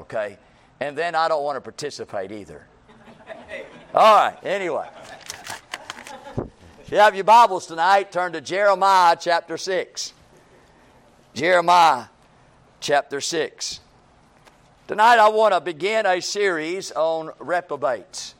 okay? 0.00 0.38
And 0.80 0.96
then 0.96 1.14
I 1.14 1.28
don't 1.28 1.42
want 1.42 1.56
to 1.56 1.60
participate 1.60 2.32
either. 2.32 2.66
All 3.94 4.16
right, 4.16 4.36
anyway. 4.44 4.88
If 6.80 6.92
you 6.92 6.98
have 6.98 7.14
your 7.14 7.24
Bibles 7.24 7.66
tonight, 7.66 8.12
turn 8.12 8.32
to 8.34 8.40
Jeremiah 8.40 9.16
chapter 9.18 9.56
6. 9.56 10.12
Jeremiah 11.34 12.04
chapter 12.80 13.20
6. 13.20 13.80
Tonight 14.86 15.18
I 15.18 15.28
want 15.28 15.52
to 15.52 15.60
begin 15.60 16.06
a 16.06 16.20
series 16.20 16.92
on 16.92 17.32
reprobates 17.40 18.36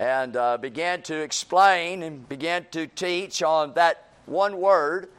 and 0.00 0.36
uh, 0.36 0.56
begin 0.56 1.02
to 1.02 1.16
explain 1.16 2.02
and 2.02 2.26
begin 2.28 2.66
to 2.70 2.86
teach 2.86 3.42
on 3.42 3.74
that 3.74 4.08
one 4.24 4.56
word 4.56 5.10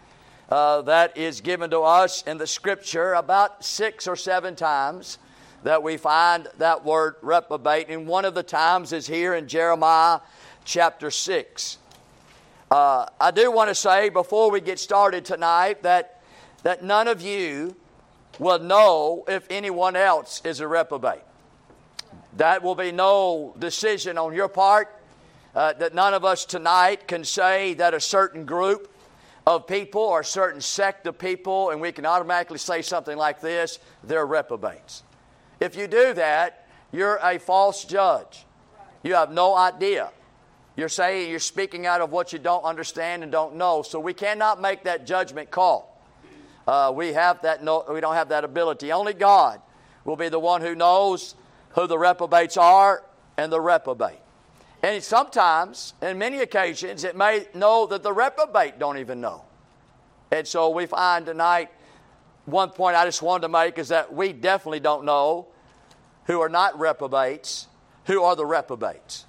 uh, 0.50 0.82
that 0.82 1.16
is 1.16 1.42
given 1.42 1.70
to 1.70 1.82
us 1.82 2.24
in 2.24 2.38
the 2.38 2.48
scripture 2.48 3.14
about 3.14 3.64
six 3.64 4.08
or 4.08 4.16
seven 4.16 4.56
times 4.56 5.20
that 5.64 5.82
we 5.82 5.98
find 5.98 6.48
that 6.58 6.86
word 6.86 7.16
reprobate. 7.22 7.90
And 7.90 8.06
one 8.06 8.26
of 8.26 8.36
the 8.36 8.44
times 8.44 8.94
is 8.94 9.08
here 9.08 9.34
in 9.34 9.48
Jeremiah 9.48 10.20
chapter 10.66 11.10
6. 11.10 11.78
Uh, 12.70 13.06
I 13.20 13.32
do 13.32 13.52
want 13.52 13.70
to 13.70 13.76
say 13.76 14.10
before 14.10 14.52
we 14.52 14.60
get 14.60 14.80
started 14.80 15.26
tonight 15.26 15.84
that, 15.84 16.22
that 16.64 16.84
none 16.84 17.08
of 17.08 17.22
you 17.22 17.76
will 18.40 18.60
know 18.60 19.24
if 19.28 19.46
anyone 19.50 19.96
else 19.96 20.42
is 20.44 20.60
a 20.60 20.68
reprobate. 20.68 21.22
That 22.38 22.64
will 22.64 22.76
be 22.76 22.92
no 22.92 23.56
decision 23.60 24.18
on 24.18 24.34
your 24.34 24.48
part. 24.48 25.00
Uh, 25.56 25.72
that 25.74 25.94
none 25.94 26.16
of 26.16 26.26
us 26.26 26.46
tonight 26.46 27.08
can 27.08 27.24
say 27.24 27.76
that 27.76 27.94
a 27.94 28.00
certain 28.00 28.44
group 28.44 28.92
of 29.46 29.68
people 29.68 30.02
or 30.02 30.22
a 30.22 30.26
certain 30.26 30.60
sect 30.60 31.06
of 31.06 31.20
people, 31.20 31.70
and 31.70 31.80
we 31.80 31.92
can 31.92 32.08
automatically 32.08 32.58
say 32.58 32.82
something 32.82 33.18
like 33.18 33.40
this 33.40 33.78
they're 34.04 34.26
reprobates. 34.26 35.04
If 35.64 35.78
you 35.78 35.88
do 35.88 36.14
that, 36.16 36.68
you're 36.92 37.18
a 37.24 37.40
false 37.40 37.86
judge. 37.86 38.46
You 39.02 39.14
have 39.14 39.32
no 39.32 39.56
idea. 39.56 40.12
You're 40.76 40.90
saying 40.90 41.32
you're 41.32 41.40
speaking 41.40 41.86
out 41.86 42.02
of 42.02 42.12
what 42.12 42.34
you 42.34 42.40
don't 42.40 42.66
understand 42.66 43.24
and 43.24 43.32
don't 43.32 43.56
know. 43.56 43.82
So 43.82 43.98
we 43.98 44.14
cannot 44.14 44.60
make 44.60 44.84
that 44.84 45.06
judgment 45.06 45.52
call. 45.52 46.04
Uh, 46.68 46.92
we 46.94 47.14
have 47.14 47.42
that 47.44 47.64
no, 47.64 47.86
we 47.90 48.02
don't 48.02 48.16
have 48.16 48.28
that 48.28 48.44
ability. 48.44 48.92
Only 48.92 49.14
God 49.14 49.62
will 50.04 50.18
be 50.18 50.28
the 50.28 50.40
one 50.40 50.60
who 50.60 50.76
knows 50.76 51.36
who 51.76 51.88
the 51.88 51.98
reprobates 51.98 52.58
are 52.58 53.06
and 53.38 53.50
the 53.50 53.62
reprobate. 53.62 54.20
And 54.82 55.02
sometimes, 55.02 55.94
in 56.02 56.18
many 56.18 56.40
occasions, 56.40 57.06
it 57.06 57.16
may 57.16 57.48
know 57.54 57.88
that 57.88 58.04
the 58.04 58.12
reprobate 58.12 58.80
don't 58.80 58.98
even 58.98 59.22
know. 59.22 59.44
And 60.30 60.46
so 60.46 60.72
we 60.72 60.88
find 60.88 61.26
tonight, 61.26 61.70
one 62.44 62.70
point 62.72 62.98
I 62.98 63.06
just 63.06 63.22
wanted 63.22 63.44
to 63.44 63.50
make 63.50 63.78
is 63.78 63.88
that 63.88 64.14
we 64.14 64.34
definitely 64.34 64.82
don't 64.82 65.06
know 65.06 65.48
who 66.26 66.42
are 66.42 66.50
not 66.50 66.80
reprobates, 66.80 67.68
who 68.06 68.24
are 68.24 68.36
the 68.36 68.46
reprobates. 68.46 69.26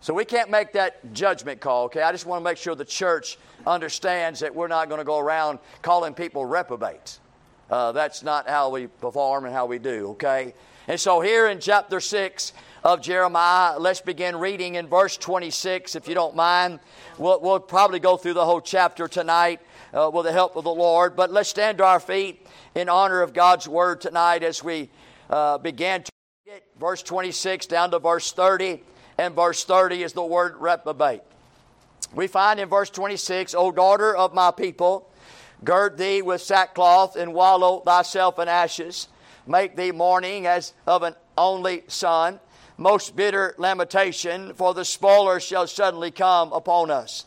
So 0.00 0.14
we 0.14 0.24
can't 0.24 0.50
make 0.50 0.72
that 0.74 1.12
judgment 1.12 1.60
call, 1.60 1.84
okay? 1.86 2.02
I 2.02 2.12
just 2.12 2.26
want 2.26 2.40
to 2.40 2.44
make 2.44 2.58
sure 2.58 2.74
the 2.74 2.84
church 2.84 3.38
understands 3.66 4.40
that 4.40 4.54
we're 4.54 4.68
not 4.68 4.88
going 4.88 5.00
to 5.00 5.04
go 5.04 5.18
around 5.18 5.58
calling 5.82 6.14
people 6.14 6.44
reprobates. 6.44 7.20
Uh, 7.70 7.90
that's 7.92 8.22
not 8.22 8.48
how 8.48 8.70
we 8.70 8.86
perform 8.86 9.44
and 9.44 9.54
how 9.54 9.66
we 9.66 9.78
do, 9.78 10.10
okay? 10.10 10.54
And 10.86 11.00
so 11.00 11.20
here 11.20 11.48
in 11.48 11.58
chapter 11.58 11.98
6 11.98 12.52
of 12.84 13.00
Jeremiah, 13.00 13.76
let's 13.80 14.00
begin 14.00 14.36
reading 14.36 14.76
in 14.76 14.86
verse 14.86 15.16
26, 15.16 15.96
if 15.96 16.06
you 16.06 16.14
don't 16.14 16.36
mind. 16.36 16.78
We'll, 17.18 17.40
we'll 17.40 17.58
probably 17.58 17.98
go 17.98 18.16
through 18.16 18.34
the 18.34 18.44
whole 18.44 18.60
chapter 18.60 19.08
tonight 19.08 19.60
uh, 19.92 20.08
with 20.14 20.26
the 20.26 20.32
help 20.32 20.54
of 20.54 20.62
the 20.62 20.70
Lord, 20.70 21.16
but 21.16 21.32
let's 21.32 21.48
stand 21.48 21.78
to 21.78 21.84
our 21.84 21.98
feet 21.98 22.46
in 22.76 22.88
honor 22.88 23.22
of 23.22 23.32
God's 23.32 23.66
word 23.66 24.00
tonight 24.00 24.44
as 24.44 24.62
we 24.62 24.90
uh, 25.28 25.58
begin 25.58 26.04
to. 26.04 26.15
Verse 26.78 27.02
26 27.02 27.66
down 27.66 27.90
to 27.90 27.98
verse 27.98 28.32
30, 28.32 28.82
and 29.18 29.34
verse 29.34 29.64
30 29.64 30.02
is 30.02 30.12
the 30.12 30.22
word 30.22 30.56
reprobate. 30.58 31.22
We 32.14 32.26
find 32.26 32.60
in 32.60 32.68
verse 32.68 32.90
26, 32.90 33.54
O 33.54 33.72
daughter 33.72 34.14
of 34.14 34.34
my 34.34 34.50
people, 34.50 35.10
gird 35.64 35.96
thee 35.96 36.22
with 36.22 36.42
sackcloth 36.42 37.16
and 37.16 37.32
wallow 37.32 37.80
thyself 37.80 38.38
in 38.38 38.48
ashes 38.48 39.08
make 39.46 39.76
thee 39.76 39.92
mourning 39.92 40.46
as 40.46 40.72
of 40.86 41.02
an 41.02 41.14
only 41.38 41.84
son. 41.88 42.40
Most 42.78 43.16
bitter 43.16 43.54
lamentation, 43.56 44.52
for 44.54 44.74
the 44.74 44.84
spoiler 44.84 45.40
shall 45.40 45.66
suddenly 45.66 46.10
come 46.10 46.52
upon 46.52 46.90
us. 46.90 47.24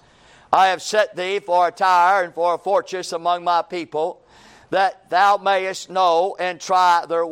I 0.53 0.67
have 0.67 0.81
set 0.81 1.15
thee 1.15 1.39
for 1.39 1.67
a 1.67 1.71
tire 1.71 2.23
and 2.23 2.33
for 2.33 2.53
a 2.53 2.57
fortress 2.57 3.13
among 3.13 3.43
my 3.43 3.61
people, 3.63 4.21
that 4.69 5.09
thou 5.09 5.37
mayest 5.37 5.89
know 5.89 6.35
and 6.39 6.59
try 6.59 7.05
their. 7.07 7.25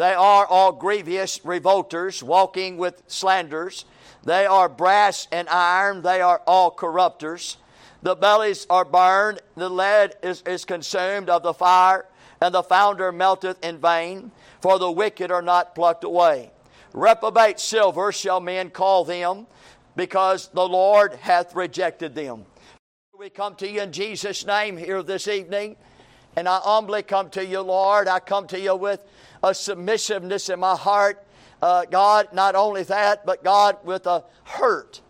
They 0.00 0.14
are 0.14 0.46
all 0.46 0.72
grievous 0.72 1.44
revolters, 1.44 2.22
walking 2.22 2.78
with 2.78 3.02
slanders. 3.06 3.84
They 4.24 4.46
are 4.46 4.66
brass 4.66 5.28
and 5.30 5.46
iron, 5.50 6.00
they 6.00 6.22
are 6.22 6.40
all 6.46 6.70
corrupters. 6.70 7.58
The 8.00 8.14
bellies 8.14 8.66
are 8.70 8.86
burned, 8.86 9.40
the 9.56 9.68
lead 9.68 10.14
is, 10.22 10.40
is 10.46 10.64
consumed 10.64 11.28
of 11.28 11.42
the 11.42 11.52
fire 11.52 12.06
and 12.40 12.54
the 12.54 12.62
founder 12.62 13.12
melteth 13.12 13.62
in 13.62 13.76
vain, 13.76 14.32
for 14.62 14.78
the 14.78 14.90
wicked 14.90 15.30
are 15.30 15.42
not 15.42 15.74
plucked 15.74 16.04
away. 16.04 16.50
Reprobate 16.94 17.60
silver 17.60 18.10
shall 18.10 18.40
men 18.40 18.70
call 18.70 19.04
them, 19.04 19.46
because 19.96 20.48
the 20.54 20.66
Lord 20.66 21.12
hath 21.12 21.54
rejected 21.54 22.14
them. 22.14 22.46
We 23.18 23.28
come 23.28 23.54
to 23.56 23.70
you 23.70 23.82
in 23.82 23.92
Jesus' 23.92 24.46
name 24.46 24.78
here 24.78 25.02
this 25.02 25.28
evening, 25.28 25.76
and 26.36 26.48
I 26.48 26.58
humbly 26.60 27.02
come 27.02 27.28
to 27.30 27.44
you, 27.44 27.60
Lord. 27.60 28.08
I 28.08 28.18
come 28.18 28.46
to 28.46 28.58
you 28.58 28.74
with 28.74 29.04
a 29.42 29.54
submissiveness 29.54 30.48
in 30.48 30.60
my 30.60 30.76
heart. 30.76 31.26
Uh, 31.62 31.84
God, 31.84 32.28
not 32.32 32.54
only 32.54 32.82
that, 32.84 33.26
but 33.26 33.44
God, 33.44 33.78
with 33.84 34.06
a 34.06 34.24
hurt. 34.44 35.00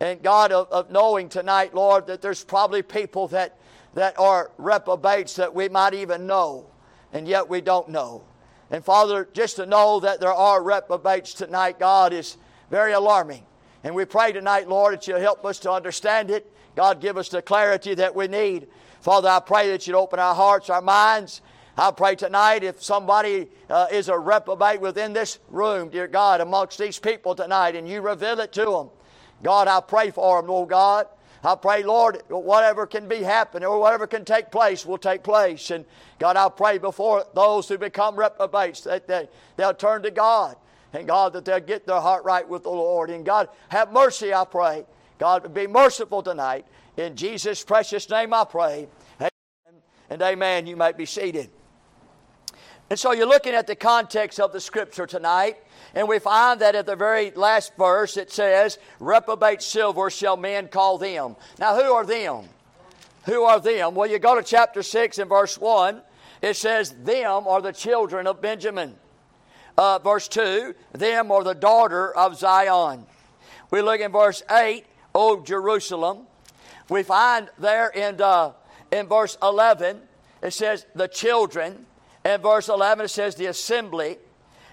And 0.00 0.22
God, 0.22 0.50
of, 0.50 0.68
of 0.72 0.90
knowing 0.90 1.28
tonight, 1.28 1.74
Lord, 1.74 2.06
that 2.08 2.22
there's 2.22 2.44
probably 2.44 2.82
people 2.82 3.28
that, 3.28 3.58
that 3.94 4.18
are 4.18 4.50
reprobates 4.58 5.36
that 5.36 5.54
we 5.54 5.68
might 5.68 5.94
even 5.94 6.26
know 6.26 6.66
and 7.12 7.28
yet 7.28 7.48
we 7.48 7.60
don't 7.60 7.88
know. 7.88 8.24
And 8.70 8.84
Father, 8.84 9.28
just 9.32 9.56
to 9.56 9.66
know 9.66 10.00
that 10.00 10.20
there 10.20 10.32
are 10.32 10.62
reprobates 10.62 11.34
tonight, 11.34 11.78
God, 11.78 12.12
is 12.12 12.38
very 12.70 12.92
alarming. 12.92 13.44
And 13.84 13.94
we 13.94 14.04
pray 14.04 14.32
tonight, 14.32 14.68
Lord, 14.68 14.94
that 14.94 15.06
you'll 15.06 15.20
help 15.20 15.44
us 15.44 15.58
to 15.60 15.72
understand 15.72 16.30
it. 16.30 16.50
God, 16.74 17.00
give 17.00 17.18
us 17.18 17.28
the 17.28 17.42
clarity 17.42 17.94
that 17.94 18.14
we 18.14 18.28
need. 18.28 18.68
Father, 19.00 19.28
I 19.28 19.40
pray 19.40 19.68
that 19.70 19.86
you'd 19.86 19.96
open 19.96 20.18
our 20.18 20.34
hearts, 20.34 20.70
our 20.70 20.80
minds. 20.80 21.42
I 21.76 21.90
pray 21.90 22.16
tonight 22.16 22.64
if 22.64 22.82
somebody 22.82 23.48
uh, 23.70 23.86
is 23.90 24.08
a 24.08 24.18
reprobate 24.18 24.80
within 24.80 25.14
this 25.14 25.38
room, 25.48 25.88
dear 25.88 26.06
God, 26.06 26.40
amongst 26.42 26.78
these 26.78 26.98
people 26.98 27.34
tonight, 27.34 27.76
and 27.76 27.88
you 27.88 28.02
reveal 28.02 28.40
it 28.40 28.52
to 28.52 28.64
them. 28.64 28.90
God, 29.42 29.68
I 29.68 29.80
pray 29.80 30.10
for 30.10 30.40
them, 30.40 30.50
Lord 30.50 30.68
God. 30.68 31.06
I 31.42 31.56
pray, 31.56 31.82
Lord, 31.82 32.22
whatever 32.28 32.86
can 32.86 33.08
be 33.08 33.22
happening 33.22 33.66
or 33.66 33.80
whatever 33.80 34.06
can 34.06 34.24
take 34.24 34.50
place 34.50 34.86
will 34.86 34.98
take 34.98 35.24
place. 35.24 35.70
And 35.70 35.84
God, 36.18 36.36
I 36.36 36.48
pray 36.50 36.78
before 36.78 37.24
those 37.34 37.68
who 37.68 37.78
become 37.78 38.16
reprobates 38.16 38.82
that 38.82 39.08
they, 39.08 39.28
they'll 39.56 39.74
turn 39.74 40.02
to 40.02 40.10
God. 40.10 40.56
And 40.92 41.08
God, 41.08 41.32
that 41.32 41.44
they'll 41.44 41.58
get 41.58 41.86
their 41.86 42.00
heart 42.00 42.24
right 42.24 42.46
with 42.46 42.64
the 42.64 42.70
Lord. 42.70 43.10
And 43.10 43.24
God, 43.24 43.48
have 43.70 43.92
mercy, 43.92 44.32
I 44.32 44.44
pray. 44.44 44.84
God, 45.18 45.52
be 45.52 45.66
merciful 45.66 46.22
tonight. 46.22 46.66
In 46.96 47.16
Jesus' 47.16 47.64
precious 47.64 48.08
name 48.10 48.34
I 48.34 48.44
pray. 48.44 48.86
Amen. 49.18 49.30
And 50.10 50.22
amen. 50.22 50.66
You 50.66 50.76
might 50.76 50.98
be 50.98 51.06
seated. 51.06 51.50
And 52.92 52.98
so 52.98 53.12
you're 53.12 53.24
looking 53.24 53.54
at 53.54 53.66
the 53.66 53.74
context 53.74 54.38
of 54.38 54.52
the 54.52 54.60
scripture 54.60 55.06
tonight. 55.06 55.56
And 55.94 56.06
we 56.06 56.18
find 56.18 56.60
that 56.60 56.74
at 56.74 56.84
the 56.84 56.94
very 56.94 57.30
last 57.30 57.72
verse 57.78 58.18
it 58.18 58.30
says, 58.30 58.78
Reprobate 59.00 59.62
silver 59.62 60.10
shall 60.10 60.36
men 60.36 60.68
call 60.68 60.98
them. 60.98 61.36
Now, 61.58 61.74
who 61.74 61.90
are 61.94 62.04
them? 62.04 62.50
Who 63.24 63.44
are 63.44 63.60
them? 63.60 63.94
Well, 63.94 64.10
you 64.10 64.18
go 64.18 64.34
to 64.34 64.42
chapter 64.42 64.82
6 64.82 65.16
and 65.16 65.30
verse 65.30 65.56
1. 65.58 66.02
It 66.42 66.54
says, 66.54 66.90
Them 66.90 67.46
are 67.46 67.62
the 67.62 67.72
children 67.72 68.26
of 68.26 68.42
Benjamin. 68.42 68.94
Uh, 69.78 69.98
verse 70.00 70.28
2, 70.28 70.74
Them 70.92 71.30
are 71.32 71.44
the 71.44 71.54
daughter 71.54 72.14
of 72.14 72.36
Zion. 72.36 73.06
We 73.70 73.80
look 73.80 74.02
in 74.02 74.12
verse 74.12 74.42
8, 74.50 74.84
O 75.14 75.42
Jerusalem. 75.42 76.26
We 76.90 77.04
find 77.04 77.48
there 77.56 77.88
in, 77.88 78.20
uh, 78.20 78.52
in 78.90 79.06
verse 79.06 79.38
11, 79.42 79.98
it 80.42 80.52
says, 80.52 80.84
The 80.94 81.08
children. 81.08 81.86
In 82.24 82.40
verse 82.40 82.68
11, 82.68 83.06
it 83.06 83.08
says, 83.08 83.34
The 83.34 83.46
assembly. 83.46 84.18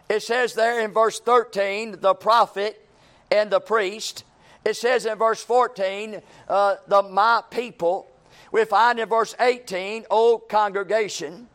It 0.09 0.23
says 0.23 0.53
there 0.53 0.81
in 0.81 0.91
verse 0.91 1.19
13, 1.19 1.97
the 1.99 2.15
prophet 2.15 2.85
and 3.31 3.51
the 3.51 3.59
priest. 3.59 4.23
It 4.65 4.75
says 4.75 5.05
in 5.05 5.17
verse 5.17 5.43
14, 5.43 6.21
uh, 6.47 6.75
the 6.87 7.03
my 7.03 7.43
people. 7.49 8.07
We 8.51 8.65
find 8.65 8.99
in 8.99 9.07
verse 9.07 9.35
eighteen 9.39 10.03
18, 10.03 10.05
O 10.09 10.39
congregation. 10.39 11.47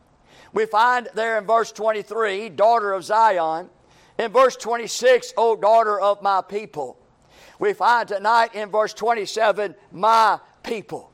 We 0.53 0.65
find 0.65 1.09
there 1.13 1.37
in 1.37 1.45
verse 1.45 1.73
23, 1.73 2.49
daughter 2.49 2.93
of 2.93 3.03
Zion. 3.03 3.69
In 4.17 4.31
verse 4.31 4.55
26, 4.55 5.33
O 5.35 5.57
daughter 5.57 5.99
of 5.99 6.21
my 6.21 6.41
people. 6.41 6.97
We 7.59 7.73
find 7.73 8.07
tonight 8.07 8.55
in 8.55 8.69
verse 8.69 8.93
27, 8.93 9.75
my 9.91 10.39
people. 10.63 11.11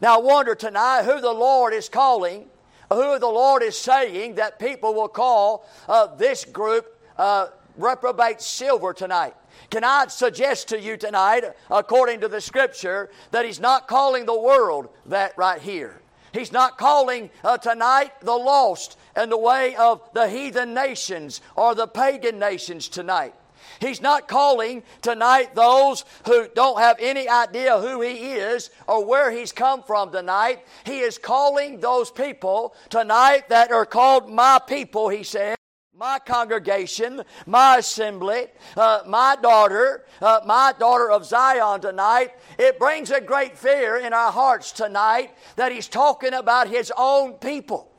Now 0.00 0.18
I 0.18 0.22
wonder 0.22 0.54
tonight 0.54 1.04
who 1.04 1.20
the 1.20 1.32
Lord 1.32 1.74
is 1.74 1.90
calling 1.90 2.48
who 2.88 3.18
the 3.18 3.26
Lord 3.26 3.62
is 3.62 3.76
saying 3.76 4.36
that 4.36 4.58
people 4.58 4.94
will 4.94 5.08
call 5.08 5.66
uh, 5.88 6.06
this 6.16 6.44
group 6.44 6.98
uh, 7.16 7.48
reprobate 7.76 8.40
silver 8.40 8.92
tonight. 8.92 9.34
Can 9.70 9.84
I 9.84 10.06
suggest 10.08 10.68
to 10.68 10.80
you 10.80 10.96
tonight, 10.96 11.44
according 11.70 12.20
to 12.20 12.28
the 12.28 12.40
scripture, 12.40 13.10
that 13.30 13.44
He's 13.44 13.60
not 13.60 13.88
calling 13.88 14.26
the 14.26 14.38
world 14.38 14.88
that 15.06 15.36
right 15.36 15.60
here? 15.60 16.00
He's 16.32 16.52
not 16.52 16.78
calling 16.78 17.30
uh, 17.42 17.58
tonight 17.58 18.12
the 18.20 18.36
lost 18.36 18.98
and 19.16 19.32
the 19.32 19.38
way 19.38 19.74
of 19.76 20.02
the 20.12 20.28
heathen 20.28 20.74
nations 20.74 21.40
or 21.56 21.74
the 21.74 21.86
pagan 21.86 22.38
nations 22.38 22.88
tonight. 22.88 23.34
He's 23.80 24.00
not 24.00 24.28
calling 24.28 24.82
tonight 25.02 25.54
those 25.54 26.04
who 26.26 26.48
don't 26.54 26.78
have 26.78 26.96
any 27.00 27.28
idea 27.28 27.78
who 27.78 28.00
He 28.00 28.32
is 28.32 28.70
or 28.86 29.04
where 29.04 29.30
He's 29.30 29.52
come 29.52 29.82
from 29.82 30.12
tonight. 30.12 30.64
He 30.84 31.00
is 31.00 31.18
calling 31.18 31.80
those 31.80 32.10
people 32.10 32.74
tonight 32.90 33.48
that 33.48 33.70
are 33.72 33.86
called 33.86 34.30
my 34.30 34.60
people, 34.66 35.08
He 35.08 35.22
said 35.22 35.58
my 35.98 36.20
congregation, 36.20 37.22
my 37.44 37.78
assembly, 37.78 38.46
uh, 38.76 39.00
my 39.04 39.36
daughter, 39.42 40.04
uh, 40.22 40.40
my 40.46 40.72
daughter 40.78 41.10
of 41.10 41.26
Zion 41.26 41.80
tonight, 41.80 42.30
it 42.56 42.78
brings 42.78 43.10
a 43.10 43.20
great 43.20 43.58
fear 43.58 43.96
in 43.96 44.12
our 44.12 44.30
hearts 44.30 44.70
tonight 44.70 45.34
that 45.56 45.72
he's 45.72 45.88
talking 45.88 46.34
about 46.34 46.68
his 46.68 46.92
own 46.96 47.32
people. 47.34 47.90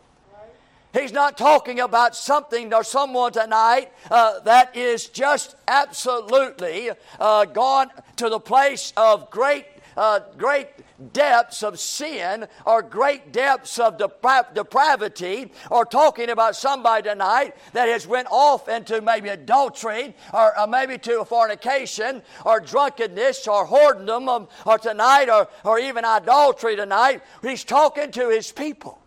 He's 0.91 1.11
not 1.11 1.37
talking 1.37 1.79
about 1.79 2.15
something 2.15 2.73
or 2.73 2.83
someone 2.83 3.31
tonight 3.31 3.91
uh, 4.09 4.39
that 4.39 4.75
is 4.75 5.07
just 5.07 5.55
absolutely 5.67 6.89
uh, 7.19 7.45
gone 7.45 7.91
to 8.15 8.27
the 8.27 8.39
place 8.39 8.91
of 8.97 9.29
great, 9.29 9.67
uh, 9.95 10.21
great 10.35 10.67
depths 11.13 11.61
of 11.61 11.79
sin 11.79 12.47
or 12.65 12.81
great 12.81 13.31
depths 13.31 13.77
of 13.77 13.97
depra- 13.97 14.51
depravity 14.55 15.51
or 15.69 15.85
talking 15.85 16.31
about 16.31 16.55
somebody 16.55 17.07
tonight 17.07 17.55
that 17.73 17.87
has 17.87 18.07
went 18.07 18.27
off 18.31 18.67
into 18.67 18.99
maybe 18.99 19.29
adultery 19.29 20.15
or, 20.33 20.53
maybe 20.67 20.97
to 20.97 21.23
fornication 21.23 22.23
or 22.45 22.59
drunkenness 22.59 23.47
or 23.47 23.67
whoredom 23.67 24.27
or, 24.27 24.35
um, 24.37 24.47
or 24.65 24.79
tonight 24.79 25.29
or, 25.29 25.47
or 25.63 25.77
even 25.77 26.03
idolatry 26.03 26.75
tonight. 26.75 27.21
He's 27.43 27.63
talking 27.63 28.09
to 28.11 28.29
his 28.29 28.51
people. 28.51 28.99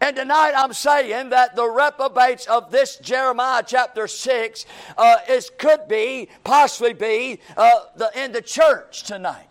And 0.00 0.14
tonight 0.14 0.52
I'm 0.56 0.72
saying 0.72 1.30
that 1.30 1.56
the 1.56 1.68
reprobates 1.68 2.46
of 2.46 2.70
this 2.70 2.98
Jeremiah 2.98 3.64
chapter 3.66 4.06
6 4.06 4.66
uh, 4.96 5.16
is, 5.28 5.50
could 5.58 5.88
be, 5.88 6.28
possibly 6.44 6.92
be, 6.92 7.40
uh, 7.56 7.70
the, 7.96 8.10
in 8.14 8.32
the 8.32 8.42
church 8.42 9.02
tonight. 9.02 9.48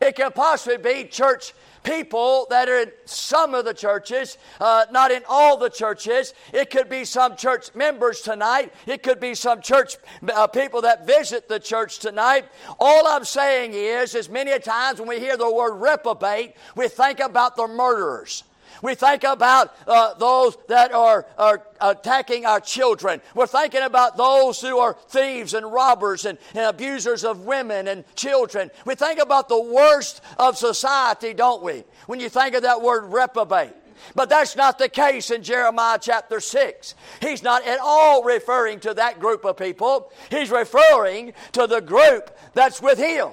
It 0.00 0.16
could 0.16 0.34
possibly 0.34 0.78
be 0.78 1.08
church 1.08 1.52
people 1.82 2.46
that 2.50 2.68
are 2.68 2.80
in 2.80 2.92
some 3.04 3.54
of 3.54 3.64
the 3.64 3.74
churches, 3.74 4.38
uh, 4.60 4.86
not 4.90 5.10
in 5.10 5.22
all 5.28 5.56
the 5.56 5.70
churches. 5.70 6.34
It 6.52 6.70
could 6.70 6.88
be 6.88 7.04
some 7.04 7.36
church 7.36 7.74
members 7.74 8.20
tonight. 8.20 8.72
It 8.86 9.02
could 9.02 9.20
be 9.20 9.34
some 9.34 9.60
church 9.60 9.96
uh, 10.32 10.46
people 10.46 10.82
that 10.82 11.06
visit 11.06 11.48
the 11.48 11.58
church 11.58 11.98
tonight. 11.98 12.46
All 12.78 13.06
I'm 13.06 13.24
saying 13.24 13.72
is, 13.74 14.14
is 14.14 14.28
many 14.28 14.58
times 14.58 15.00
when 15.00 15.08
we 15.08 15.18
hear 15.18 15.36
the 15.36 15.52
word 15.52 15.74
reprobate, 15.74 16.54
we 16.76 16.88
think 16.88 17.20
about 17.20 17.56
the 17.56 17.66
murderers. 17.66 18.44
We 18.82 18.94
think 18.94 19.24
about 19.24 19.74
uh, 19.86 20.14
those 20.14 20.56
that 20.68 20.92
are, 20.92 21.26
are 21.36 21.62
attacking 21.80 22.46
our 22.46 22.60
children. 22.60 23.20
We're 23.34 23.46
thinking 23.46 23.82
about 23.82 24.16
those 24.16 24.60
who 24.60 24.78
are 24.78 24.96
thieves 25.08 25.54
and 25.54 25.72
robbers 25.72 26.24
and, 26.24 26.38
and 26.54 26.66
abusers 26.66 27.24
of 27.24 27.44
women 27.44 27.88
and 27.88 28.04
children. 28.14 28.70
We 28.84 28.94
think 28.94 29.20
about 29.20 29.48
the 29.48 29.60
worst 29.60 30.20
of 30.38 30.56
society, 30.56 31.34
don't 31.34 31.62
we? 31.62 31.84
When 32.06 32.20
you 32.20 32.28
think 32.28 32.54
of 32.54 32.62
that 32.62 32.82
word 32.82 33.12
reprobate. 33.12 33.72
But 34.14 34.28
that's 34.28 34.56
not 34.56 34.78
the 34.78 34.88
case 34.88 35.30
in 35.30 35.42
Jeremiah 35.42 35.98
chapter 36.00 36.40
6. 36.40 36.94
He's 37.20 37.42
not 37.42 37.66
at 37.66 37.78
all 37.82 38.22
referring 38.22 38.80
to 38.80 38.94
that 38.94 39.20
group 39.20 39.44
of 39.44 39.56
people. 39.56 40.12
He's 40.30 40.50
referring 40.50 41.32
to 41.52 41.66
the 41.66 41.80
group 41.80 42.36
that's 42.54 42.80
with 42.80 42.98
him. 42.98 43.30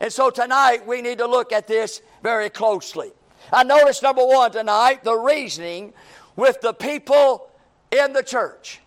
And 0.00 0.12
so 0.12 0.30
tonight 0.30 0.86
we 0.86 1.02
need 1.02 1.18
to 1.18 1.26
look 1.26 1.52
at 1.52 1.66
this 1.66 2.00
very 2.22 2.48
closely. 2.48 3.12
I 3.52 3.64
noticed 3.64 4.02
number 4.02 4.24
one 4.24 4.52
tonight 4.52 5.04
the 5.04 5.16
reasoning 5.16 5.92
with 6.36 6.60
the 6.60 6.72
people 6.72 7.50
in 7.90 8.12
the 8.12 8.22
church. 8.22 8.80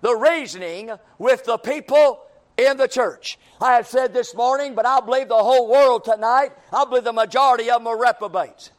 The 0.00 0.14
reasoning 0.14 0.90
with 1.18 1.44
the 1.44 1.58
people 1.58 2.20
in 2.56 2.76
the 2.76 2.88
church. 2.88 3.38
I 3.60 3.74
have 3.74 3.86
said 3.86 4.12
this 4.12 4.34
morning, 4.34 4.74
but 4.74 4.86
I 4.86 5.00
believe 5.00 5.28
the 5.28 5.34
whole 5.34 5.68
world 5.68 6.04
tonight, 6.04 6.52
I 6.72 6.84
believe 6.84 7.04
the 7.04 7.12
majority 7.12 7.70
of 7.70 7.80
them 7.80 7.86
are 7.86 7.98
reprobates. 7.98 8.70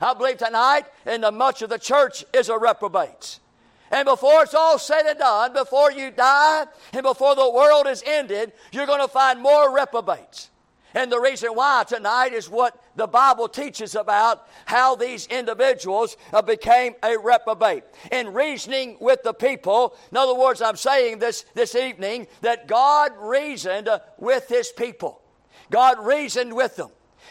I 0.00 0.14
believe 0.14 0.38
tonight, 0.38 0.84
and 1.06 1.22
the 1.22 1.32
much 1.32 1.62
of 1.62 1.70
the 1.70 1.78
church 1.78 2.24
is 2.32 2.48
a 2.48 2.58
reprobate. 2.58 3.40
And 3.90 4.04
before 4.04 4.42
it's 4.42 4.54
all 4.54 4.78
said 4.78 5.06
and 5.06 5.18
done, 5.18 5.52
before 5.52 5.90
you 5.90 6.10
die, 6.10 6.66
and 6.92 7.02
before 7.02 7.34
the 7.34 7.50
world 7.50 7.86
is 7.86 8.02
ended, 8.06 8.52
you're 8.70 8.86
going 8.86 9.00
to 9.00 9.08
find 9.08 9.40
more 9.40 9.74
reprobates. 9.74 10.50
And 10.94 11.12
the 11.12 11.20
reason 11.20 11.50
why 11.50 11.84
tonight 11.86 12.32
is 12.32 12.48
what 12.48 12.82
the 12.96 13.06
Bible 13.06 13.48
teaches 13.48 13.94
about 13.94 14.46
how 14.64 14.96
these 14.96 15.26
individuals 15.26 16.16
uh, 16.32 16.40
became 16.40 16.94
a 17.02 17.16
reprobate. 17.18 17.84
In 18.10 18.32
reasoning 18.32 18.96
with 19.00 19.22
the 19.22 19.34
people, 19.34 19.94
in 20.10 20.16
other 20.16 20.34
words, 20.34 20.62
I'm 20.62 20.76
saying 20.76 21.18
this 21.18 21.44
this 21.54 21.74
evening 21.74 22.26
that 22.40 22.68
God 22.68 23.12
reasoned 23.18 23.88
uh, 23.88 24.00
with 24.18 24.48
his 24.48 24.70
people. 24.70 25.20
God 25.70 26.04
reasoned 26.04 26.54
with 26.54 26.76
them. 26.76 26.90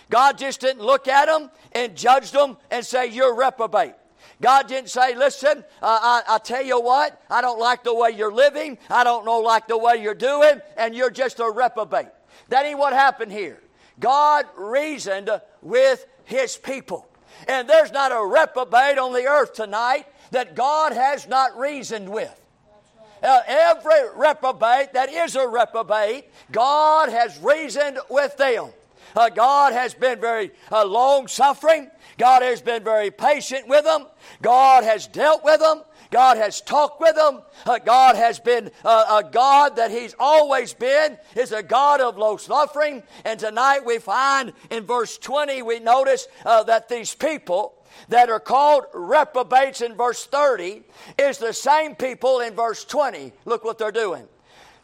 God 0.10 0.38
just 0.38 0.62
didn't 0.62 0.84
look 0.84 1.08
at 1.08 1.26
them 1.26 1.50
and 1.72 1.96
judge 1.96 2.32
them 2.32 2.58
and 2.70 2.86
say, 2.86 3.08
You're 3.08 3.36
reprobate. 3.36 3.94
God 4.42 4.68
didn't 4.68 4.90
say, 4.90 5.16
listen, 5.16 5.64
uh, 5.82 6.00
I, 6.02 6.22
I, 6.28 6.38
tell 6.38 6.64
you 6.64 6.80
what, 6.80 7.24
I 7.30 7.42
don't 7.42 7.60
like 7.60 7.84
the 7.84 7.94
way 7.94 8.12
you're 8.12 8.32
living. 8.32 8.78
I 8.88 9.04
don't 9.04 9.26
know 9.26 9.40
like 9.40 9.68
the 9.68 9.78
way 9.78 9.96
you're 9.96 10.14
doing, 10.14 10.62
and 10.76 10.94
you're 10.94 11.10
just 11.10 11.40
a 11.40 11.50
reprobate. 11.50 12.10
That 12.50 12.66
ain't 12.66 12.80
what 12.80 12.94
happened 12.94 13.32
here. 13.32 13.62
God 14.00 14.46
reasoned 14.58 15.30
with 15.62 16.06
his 16.26 16.58
people. 16.58 17.08
And 17.48 17.70
there's 17.70 17.92
not 17.92 18.12
a 18.12 18.26
reprobate 18.26 18.98
on 18.98 19.14
the 19.14 19.26
earth 19.26 19.54
tonight 19.54 20.06
that 20.32 20.56
God 20.56 20.94
has 20.94 21.28
not 21.28 21.58
reasoned 21.58 22.10
with. 22.10 22.34
Uh, 23.24 23.42
every 23.48 24.10
reprobate 24.16 24.94
that 24.94 25.10
is 25.10 25.36
a 25.36 25.48
reprobate, 25.48 26.26
God 26.52 27.10
has 27.10 27.38
reasoned 27.40 27.98
with 28.10 28.38
them. 28.38 28.70
Uh, 29.16 29.30
God 29.30 29.74
has 29.74 29.96
been 29.96 30.20
very 30.20 30.52
uh, 30.72 30.86
long 30.86 31.28
suffering. 31.28 31.90
God 32.20 32.44
has 32.44 32.62
been 32.62 32.84
very 32.84 33.10
patient 33.10 33.68
with 33.68 33.86
them. 33.86 34.06
God 34.42 34.84
has 34.84 35.08
dealt 35.08 35.44
with 35.44 35.60
them. 35.60 35.82
God 36.12 36.38
has 36.38 36.62
talked 36.62 37.02
with 37.02 37.16
them. 37.16 37.42
Uh, 37.66 37.80
God 37.80 38.16
has 38.16 38.40
been 38.40 38.72
uh, 38.84 39.22
a 39.24 39.30
God 39.30 39.76
that 39.76 39.92
He's 39.92 40.16
always 40.20 40.74
been, 40.74 41.18
is 41.36 41.52
a 41.52 41.64
God 41.64 42.02
of 42.02 42.18
low 42.18 42.38
suffering. 42.38 43.04
And 43.26 43.40
tonight 43.40 43.86
we 43.86 44.00
find 44.00 44.54
in 44.70 44.84
verse 44.86 45.18
20, 45.18 45.62
we 45.62 45.80
notice 45.80 46.28
uh, 46.46 46.64
that 46.64 46.90
these 46.90 47.14
people 47.14 47.74
that 48.10 48.30
are 48.30 48.40
called 48.40 48.86
reprobates 48.94 49.82
in 49.82 49.96
verse 49.96 50.26
30 50.26 50.84
is 51.18 51.38
the 51.38 51.54
same 51.54 51.96
people 51.96 52.40
in 52.40 52.54
verse 52.54 52.86
20. 52.86 53.34
Look 53.46 53.64
what 53.64 53.78
they're 53.78 53.92
doing. 53.92 54.28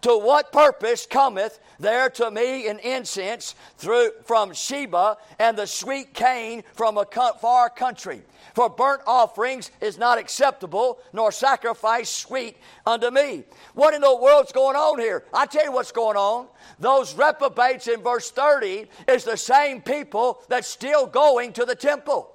To 0.02 0.18
what 0.18 0.52
purpose 0.52 1.06
cometh 1.06 1.60
there 1.80 2.10
to 2.12 2.32
me 2.32 2.68
an 2.68 2.80
incense 2.80 3.56
through 3.78 4.12
from 4.26 4.54
Sheba 4.54 5.18
and 5.40 5.58
the 5.58 5.68
sweet 5.68 6.14
cane 6.14 6.64
from 6.74 6.98
a 6.98 7.06
far 7.06 7.70
country? 7.70 8.22
For 8.54 8.70
burnt 8.70 9.02
offerings 9.08 9.72
is 9.82 9.98
not 9.98 10.18
acceptable, 10.18 11.00
nor 11.12 11.32
sacrifice 11.32 12.10
sweet 12.10 12.58
unto 12.86 13.10
me. 13.10 13.44
What 13.74 13.94
in 13.94 14.02
the 14.02 14.16
world's 14.16 14.52
going 14.52 14.76
on 14.76 15.00
here? 15.00 15.24
I 15.34 15.46
tell 15.46 15.66
you 15.66 15.72
what's 15.72 15.92
going 15.92 16.18
on. 16.18 16.48
Those 16.80 17.16
reprobates 17.16 17.88
in 17.88 18.02
verse 18.02 18.30
30 18.30 18.86
is 19.08 19.24
the 19.24 19.38
same 19.38 19.82
people 19.82 20.44
that's 20.50 20.68
still 20.68 21.08
going 21.08 21.54
to 21.54 21.66
the 21.66 21.76
temple. 21.76 22.30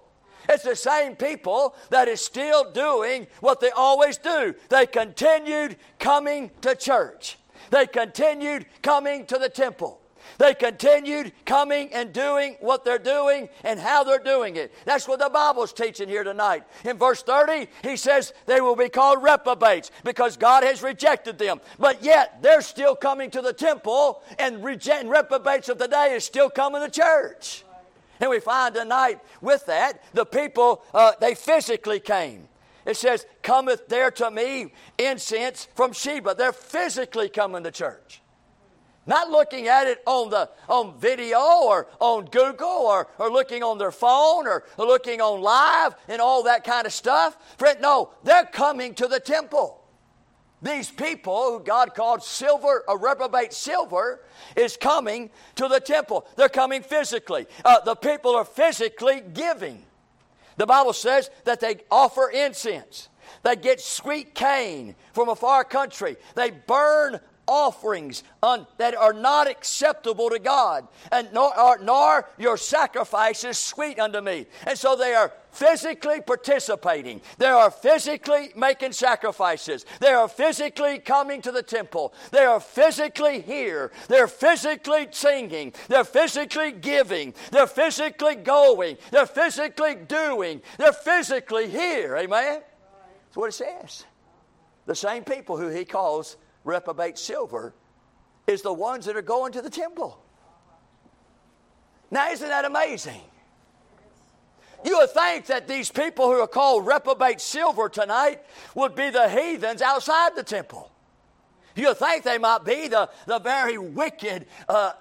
It's 0.48 0.64
the 0.64 0.76
same 0.76 1.14
people 1.14 1.76
that 1.90 2.08
is 2.08 2.24
still 2.24 2.72
doing 2.72 3.26
what 3.40 3.60
they 3.60 3.70
always 3.70 4.16
do. 4.16 4.54
They 4.70 4.86
continued 4.86 5.76
coming 5.98 6.50
to 6.62 6.74
church. 6.74 7.36
They 7.70 7.86
continued 7.86 8.66
coming 8.82 9.26
to 9.26 9.38
the 9.38 9.48
temple. 9.48 10.00
They 10.36 10.54
continued 10.54 11.32
coming 11.44 11.92
and 11.92 12.12
doing 12.12 12.56
what 12.60 12.84
they're 12.84 12.98
doing 12.98 13.48
and 13.64 13.80
how 13.80 14.04
they're 14.04 14.18
doing 14.18 14.56
it. 14.56 14.72
That's 14.84 15.08
what 15.08 15.20
the 15.20 15.30
Bible's 15.30 15.72
teaching 15.72 16.08
here 16.08 16.24
tonight. 16.24 16.64
In 16.84 16.98
verse 16.98 17.22
30, 17.22 17.68
he 17.82 17.96
says 17.96 18.32
they 18.46 18.60
will 18.60 18.76
be 18.76 18.88
called 18.88 19.22
reprobates 19.22 19.90
because 20.04 20.36
God 20.36 20.64
has 20.64 20.82
rejected 20.82 21.38
them. 21.38 21.60
But 21.78 22.04
yet, 22.04 22.42
they're 22.42 22.60
still 22.60 22.94
coming 22.94 23.30
to 23.30 23.40
the 23.40 23.52
temple, 23.52 24.22
and 24.38 24.62
reprobates 24.62 25.68
of 25.68 25.78
the 25.78 25.88
day 25.88 26.14
is 26.14 26.24
still 26.24 26.50
coming 26.50 26.82
to 26.82 26.90
church. 26.90 27.64
And 28.20 28.30
we 28.30 28.40
find 28.40 28.74
tonight 28.74 29.20
with 29.40 29.66
that, 29.66 30.02
the 30.12 30.26
people, 30.26 30.82
uh, 30.92 31.12
they 31.20 31.34
physically 31.34 32.00
came. 32.00 32.48
It 32.88 32.96
says, 32.96 33.26
cometh 33.42 33.86
there 33.88 34.10
to 34.12 34.30
me 34.30 34.72
incense 34.96 35.68
from 35.74 35.92
Sheba. 35.92 36.34
They're 36.34 36.54
physically 36.54 37.28
coming 37.28 37.62
to 37.64 37.70
church. 37.70 38.22
Not 39.04 39.30
looking 39.30 39.68
at 39.68 39.86
it 39.86 40.02
on 40.06 40.30
the 40.30 40.48
on 40.70 40.98
video 40.98 41.38
or 41.38 41.88
on 42.00 42.24
Google 42.26 42.66
or, 42.66 43.08
or 43.18 43.30
looking 43.30 43.62
on 43.62 43.76
their 43.76 43.90
phone 43.90 44.46
or, 44.46 44.64
or 44.78 44.86
looking 44.86 45.20
on 45.20 45.42
live 45.42 45.96
and 46.08 46.22
all 46.22 46.44
that 46.44 46.64
kind 46.64 46.86
of 46.86 46.94
stuff. 46.94 47.36
Friend, 47.58 47.78
no, 47.78 48.10
they're 48.24 48.46
coming 48.46 48.94
to 48.94 49.06
the 49.06 49.20
temple. 49.20 49.84
These 50.62 50.90
people 50.90 51.52
who 51.52 51.60
God 51.62 51.94
called 51.94 52.22
silver, 52.22 52.84
a 52.88 52.96
reprobate 52.96 53.52
silver, 53.52 54.24
is 54.56 54.78
coming 54.78 55.28
to 55.56 55.68
the 55.68 55.78
temple. 55.78 56.26
They're 56.36 56.48
coming 56.48 56.80
physically. 56.80 57.46
Uh, 57.66 57.80
the 57.80 57.96
people 57.96 58.34
are 58.34 58.46
physically 58.46 59.20
giving. 59.20 59.84
The 60.58 60.66
Bible 60.66 60.92
says 60.92 61.30
that 61.44 61.60
they 61.60 61.78
offer 61.90 62.28
incense. 62.28 63.08
They 63.42 63.56
get 63.56 63.80
sweet 63.80 64.34
cane 64.34 64.96
from 65.12 65.28
a 65.28 65.36
far 65.36 65.64
country. 65.64 66.16
They 66.34 66.50
burn 66.50 67.20
offerings 67.48 68.22
un, 68.42 68.66
that 68.76 68.94
are 68.94 69.12
not 69.12 69.48
acceptable 69.48 70.30
to 70.30 70.38
God, 70.38 70.86
and 71.10 71.32
nor, 71.32 71.52
are, 71.58 71.78
nor 71.78 72.28
your 72.38 72.56
sacrifices 72.56 73.58
sweet 73.58 73.98
unto 73.98 74.20
me. 74.20 74.46
And 74.66 74.78
so 74.78 74.94
they 74.94 75.14
are 75.14 75.32
physically 75.50 76.20
participating. 76.20 77.20
They 77.38 77.46
are 77.46 77.70
physically 77.70 78.50
making 78.54 78.92
sacrifices. 78.92 79.86
They 79.98 80.10
are 80.12 80.28
physically 80.28 80.98
coming 80.98 81.42
to 81.42 81.50
the 81.50 81.62
temple. 81.62 82.12
They 82.30 82.44
are 82.44 82.60
physically 82.60 83.40
here. 83.40 83.90
They're 84.08 84.28
physically 84.28 85.08
singing. 85.10 85.72
They're 85.88 86.04
physically 86.04 86.72
giving. 86.72 87.34
They're 87.50 87.66
physically 87.66 88.36
going. 88.36 88.98
They're 89.10 89.26
physically 89.26 89.96
doing. 89.96 90.60
They're 90.76 90.92
physically 90.92 91.68
here. 91.68 92.16
Amen? 92.16 92.60
That's 93.24 93.36
what 93.36 93.48
it 93.48 93.52
says. 93.52 94.04
The 94.86 94.94
same 94.94 95.24
people 95.24 95.56
who 95.56 95.68
he 95.68 95.84
calls 95.84 96.36
reprobate 96.68 97.18
silver 97.18 97.74
is 98.46 98.62
the 98.62 98.72
ones 98.72 99.06
that 99.06 99.16
are 99.16 99.22
going 99.22 99.52
to 99.52 99.62
the 99.62 99.70
temple. 99.70 100.22
Now, 102.10 102.30
isn't 102.30 102.48
that 102.48 102.64
amazing? 102.64 103.20
You 104.84 104.98
would 104.98 105.10
think 105.10 105.46
that 105.46 105.66
these 105.66 105.90
people 105.90 106.26
who 106.26 106.40
are 106.40 106.46
called 106.46 106.86
reprobate 106.86 107.40
silver 107.40 107.88
tonight 107.88 108.42
would 108.74 108.94
be 108.94 109.10
the 109.10 109.28
heathens 109.28 109.82
outside 109.82 110.36
the 110.36 110.44
temple. 110.44 110.90
You 111.74 111.88
would 111.88 111.98
think 111.98 112.24
they 112.24 112.38
might 112.38 112.64
be 112.64 112.88
the, 112.88 113.08
the 113.26 113.38
very 113.38 113.78
wicked, 113.78 114.46
uh, 114.68 114.92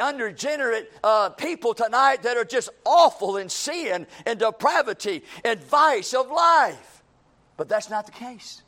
unregenerate 0.00 0.92
uh, 1.02 1.30
people 1.30 1.74
tonight 1.74 2.22
that 2.22 2.36
are 2.36 2.44
just 2.44 2.70
awful 2.84 3.36
in 3.36 3.48
sin 3.48 4.06
and 4.24 4.38
depravity 4.38 5.24
and 5.44 5.62
vice 5.64 6.14
of 6.14 6.30
life. 6.30 7.02
But 7.56 7.68
that's 7.68 7.90
not 7.90 8.06
the 8.06 8.12
case. 8.12 8.62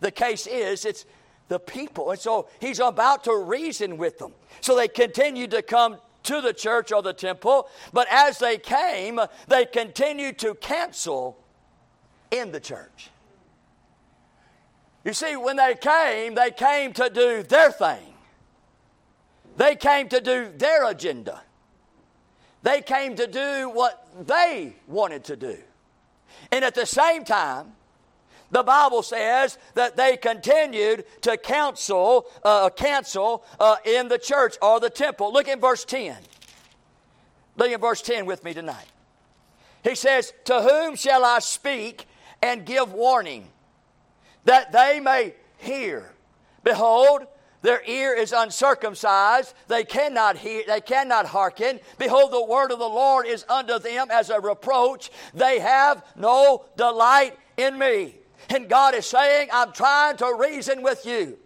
The 0.00 0.10
case 0.10 0.46
is 0.46 0.84
it's 0.84 1.06
the 1.52 1.60
people. 1.60 2.10
And 2.10 2.18
so 2.18 2.48
he's 2.60 2.80
about 2.80 3.24
to 3.24 3.36
reason 3.36 3.98
with 3.98 4.16
them. 4.18 4.32
So 4.62 4.74
they 4.74 4.88
continued 4.88 5.50
to 5.50 5.60
come 5.60 5.98
to 6.22 6.40
the 6.40 6.54
church 6.54 6.92
or 6.92 7.02
the 7.02 7.12
temple, 7.12 7.68
but 7.92 8.06
as 8.10 8.38
they 8.38 8.56
came, 8.56 9.20
they 9.48 9.66
continued 9.66 10.38
to 10.38 10.54
cancel 10.54 11.36
in 12.30 12.52
the 12.52 12.60
church. 12.60 13.10
You 15.04 15.12
see, 15.12 15.36
when 15.36 15.56
they 15.56 15.74
came, 15.74 16.34
they 16.34 16.52
came 16.52 16.94
to 16.94 17.10
do 17.10 17.42
their 17.42 17.70
thing. 17.70 18.14
They 19.58 19.76
came 19.76 20.08
to 20.08 20.22
do 20.22 20.50
their 20.56 20.88
agenda. 20.88 21.42
They 22.62 22.80
came 22.80 23.14
to 23.16 23.26
do 23.26 23.68
what 23.68 24.08
they 24.26 24.76
wanted 24.86 25.24
to 25.24 25.36
do. 25.36 25.58
And 26.50 26.64
at 26.64 26.74
the 26.74 26.86
same 26.86 27.24
time, 27.24 27.74
the 28.52 28.62
Bible 28.62 29.02
says 29.02 29.58
that 29.74 29.96
they 29.96 30.16
continued 30.18 31.04
to 31.22 31.38
counsel, 31.38 32.26
uh, 32.44 32.68
cancel 32.68 33.44
uh, 33.58 33.76
in 33.84 34.08
the 34.08 34.18
church 34.18 34.56
or 34.60 34.78
the 34.78 34.90
temple. 34.90 35.32
Look 35.32 35.48
at 35.48 35.60
verse 35.60 35.84
10. 35.86 36.16
Look 37.56 37.72
at 37.72 37.80
verse 37.80 38.02
10 38.02 38.26
with 38.26 38.44
me 38.44 38.52
tonight. 38.52 38.86
He 39.82 39.94
says, 39.94 40.34
To 40.44 40.60
whom 40.60 40.96
shall 40.96 41.24
I 41.24 41.38
speak 41.38 42.06
and 42.42 42.66
give 42.66 42.92
warning 42.92 43.48
that 44.44 44.70
they 44.70 45.00
may 45.00 45.34
hear? 45.56 46.12
Behold, 46.62 47.26
their 47.62 47.82
ear 47.86 48.12
is 48.12 48.32
uncircumcised, 48.32 49.54
they 49.68 49.84
cannot 49.84 50.36
hear, 50.36 50.62
they 50.66 50.80
cannot 50.82 51.24
hearken. 51.24 51.80
Behold, 51.96 52.32
the 52.32 52.44
word 52.44 52.70
of 52.70 52.78
the 52.78 52.84
Lord 52.84 53.26
is 53.26 53.46
unto 53.48 53.78
them 53.78 54.08
as 54.10 54.28
a 54.28 54.40
reproach. 54.40 55.10
They 55.32 55.58
have 55.60 56.04
no 56.16 56.66
delight 56.76 57.38
in 57.56 57.78
me. 57.78 58.16
And 58.48 58.68
God 58.68 58.94
is 58.94 59.06
saying, 59.06 59.48
I'm 59.52 59.72
trying 59.72 60.16
to 60.18 60.36
reason 60.38 60.82
with 60.82 61.06
you. 61.06 61.38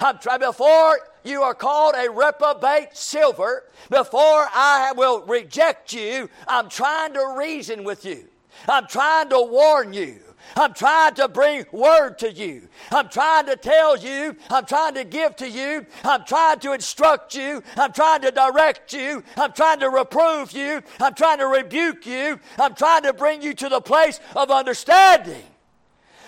I'm 0.00 0.18
trying 0.18 0.40
before 0.40 0.98
you 1.24 1.42
are 1.42 1.54
called 1.54 1.94
a 1.96 2.10
reprobate 2.10 2.96
silver, 2.96 3.64
before 3.88 4.48
I 4.52 4.92
will 4.96 5.22
reject 5.22 5.92
you, 5.92 6.28
I'm 6.48 6.68
trying 6.68 7.14
to 7.14 7.34
reason 7.38 7.84
with 7.84 8.04
you. 8.04 8.28
I'm 8.68 8.86
trying 8.86 9.28
to 9.30 9.40
warn 9.40 9.92
you. 9.92 10.20
I'm 10.56 10.74
trying 10.74 11.14
to 11.14 11.28
bring 11.28 11.64
word 11.70 12.18
to 12.18 12.32
you. 12.32 12.68
I'm 12.90 13.08
trying 13.08 13.46
to 13.46 13.56
tell 13.56 13.96
you. 13.96 14.36
I'm 14.50 14.66
trying 14.66 14.94
to 14.94 15.04
give 15.04 15.36
to 15.36 15.48
you. 15.48 15.86
I'm 16.04 16.24
trying 16.24 16.58
to 16.60 16.72
instruct 16.72 17.34
you. 17.36 17.62
I'm 17.76 17.92
trying 17.92 18.22
to 18.22 18.32
direct 18.32 18.92
you. 18.92 19.22
I'm 19.36 19.52
trying 19.52 19.80
to 19.80 19.88
reprove 19.88 20.52
you. 20.52 20.82
I'm 21.00 21.14
trying 21.14 21.38
to 21.38 21.46
rebuke 21.46 22.06
you. 22.06 22.40
I'm 22.58 22.74
trying 22.74 23.04
to 23.04 23.12
bring 23.12 23.40
you 23.40 23.54
to 23.54 23.68
the 23.68 23.80
place 23.80 24.20
of 24.34 24.50
understanding 24.50 25.44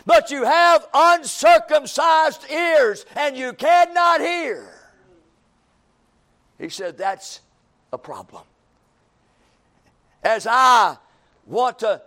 but 0.07 0.31
you 0.31 0.45
have 0.45 0.87
uncircumcised 0.93 2.51
ears 2.51 3.07
and 3.17 3.37
you 3.37 3.53
cannot 3.53 4.21
hear. 4.21 4.71
He 6.59 6.69
said, 6.69 6.97
That's 6.99 7.41
a 7.93 7.99
problem. 7.99 8.43
As 10.23 10.47
I 10.49 10.97
want 11.47 11.81
to 11.81 12.03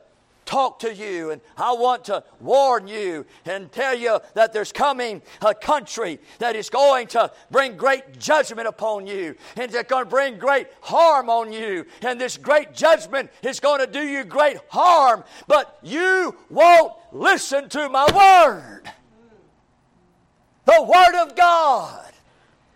talk 0.48 0.80
to 0.80 0.96
you 0.96 1.32
and 1.32 1.42
I 1.58 1.74
want 1.74 2.06
to 2.06 2.24
warn 2.39 2.88
you 2.88 3.25
and 3.46 3.72
tell 3.72 3.96
you 3.96 4.20
that 4.34 4.54
there's 4.54 4.72
coming 4.72 5.22
a 5.42 5.54
country 5.54 6.20
that 6.39 6.56
is 6.56 6.70
going 6.70 7.08
to 7.08 7.32
bring 7.51 7.75
great 7.75 8.18
judgment 8.18 8.68
upon 8.68 9.06
you 9.06 9.36
and 9.58 9.75
it's 9.75 9.89
going 9.89 10.06
to 10.06 10.10
bring 10.10 10.39
great 10.39 10.68
harm 10.82 11.30
on 11.30 11.51
you 11.51 11.86
and 12.01 12.20
this 12.20 12.38
great 12.38 12.74
judgment 12.74 13.30
is 13.44 13.60
going 13.60 13.86
to 13.86 13.92
do 13.92 14.01
you 14.01 14.24
great 14.24 14.58
harm 14.70 15.24
but 15.48 15.77
you 15.84 16.34
won't 16.50 16.94
listen 17.17 17.69
to 17.69 17.89
my 17.89 18.05
word 18.13 18.83
the 20.65 20.83
word 20.83 21.21
of 21.21 21.36
God 21.36 22.07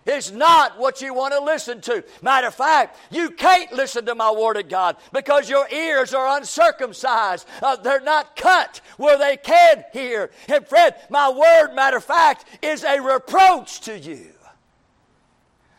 is 0.05 0.31
not 0.31 0.79
what 0.79 1.01
you 1.01 1.13
want 1.13 1.33
to 1.33 1.43
listen 1.43 1.81
to. 1.81 2.03
Matter 2.21 2.47
of 2.47 2.55
fact, 2.55 2.97
you 3.11 3.31
can't 3.31 3.71
listen 3.71 4.05
to 4.05 4.15
my 4.15 4.31
Word 4.31 4.57
of 4.57 4.69
God 4.69 4.97
because 5.11 5.49
your 5.49 5.67
ears 5.69 6.13
are 6.13 6.37
uncircumcised. 6.37 7.47
Uh, 7.61 7.75
they're 7.75 8.01
not 8.01 8.35
cut 8.35 8.81
where 8.97 9.17
they 9.17 9.37
can 9.37 9.83
hear. 9.93 10.31
And 10.47 10.65
friend, 10.67 10.95
my 11.09 11.29
Word, 11.29 11.75
matter 11.75 11.97
of 11.97 12.03
fact, 12.03 12.45
is 12.61 12.83
a 12.83 12.99
reproach 12.99 13.81
to 13.81 13.97
you. 13.97 14.31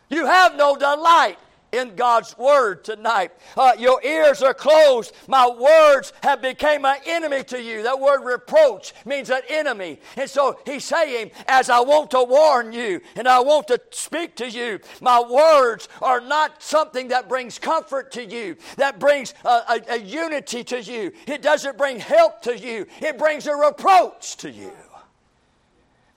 You 0.09 0.25
have 0.25 0.55
no 0.55 0.75
delight 0.75 1.37
in 1.73 1.95
God's 1.95 2.37
word 2.37 2.83
tonight. 2.83 3.31
Uh, 3.57 3.73
your 3.77 4.01
ears 4.03 4.41
are 4.41 4.53
closed. 4.53 5.11
My 5.27 5.49
words 5.49 6.13
have 6.21 6.41
become 6.41 6.85
an 6.85 6.97
enemy 7.05 7.43
to 7.45 7.61
you. 7.61 7.83
That 7.83 7.99
word 7.99 8.23
reproach 8.23 8.93
means 9.05 9.29
an 9.29 9.41
enemy. 9.49 9.99
And 10.15 10.29
so 10.29 10.59
he's 10.65 10.85
saying, 10.85 11.31
as 11.47 11.69
I 11.69 11.79
want 11.79 12.11
to 12.11 12.23
warn 12.23 12.71
you 12.71 13.01
and 13.15 13.27
I 13.27 13.39
want 13.39 13.67
to 13.67 13.81
speak 13.91 14.35
to 14.37 14.49
you, 14.49 14.79
my 15.01 15.19
words 15.19 15.89
are 16.01 16.21
not 16.21 16.61
something 16.61 17.07
that 17.09 17.27
brings 17.27 17.57
comfort 17.57 18.11
to 18.13 18.23
you, 18.23 18.55
that 18.77 18.99
brings 18.99 19.33
a, 19.43 19.49
a, 19.49 19.81
a 19.89 19.97
unity 19.97 20.63
to 20.65 20.81
you. 20.81 21.11
It 21.27 21.41
doesn't 21.41 21.77
bring 21.77 21.99
help 21.99 22.43
to 22.43 22.57
you, 22.57 22.85
it 23.01 23.17
brings 23.17 23.47
a 23.47 23.55
reproach 23.55 24.37
to 24.37 24.51
you. 24.51 24.71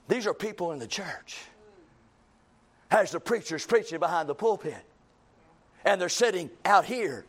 These 0.07 0.27
are 0.27 0.33
people 0.33 0.71
in 0.71 0.79
the 0.79 0.87
church. 0.87 1.37
As 2.89 3.11
the 3.11 3.19
preacher's 3.19 3.65
preaching 3.65 3.99
behind 3.99 4.29
the 4.29 4.35
pulpit 4.35 4.86
and 5.87 6.01
they're 6.01 6.09
sitting 6.09 6.49
out 6.65 6.83
here 6.83 7.25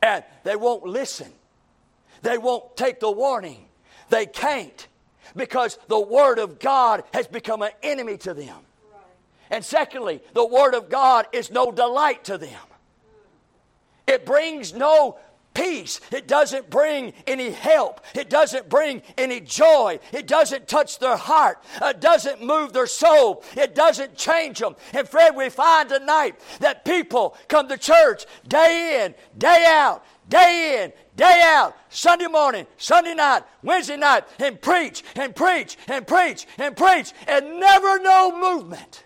and 0.00 0.22
they 0.44 0.54
won't 0.54 0.84
listen. 0.84 1.30
They 2.22 2.38
won't 2.38 2.76
take 2.76 3.00
the 3.00 3.10
warning. 3.10 3.66
They 4.08 4.24
can't 4.24 4.86
because 5.34 5.78
the 5.88 5.98
Word 5.98 6.38
of 6.38 6.60
God 6.60 7.02
has 7.12 7.26
become 7.26 7.60
an 7.60 7.72
enemy 7.82 8.18
to 8.18 8.34
them. 8.34 8.56
And 9.50 9.64
secondly, 9.64 10.22
the 10.32 10.46
Word 10.46 10.74
of 10.74 10.90
God 10.90 11.26
is 11.32 11.50
no 11.50 11.72
delight 11.72 12.24
to 12.24 12.38
them. 12.38 12.60
It 14.06 14.24
brings 14.24 14.72
no 14.72 15.18
peace. 15.54 16.00
It 16.10 16.26
doesn't 16.26 16.70
bring 16.70 17.12
any 17.26 17.50
help. 17.50 18.00
It 18.14 18.30
doesn't 18.30 18.68
bring 18.68 19.02
any 19.18 19.40
joy. 19.40 19.98
It 20.12 20.26
doesn't 20.26 20.68
touch 20.68 20.98
their 20.98 21.16
heart. 21.16 21.62
It 21.80 22.00
doesn't 22.00 22.42
move 22.42 22.72
their 22.72 22.86
soul. 22.86 23.44
It 23.56 23.74
doesn't 23.74 24.16
change 24.16 24.58
them. 24.58 24.76
And 24.92 25.08
Fred, 25.08 25.36
we 25.36 25.48
find 25.48 25.88
tonight 25.88 26.40
that 26.60 26.84
people 26.84 27.36
come 27.48 27.68
to 27.68 27.78
church 27.78 28.26
day 28.46 29.04
in, 29.04 29.14
day 29.38 29.64
out, 29.68 30.04
day 30.28 30.82
in, 30.82 30.92
day 31.16 31.42
out, 31.44 31.76
Sunday 31.90 32.26
morning, 32.26 32.66
Sunday 32.76 33.14
night, 33.14 33.42
Wednesday 33.62 33.96
night, 33.96 34.24
and 34.38 34.60
preach 34.60 35.02
and 35.14 35.34
preach 35.34 35.76
and 35.88 36.06
preach 36.06 36.46
and 36.58 36.76
preach 36.76 37.12
and 37.26 37.60
never 37.60 37.98
no 37.98 38.38
movement. 38.38 39.04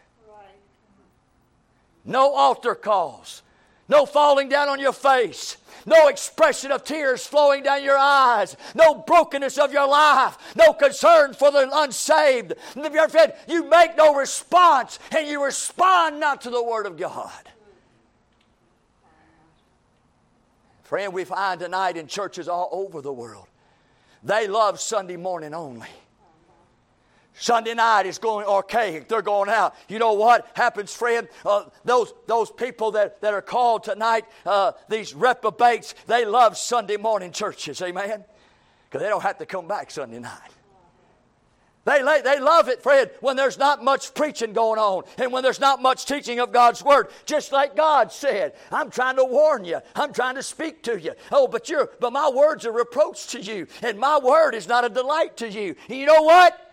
no 2.04 2.32
altar 2.34 2.74
calls, 2.74 3.42
no 3.88 4.06
falling 4.06 4.48
down 4.48 4.68
on 4.68 4.78
your 4.78 4.92
face, 4.92 5.56
no 5.86 6.08
expression 6.08 6.72
of 6.72 6.84
tears 6.84 7.26
flowing 7.26 7.62
down 7.62 7.82
your 7.82 7.96
eyes, 7.96 8.56
no 8.74 8.96
brokenness 8.96 9.56
of 9.56 9.72
your 9.72 9.88
life, 9.88 10.36
no 10.56 10.72
concern 10.72 11.32
for 11.32 11.50
the 11.50 11.70
unsaved. 11.72 12.54
You 13.48 13.64
make 13.70 13.96
no 13.96 14.14
response, 14.14 14.98
and 15.16 15.28
you 15.28 15.42
respond 15.42 16.20
not 16.20 16.42
to 16.42 16.50
the 16.50 16.62
Word 16.62 16.86
of 16.86 16.96
God. 16.96 17.30
Friend, 20.82 21.12
we 21.12 21.24
find 21.24 21.58
tonight 21.58 21.96
in 21.96 22.06
churches 22.06 22.48
all 22.48 22.68
over 22.72 23.00
the 23.00 23.12
world, 23.12 23.46
they 24.22 24.46
love 24.46 24.80
Sunday 24.80 25.16
morning 25.16 25.54
only. 25.54 25.88
Sunday 27.38 27.74
night 27.74 28.06
is 28.06 28.18
going 28.18 28.46
archaic. 28.46 29.08
They're 29.08 29.22
going 29.22 29.50
out. 29.50 29.74
You 29.88 29.98
know 29.98 30.14
what 30.14 30.48
happens, 30.54 30.92
friend? 30.92 31.28
Uh, 31.44 31.64
those, 31.84 32.14
those 32.26 32.50
people 32.50 32.92
that, 32.92 33.20
that 33.20 33.34
are 33.34 33.42
called 33.42 33.84
tonight, 33.84 34.24
uh, 34.46 34.72
these 34.88 35.14
reprobates, 35.14 35.94
they 36.06 36.24
love 36.24 36.56
Sunday 36.56 36.96
morning 36.96 37.32
churches. 37.32 37.82
Amen? 37.82 38.24
Because 38.88 39.02
they 39.02 39.08
don't 39.08 39.22
have 39.22 39.38
to 39.38 39.46
come 39.46 39.68
back 39.68 39.90
Sunday 39.90 40.18
night. 40.18 40.50
They, 41.84 42.02
they 42.24 42.40
love 42.40 42.68
it, 42.68 42.82
friend, 42.82 43.08
when 43.20 43.36
there's 43.36 43.58
not 43.58 43.84
much 43.84 44.12
preaching 44.12 44.52
going 44.52 44.80
on 44.80 45.04
and 45.18 45.32
when 45.32 45.44
there's 45.44 45.60
not 45.60 45.80
much 45.80 46.04
teaching 46.04 46.40
of 46.40 46.50
God's 46.50 46.82
Word. 46.82 47.08
Just 47.26 47.52
like 47.52 47.76
God 47.76 48.10
said, 48.10 48.54
I'm 48.72 48.90
trying 48.90 49.16
to 49.16 49.24
warn 49.24 49.64
you. 49.64 49.78
I'm 49.94 50.12
trying 50.12 50.34
to 50.34 50.42
speak 50.42 50.82
to 50.84 50.98
you. 50.98 51.12
Oh, 51.30 51.46
but, 51.46 51.68
you're, 51.68 51.90
but 52.00 52.12
my 52.12 52.28
words 52.28 52.66
are 52.66 52.72
reproach 52.72 53.28
to 53.28 53.40
you, 53.40 53.68
and 53.82 54.00
my 54.00 54.18
word 54.18 54.56
is 54.56 54.66
not 54.66 54.84
a 54.84 54.88
delight 54.88 55.36
to 55.36 55.48
you. 55.48 55.76
And 55.88 55.98
you 55.98 56.06
know 56.06 56.22
what? 56.22 56.65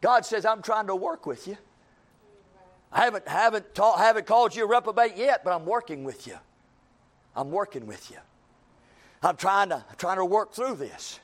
God 0.00 0.24
says, 0.24 0.44
I'm 0.44 0.62
trying 0.62 0.86
to 0.86 0.96
work 0.96 1.26
with 1.26 1.46
you. 1.46 1.56
I 2.92 3.04
haven't, 3.04 3.28
haven't, 3.28 3.74
taught, 3.74 3.98
haven't 3.98 4.26
called 4.26 4.54
you 4.54 4.64
a 4.64 4.66
reprobate 4.66 5.16
yet, 5.16 5.44
but 5.44 5.52
I'm 5.52 5.64
working 5.64 6.04
with 6.04 6.26
you. 6.26 6.36
I'm 7.36 7.50
working 7.50 7.86
with 7.86 8.10
you. 8.10 8.16
I'm 9.22 9.36
trying 9.36 9.68
to, 9.68 9.84
trying 9.96 10.16
to 10.16 10.24
work 10.24 10.52
through 10.52 10.76
this. 10.76 11.20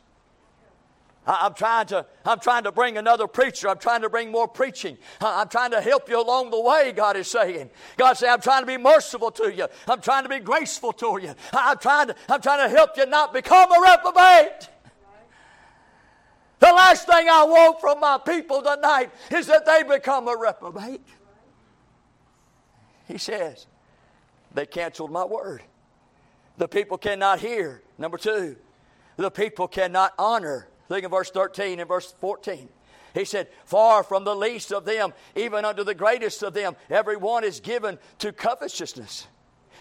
I'm 1.27 1.55
trying 1.55 1.87
to, 1.87 2.07
I'm 2.25 2.39
trying 2.39 2.65
to 2.65 2.73
bring 2.73 2.99
another 2.99 3.27
preacher. 3.27 3.69
I'm 3.69 3.79
trying 3.79 4.03
to 4.03 4.09
bring 4.09 4.31
more 4.31 4.47
preaching. 4.47 4.97
I'm 5.21 5.49
trying 5.49 5.73
to 5.73 5.81
help 5.81 6.09
you 6.09 6.23
along 6.23 6.51
the 6.51 6.61
way, 6.61 6.93
God 6.93 7.17
is 7.17 7.27
saying. 7.27 7.71
God 7.97 8.13
said, 8.15 8.29
I'm 8.29 8.41
trying 8.41 8.63
to 8.63 8.67
be 8.67 8.77
merciful 8.77 9.33
to 9.33 9.53
you. 9.53 9.67
I'm 9.89 10.01
trying 10.01 10.23
to 10.23 10.29
be 10.29 10.39
graceful 10.39 10.93
to 10.93 11.19
you. 11.21 11.35
I'm 11.53 11.79
trying 11.79 12.09
to, 12.09 12.17
I'm 12.29 12.41
trying 12.41 12.69
to 12.69 12.75
help 12.75 12.97
you 12.97 13.07
not 13.07 13.35
become 13.35 13.73
a 13.73 13.81
reprobate. 13.81 14.69
The 16.59 16.73
last 16.73 17.07
thing 17.07 17.29
I 17.29 17.45
want 17.45 17.81
from 17.81 18.01
my 18.01 18.19
people 18.19 18.63
tonight 18.63 19.11
is 19.31 19.47
that 19.47 19.67
they 19.67 19.83
become 19.83 20.27
a 20.29 20.37
reprobate. 20.37 21.03
He 23.07 23.19
says, 23.19 23.67
they 24.55 24.67
canceled 24.67 25.13
my 25.13 25.25
word. 25.25 25.63
The 26.57 26.67
people 26.67 26.97
cannot 26.97 27.41
hear. 27.41 27.83
Number 27.99 28.17
two, 28.17 28.57
the 29.17 29.31
people 29.31 29.69
cannot 29.69 30.15
honor. 30.19 30.69
Think 30.89 31.05
of 31.05 31.11
verse 31.11 31.31
13 31.31 31.79
and 31.79 31.89
verse 31.89 32.15
14. 32.21 32.69
He 33.13 33.25
said, 33.25 33.49
Far 33.65 34.03
from 34.03 34.25
the 34.25 34.35
least 34.35 34.73
of 34.73 34.85
them, 34.85 35.13
even 35.35 35.65
unto 35.65 35.85
the 35.85 35.95
greatest 35.95 36.43
of 36.43 36.55
them, 36.55 36.77
every 36.91 37.17
one 37.17 37.45
is 37.45 37.61
given 37.61 37.99
to 38.19 38.33
covetousness. 38.33 39.27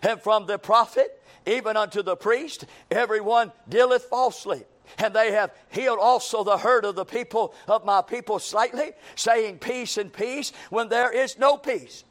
And 0.01 0.21
from 0.21 0.45
the 0.45 0.57
prophet, 0.57 1.21
even 1.45 1.77
unto 1.77 2.03
the 2.03 2.15
priest, 2.15 2.65
every 2.91 3.21
one 3.21 3.51
dealeth 3.67 4.03
falsely. 4.05 4.63
And 4.97 5.13
they 5.13 5.31
have 5.31 5.51
healed 5.69 5.99
also 5.99 6.43
the 6.43 6.57
hurt 6.57 6.85
of 6.85 6.95
the 6.95 7.05
people 7.05 7.53
of 7.67 7.85
my 7.85 8.01
people 8.01 8.39
slightly, 8.39 8.91
saying 9.15 9.59
peace 9.59 9.97
and 9.97 10.11
peace 10.11 10.51
when 10.69 10.89
there 10.89 11.11
is 11.11 11.37
no 11.37 11.57
peace. 11.57 12.03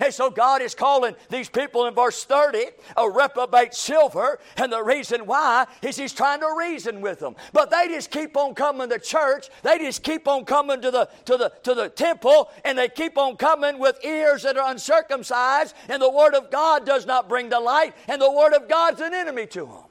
And 0.00 0.12
so 0.12 0.30
God 0.30 0.62
is 0.62 0.74
calling 0.74 1.14
these 1.28 1.50
people 1.50 1.86
in 1.86 1.94
verse 1.94 2.24
30 2.24 2.64
a 2.96 3.10
reprobate 3.10 3.74
silver. 3.74 4.40
And 4.56 4.72
the 4.72 4.82
reason 4.82 5.26
why 5.26 5.66
is 5.82 5.96
He's 5.96 6.14
trying 6.14 6.40
to 6.40 6.54
reason 6.58 7.02
with 7.02 7.20
them. 7.20 7.36
But 7.52 7.70
they 7.70 7.86
just 7.88 8.10
keep 8.10 8.36
on 8.36 8.54
coming 8.54 8.88
to 8.88 8.98
church. 8.98 9.50
They 9.62 9.78
just 9.78 10.02
keep 10.02 10.26
on 10.26 10.46
coming 10.46 10.80
to 10.80 10.90
the, 10.90 11.08
to 11.26 11.36
the, 11.36 11.52
to 11.64 11.74
the 11.74 11.90
temple. 11.90 12.50
And 12.64 12.78
they 12.78 12.88
keep 12.88 13.18
on 13.18 13.36
coming 13.36 13.78
with 13.78 14.02
ears 14.02 14.42
that 14.42 14.56
are 14.56 14.70
uncircumcised. 14.70 15.74
And 15.88 16.00
the 16.00 16.10
Word 16.10 16.34
of 16.34 16.50
God 16.50 16.86
does 16.86 17.04
not 17.04 17.28
bring 17.28 17.50
delight. 17.50 17.94
And 18.08 18.22
the 18.22 18.32
Word 18.32 18.54
of 18.54 18.68
God's 18.68 19.02
an 19.02 19.12
enemy 19.12 19.46
to 19.48 19.66
them. 19.66 19.84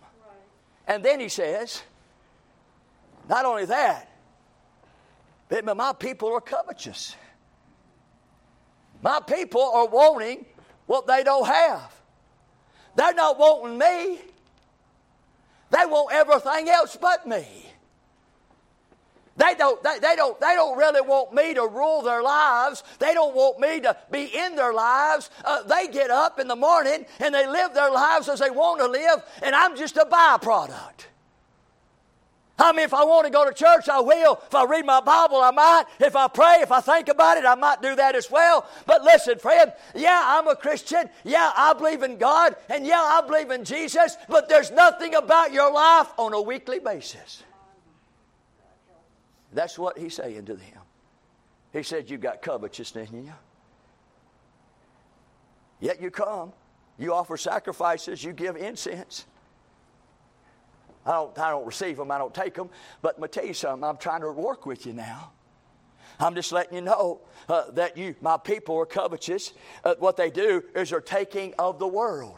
And 0.87 1.05
then 1.05 1.19
He 1.19 1.29
says, 1.29 1.83
not 3.29 3.45
only 3.45 3.65
that, 3.65 4.09
but 5.47 5.77
my 5.77 5.93
people 5.93 6.33
are 6.33 6.41
covetous. 6.41 7.15
My 9.01 9.19
people 9.19 9.61
are 9.61 9.87
wanting 9.87 10.45
what 10.87 11.07
they 11.07 11.23
don't 11.23 11.45
have. 11.45 11.93
They're 12.95 13.13
not 13.13 13.37
wanting 13.39 13.77
me. 13.77 14.19
They 15.71 15.85
want 15.85 16.13
everything 16.13 16.69
else 16.69 16.97
but 16.99 17.27
me. 17.27 17.45
They 19.37 19.55
don't, 19.55 19.81
they, 19.83 19.99
they, 19.99 20.17
don't, 20.17 20.37
they 20.41 20.53
don't 20.55 20.77
really 20.77 20.99
want 20.99 21.33
me 21.33 21.53
to 21.53 21.65
rule 21.65 22.01
their 22.01 22.21
lives. 22.21 22.83
They 22.99 23.13
don't 23.13 23.33
want 23.33 23.57
me 23.59 23.79
to 23.81 23.95
be 24.11 24.25
in 24.25 24.57
their 24.57 24.73
lives. 24.73 25.29
Uh, 25.45 25.63
they 25.63 25.87
get 25.87 26.09
up 26.09 26.39
in 26.39 26.49
the 26.49 26.57
morning 26.57 27.05
and 27.21 27.33
they 27.33 27.47
live 27.47 27.73
their 27.73 27.89
lives 27.89 28.27
as 28.27 28.39
they 28.39 28.49
want 28.49 28.81
to 28.81 28.87
live, 28.87 29.23
and 29.41 29.55
I'm 29.55 29.77
just 29.77 29.95
a 29.95 30.05
byproduct. 30.05 31.05
I 32.59 32.73
mean, 32.73 32.83
if 32.83 32.93
I 32.93 33.05
want 33.05 33.25
to 33.25 33.31
go 33.31 33.45
to 33.45 33.53
church, 33.53 33.87
I 33.87 34.01
will. 34.01 34.39
If 34.45 34.53
I 34.53 34.65
read 34.65 34.85
my 34.85 34.99
Bible, 34.99 35.37
I 35.37 35.51
might. 35.51 35.85
If 35.99 36.15
I 36.15 36.27
pray, 36.27 36.57
if 36.61 36.71
I 36.71 36.81
think 36.81 37.07
about 37.07 37.37
it, 37.37 37.45
I 37.45 37.55
might 37.55 37.81
do 37.81 37.95
that 37.95 38.15
as 38.15 38.29
well. 38.29 38.67
But 38.85 39.03
listen, 39.03 39.39
friend, 39.39 39.71
yeah, 39.95 40.21
I'm 40.25 40.47
a 40.47 40.55
Christian. 40.55 41.09
Yeah, 41.23 41.51
I 41.55 41.73
believe 41.73 42.03
in 42.03 42.17
God. 42.17 42.57
And 42.69 42.85
yeah, 42.85 42.99
I 42.99 43.21
believe 43.25 43.49
in 43.49 43.63
Jesus. 43.63 44.17
But 44.27 44.49
there's 44.49 44.71
nothing 44.71 45.15
about 45.15 45.53
your 45.53 45.71
life 45.71 46.09
on 46.17 46.33
a 46.33 46.41
weekly 46.41 46.79
basis. 46.79 47.43
That's 49.53 49.79
what 49.79 49.97
he's 49.97 50.15
saying 50.15 50.45
to 50.45 50.55
them. 50.55 50.81
He 51.71 51.83
said, 51.83 52.09
You've 52.09 52.21
got 52.21 52.41
covetousness 52.41 53.09
in 53.11 53.25
you. 53.25 53.33
Yet 55.79 56.01
you 56.01 56.11
come, 56.11 56.51
you 56.97 57.13
offer 57.13 57.37
sacrifices, 57.37 58.21
you 58.21 58.33
give 58.33 58.57
incense. 58.57 59.25
I 61.09 61.13
don't, 61.13 61.39
I 61.39 61.49
don't 61.49 61.65
receive 61.65 61.97
them, 61.97 62.11
I 62.11 62.19
don't 62.19 62.33
take 62.33 62.53
them. 62.53 62.69
But 63.01 63.15
I'm 63.15 63.21
going 63.21 63.31
to 63.31 63.39
tell 63.39 63.47
you 63.47 63.55
something, 63.55 63.83
I'm 63.83 63.97
trying 63.97 64.21
to 64.21 64.31
work 64.31 64.67
with 64.67 64.85
you 64.85 64.93
now. 64.93 65.31
I'm 66.19 66.35
just 66.35 66.51
letting 66.51 66.75
you 66.75 66.81
know 66.81 67.21
uh, 67.47 67.71
that 67.71 67.97
you, 67.97 68.13
my 68.21 68.37
people, 68.37 68.77
are 68.77 68.85
covetous. 68.85 69.53
Uh, 69.83 69.95
what 69.97 70.17
they 70.17 70.29
do 70.29 70.63
is 70.75 70.91
they're 70.91 71.01
taking 71.01 71.55
of 71.57 71.79
the 71.79 71.87
world. 71.87 72.37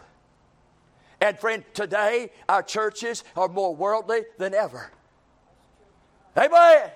And 1.20 1.38
friend, 1.38 1.66
today 1.74 2.32
our 2.48 2.64
churches 2.64 3.26
are 3.36 3.50
more 3.50 3.76
worldly 3.76 4.22
than 4.38 4.54
ever. 4.54 4.90
Amen. 6.38 6.92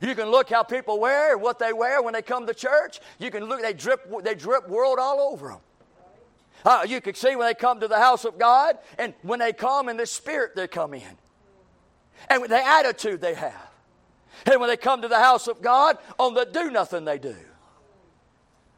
You 0.00 0.16
can 0.16 0.28
look 0.28 0.50
how 0.50 0.64
people 0.64 0.98
wear, 0.98 1.38
what 1.38 1.60
they 1.60 1.72
wear 1.72 2.02
when 2.02 2.14
they 2.14 2.22
come 2.22 2.48
to 2.48 2.54
church. 2.54 2.98
You 3.20 3.30
can 3.30 3.44
look; 3.44 3.62
they 3.62 3.72
drip, 3.72 4.10
they 4.24 4.34
drip 4.34 4.68
world 4.68 4.98
all 4.98 5.20
over 5.20 5.50
them. 5.50 5.60
Uh, 6.64 6.84
you 6.86 7.00
can 7.00 7.14
see 7.14 7.34
when 7.36 7.46
they 7.46 7.54
come 7.54 7.80
to 7.80 7.88
the 7.88 7.98
house 7.98 8.24
of 8.24 8.38
God, 8.38 8.78
and 8.98 9.14
when 9.22 9.38
they 9.40 9.52
come 9.52 9.88
in 9.88 9.96
the 9.96 10.06
spirit, 10.06 10.54
they 10.54 10.68
come 10.68 10.94
in. 10.94 11.18
And 12.28 12.44
the 12.44 12.64
attitude 12.64 13.20
they 13.20 13.34
have. 13.34 13.70
And 14.46 14.60
when 14.60 14.68
they 14.68 14.76
come 14.76 15.02
to 15.02 15.08
the 15.08 15.18
house 15.18 15.48
of 15.48 15.60
God, 15.60 15.98
on 16.18 16.34
the 16.34 16.44
do 16.44 16.70
nothing 16.70 17.04
they 17.04 17.18
do. 17.18 17.36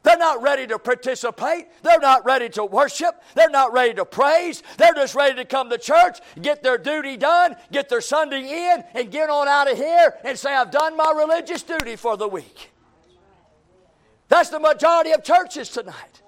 They're 0.02 0.18
not 0.18 0.42
ready 0.42 0.66
to 0.66 0.78
participate. 0.78 1.66
They're 1.82 1.98
not 1.98 2.26
ready 2.26 2.50
to 2.50 2.64
worship. 2.64 3.22
They're 3.34 3.48
not 3.48 3.72
ready 3.72 3.94
to 3.94 4.04
praise. 4.04 4.62
They're 4.76 4.92
just 4.92 5.14
ready 5.14 5.36
to 5.36 5.46
come 5.46 5.70
to 5.70 5.78
church, 5.78 6.18
get 6.40 6.62
their 6.62 6.76
duty 6.76 7.16
done, 7.16 7.56
get 7.72 7.88
their 7.88 8.02
Sunday 8.02 8.72
in, 8.74 8.84
and 8.92 9.10
get 9.10 9.30
on 9.30 9.48
out 9.48 9.70
of 9.70 9.78
here 9.78 10.14
and 10.22 10.38
say, 10.38 10.54
I've 10.54 10.70
done 10.70 10.94
my 10.94 11.10
religious 11.16 11.62
duty 11.62 11.96
for 11.96 12.18
the 12.18 12.28
week. 12.28 12.70
That's 14.28 14.50
the 14.50 14.60
majority 14.60 15.12
of 15.12 15.24
churches 15.24 15.70
tonight. 15.70 16.20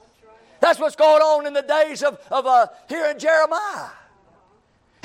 That's 0.60 0.78
what's 0.78 0.96
going 0.96 1.22
on 1.22 1.46
in 1.46 1.52
the 1.52 1.62
days 1.62 2.02
of, 2.02 2.18
of 2.30 2.46
uh, 2.46 2.66
here 2.88 3.06
in 3.06 3.18
Jeremiah. 3.18 3.88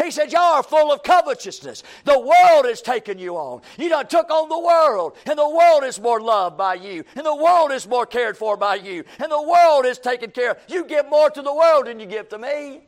He 0.03 0.09
said, 0.09 0.31
Y'all 0.31 0.55
are 0.55 0.63
full 0.63 0.91
of 0.91 1.03
covetousness. 1.03 1.83
The 2.05 2.19
world 2.19 2.65
has 2.65 2.81
taken 2.81 3.19
you 3.19 3.35
on. 3.35 3.61
You 3.77 3.89
done 3.89 4.07
took 4.07 4.29
on 4.29 4.49
the 4.49 4.59
world, 4.59 5.15
and 5.25 5.37
the 5.37 5.49
world 5.49 5.83
is 5.83 5.99
more 5.99 6.19
loved 6.19 6.57
by 6.57 6.75
you, 6.75 7.03
and 7.15 7.25
the 7.25 7.35
world 7.35 7.71
is 7.71 7.87
more 7.87 8.05
cared 8.05 8.37
for 8.37 8.57
by 8.57 8.75
you, 8.75 9.03
and 9.19 9.31
the 9.31 9.41
world 9.41 9.85
is 9.85 9.99
taken 9.99 10.31
care 10.31 10.51
of. 10.51 10.57
You 10.67 10.85
give 10.85 11.07
more 11.09 11.29
to 11.29 11.41
the 11.41 11.53
world 11.53 11.87
than 11.87 11.99
you 11.99 12.05
give 12.05 12.29
to 12.29 12.37
me. 12.37 12.81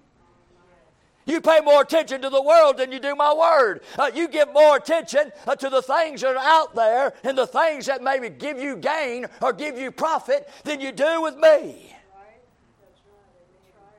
You 1.26 1.40
pay 1.40 1.62
more 1.62 1.82
attention 1.82 2.22
to 2.22 2.30
the 2.30 2.42
world 2.42 2.78
than 2.78 2.92
you 2.92 3.00
do 3.00 3.16
my 3.16 3.34
word. 3.34 3.82
Uh, 3.98 4.12
you 4.14 4.28
give 4.28 4.52
more 4.52 4.76
attention 4.76 5.32
uh, 5.48 5.56
to 5.56 5.70
the 5.70 5.82
things 5.82 6.22
that 6.22 6.36
are 6.36 6.38
out 6.38 6.76
there 6.76 7.14
and 7.24 7.38
the 7.38 7.48
things 7.48 7.86
that 7.86 8.04
maybe 8.04 8.30
give 8.30 8.60
you 8.60 8.76
gain 8.76 9.28
or 9.42 9.54
give 9.54 9.78
you 9.78 9.90
profit 9.90 10.50
than 10.66 10.82
you 10.82 10.92
do 10.92 11.22
with 11.22 11.38
me. 11.38 11.96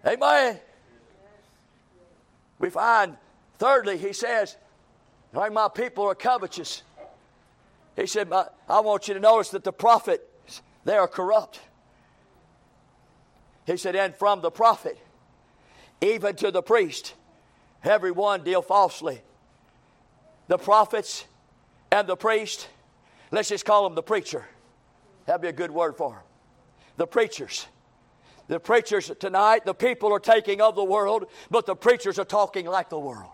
Amen. 0.06 0.58
We 2.58 2.70
find, 2.70 3.16
thirdly, 3.58 3.98
he 3.98 4.12
says, 4.12 4.56
my 5.32 5.68
people 5.74 6.04
are 6.04 6.14
covetous. 6.14 6.82
He 7.96 8.06
said, 8.06 8.32
I 8.32 8.80
want 8.80 9.08
you 9.08 9.14
to 9.14 9.20
notice 9.20 9.50
that 9.50 9.64
the 9.64 9.72
prophets, 9.72 10.62
they 10.84 10.96
are 10.96 11.08
corrupt. 11.08 11.60
He 13.66 13.76
said, 13.76 13.96
And 13.96 14.14
from 14.14 14.40
the 14.42 14.50
prophet, 14.50 14.98
even 16.00 16.36
to 16.36 16.50
the 16.50 16.62
priest, 16.62 17.14
every 17.82 18.10
one 18.10 18.44
deal 18.44 18.62
falsely. 18.62 19.22
The 20.48 20.58
prophets 20.58 21.24
and 21.90 22.06
the 22.06 22.16
priest, 22.16 22.68
let's 23.30 23.48
just 23.48 23.64
call 23.64 23.84
them 23.84 23.94
the 23.94 24.02
preacher. 24.02 24.46
That'd 25.26 25.40
be 25.40 25.48
a 25.48 25.52
good 25.52 25.70
word 25.70 25.96
for 25.96 26.10
them. 26.10 26.22
The 26.96 27.06
preachers. 27.06 27.66
The 28.48 28.60
preachers 28.60 29.10
tonight, 29.18 29.64
the 29.64 29.74
people 29.74 30.12
are 30.12 30.20
taking 30.20 30.60
of 30.60 30.76
the 30.76 30.84
world, 30.84 31.26
but 31.50 31.66
the 31.66 31.74
preachers 31.74 32.18
are 32.18 32.24
talking 32.24 32.66
like 32.66 32.90
the 32.90 32.98
world. 32.98 33.32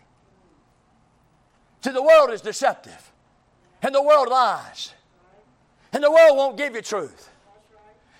See, 1.82 1.90
the 1.90 2.02
world 2.02 2.30
is 2.30 2.40
deceptive, 2.40 3.12
and 3.82 3.94
the 3.94 4.02
world 4.02 4.28
lies, 4.28 4.92
and 5.92 6.04
the 6.04 6.10
world 6.10 6.36
won't 6.36 6.56
give 6.56 6.74
you 6.74 6.82
truth. 6.82 7.30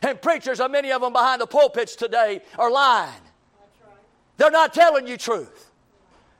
And 0.02 0.20
preachers, 0.20 0.60
many 0.70 0.90
of 0.90 1.02
them 1.02 1.12
behind 1.12 1.40
the 1.40 1.46
pulpits 1.46 1.94
today, 1.94 2.40
are 2.58 2.70
lying. 2.70 3.20
They're 4.38 4.50
not 4.50 4.72
telling 4.72 5.06
you 5.06 5.16
truth. 5.18 5.69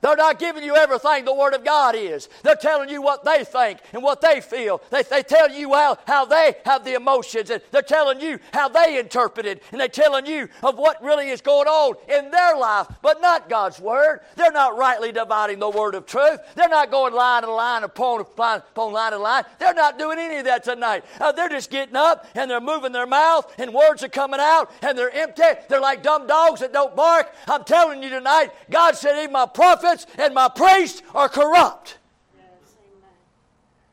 They're 0.01 0.17
not 0.17 0.39
giving 0.39 0.65
you 0.65 0.77
everything 0.77 1.25
the 1.25 1.35
Word 1.35 1.55
of 1.55 1.65
God 1.65 1.95
is. 1.95 2.29
They're 2.43 2.55
telling 2.55 2.89
you 2.89 3.03
what 3.03 3.25
they 3.25 3.45
think 3.45 3.81
and 3.93 4.03
what 4.03 4.21
they 4.21 4.41
feel. 4.41 4.81
They, 4.91 5.03
they 5.03 5.23
tell 5.23 5.51
you 5.51 5.73
how, 5.75 5.99
how 6.07 6.25
they 6.25 6.55
have 6.65 6.85
the 6.85 6.95
emotions, 6.95 7.51
and 7.51 7.63
they're 7.71 7.83
telling 7.83 8.21
you 8.21 8.39
how 8.53 8.69
they 8.69 8.99
interpret 8.99 9.47
it, 9.47 9.63
and 9.73 9.81
they're 9.81 9.89
telling 9.89 10.27
you 10.27 10.49
of 10.63 10.79
what 10.79 11.03
really 11.03 11.29
is 11.29 11.41
going 11.41 11.69
on 11.69 11.97
in 12.09 12.31
their 12.31 12.57
life, 12.57 12.87
but 13.03 13.21
not 13.21 13.49
God's 13.49 13.79
Word. 13.79 14.21
They're 14.37 14.53
not 14.53 14.79
rightly 14.79 15.13
dividing 15.13 15.59
the 15.59 15.69
Word 15.69 15.95
of 15.95 16.07
truth. 16.07 16.41
They're 16.55 16.69
not 16.69 16.91
going 16.91 17.13
line 17.13 17.43
to 17.43 17.53
line 17.53 17.85
upon, 17.85 18.21
upon, 18.21 18.59
upon 18.59 18.93
line 18.93 19.13
to 19.13 19.19
line. 19.19 19.45
They're 19.59 19.75
not 19.75 19.99
doing 19.99 20.19
any 20.19 20.37
of 20.37 20.45
that 20.45 20.65
tonight. 20.65 21.05
Uh, 21.21 21.33
they're 21.33 21.49
just 21.49 21.71
getting 21.71 21.97
up 21.97 22.27
and 22.35 22.51
they're 22.51 22.61
moving 22.61 22.93
their 22.93 23.07
mouth, 23.07 23.53
and 23.59 23.75
words 23.75 24.03
are 24.03 24.09
coming 24.09 24.41
out, 24.41 24.71
and 24.83 24.97
they're 24.97 25.11
empty. 25.11 25.43
They're 25.69 25.81
like 25.81 26.03
dumb 26.03 26.27
dogs 26.27 26.61
that 26.61 26.73
don't 26.73 26.97
bark. 26.97 27.35
I'm 27.47 27.65
telling 27.65 28.03
you 28.03 28.09
tonight, 28.09 28.51
God 28.71 28.97
said, 28.97 29.19
even 29.19 29.33
my 29.33 29.47
prophet 29.47 29.90
prophets 29.91 30.07
and 30.19 30.35
my 30.35 30.49
priests 30.49 31.03
are 31.15 31.29
corrupt. 31.29 31.99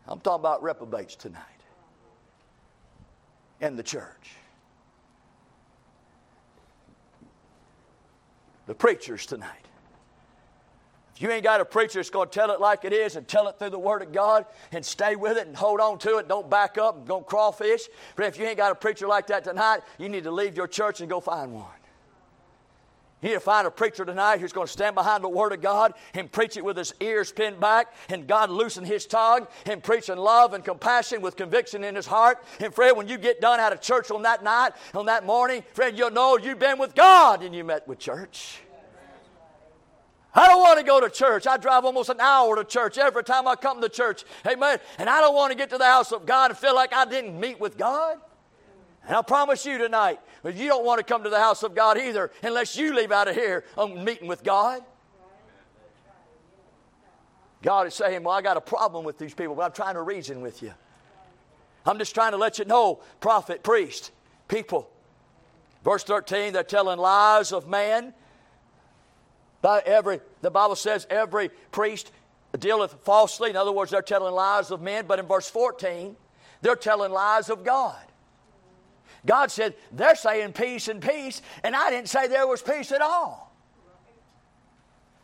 I'm 0.07 0.19
talking 0.19 0.39
about 0.39 0.63
reprobates 0.63 1.15
tonight 1.15 1.43
in 3.59 3.75
the 3.75 3.83
church. 3.83 4.31
The 8.67 8.75
preachers 8.75 9.25
tonight. 9.25 9.51
If 11.15 11.21
you 11.23 11.31
ain't 11.31 11.43
got 11.43 11.61
a 11.61 11.65
preacher 11.65 11.97
that's 11.97 12.11
going 12.11 12.29
to 12.29 12.33
tell 12.33 12.51
it 12.51 12.61
like 12.61 12.85
it 12.85 12.93
is 12.93 13.15
and 13.15 13.27
tell 13.27 13.47
it 13.47 13.57
through 13.57 13.71
the 13.71 13.79
Word 13.79 14.03
of 14.03 14.13
God 14.13 14.45
and 14.71 14.85
stay 14.85 15.15
with 15.15 15.37
it 15.37 15.47
and 15.47 15.55
hold 15.55 15.79
on 15.79 15.97
to 15.99 16.17
it, 16.17 16.27
don't 16.27 16.47
back 16.49 16.77
up 16.77 16.95
and 16.95 17.07
go 17.07 17.21
crawfish. 17.21 17.87
But 18.15 18.27
if 18.27 18.37
you 18.37 18.45
ain't 18.45 18.57
got 18.57 18.71
a 18.71 18.75
preacher 18.75 19.07
like 19.07 19.27
that 19.27 19.43
tonight, 19.43 19.81
you 19.97 20.09
need 20.09 20.25
to 20.25 20.31
leave 20.31 20.55
your 20.55 20.67
church 20.67 21.01
and 21.01 21.09
go 21.09 21.19
find 21.19 21.53
one. 21.53 21.65
You 23.21 23.29
need 23.29 23.35
to 23.35 23.39
find 23.39 23.65
a 23.65 23.71
preacher 23.71 24.05
tonight 24.05 24.39
who's 24.39 24.53
going 24.53 24.67
to 24.67 24.71
stand 24.71 24.93
behind 24.93 25.23
the 25.23 25.29
Word 25.29 25.51
of 25.51 25.59
God 25.59 25.95
and 26.13 26.31
preach 26.31 26.55
it 26.55 26.63
with 26.63 26.77
his 26.77 26.93
ears 26.99 27.31
pinned 27.31 27.59
back 27.59 27.91
and 28.09 28.27
God 28.27 28.51
loosen 28.51 28.85
his 28.85 29.07
tongue 29.07 29.47
and 29.65 29.81
preach 29.81 30.09
in 30.09 30.19
love 30.19 30.53
and 30.53 30.63
compassion 30.63 31.21
with 31.23 31.35
conviction 31.35 31.83
in 31.83 31.95
his 31.95 32.05
heart. 32.05 32.43
And 32.59 32.71
friend, 32.73 32.95
when 32.95 33.07
you 33.07 33.17
get 33.17 33.41
done 33.41 33.59
out 33.59 33.73
of 33.73 33.81
church 33.81 34.11
on 34.11 34.21
that 34.21 34.43
night, 34.43 34.73
on 34.93 35.07
that 35.07 35.25
morning, 35.25 35.63
friend, 35.73 35.97
you'll 35.97 36.11
know 36.11 36.37
you've 36.37 36.59
been 36.59 36.77
with 36.77 36.93
God 36.93 37.41
and 37.41 37.55
you 37.55 37.63
met 37.63 37.87
with 37.87 37.97
church. 37.97 38.59
I 40.35 40.47
don't 40.47 40.61
want 40.61 40.77
to 40.77 40.85
go 40.85 41.01
to 41.01 41.09
church. 41.09 41.47
I 41.47 41.57
drive 41.57 41.85
almost 41.85 42.09
an 42.09 42.19
hour 42.19 42.55
to 42.57 42.63
church 42.63 42.99
every 42.99 43.23
time 43.23 43.47
I 43.47 43.55
come 43.55 43.81
to 43.81 43.89
church. 43.89 44.25
Amen. 44.45 44.77
And 44.99 45.09
I 45.09 45.21
don't 45.21 45.33
want 45.33 45.51
to 45.51 45.57
get 45.57 45.71
to 45.71 45.79
the 45.79 45.85
house 45.85 46.11
of 46.11 46.27
God 46.27 46.51
and 46.51 46.59
feel 46.59 46.75
like 46.75 46.93
I 46.93 47.05
didn't 47.05 47.39
meet 47.39 47.59
with 47.59 47.79
God. 47.79 48.19
And 49.07 49.15
I 49.15 49.21
promise 49.21 49.65
you 49.65 49.77
tonight, 49.77 50.19
you 50.43 50.67
don't 50.67 50.85
want 50.85 50.99
to 50.99 51.03
come 51.03 51.23
to 51.23 51.29
the 51.29 51.39
house 51.39 51.63
of 51.63 51.73
God 51.73 51.97
either 51.97 52.29
unless 52.43 52.75
you 52.75 52.93
leave 52.93 53.11
out 53.11 53.29
of 53.29 53.35
here 53.35 53.63
on 53.77 54.03
meeting 54.03 54.27
with 54.27 54.43
God. 54.43 54.83
God 57.61 57.87
is 57.87 57.93
saying, 57.93 58.23
Well, 58.23 58.35
I 58.35 58.41
got 58.41 58.57
a 58.57 58.61
problem 58.61 59.05
with 59.05 59.17
these 59.17 59.33
people, 59.33 59.55
but 59.55 59.63
I'm 59.63 59.71
trying 59.71 59.95
to 59.95 60.01
reason 60.01 60.41
with 60.41 60.61
you. 60.61 60.73
I'm 61.85 61.97
just 61.97 62.13
trying 62.13 62.31
to 62.31 62.37
let 62.37 62.59
you 62.59 62.65
know, 62.65 62.99
prophet, 63.21 63.63
priest, 63.63 64.11
people. 64.49 64.89
Verse 65.83 66.03
13, 66.03 66.51
they're 66.51 66.63
telling 66.63 66.99
lies 66.99 67.53
of 67.53 67.67
man. 67.67 68.13
By 69.61 69.81
every, 69.85 70.19
the 70.41 70.51
Bible 70.51 70.75
says 70.75 71.07
every 71.09 71.49
priest 71.71 72.11
dealeth 72.59 72.93
falsely. 73.03 73.49
In 73.49 73.55
other 73.55 73.71
words, 73.71 73.91
they're 73.91 74.01
telling 74.01 74.33
lies 74.33 74.69
of 74.69 74.81
men. 74.81 75.05
But 75.07 75.19
in 75.19 75.27
verse 75.27 75.49
14, 75.49 76.15
they're 76.61 76.75
telling 76.75 77.11
lies 77.11 77.49
of 77.49 77.63
God. 77.63 78.06
God 79.27 79.51
said, 79.51 79.75
they're 79.91 80.15
saying 80.15 80.53
peace 80.53 80.87
and 80.87 81.01
peace, 81.01 81.43
and 81.63 81.75
I 81.75 81.91
didn't 81.91 82.09
say 82.09 82.27
there 82.27 82.47
was 82.47 82.63
peace 82.63 82.91
at 82.91 83.01
all. 83.01 83.53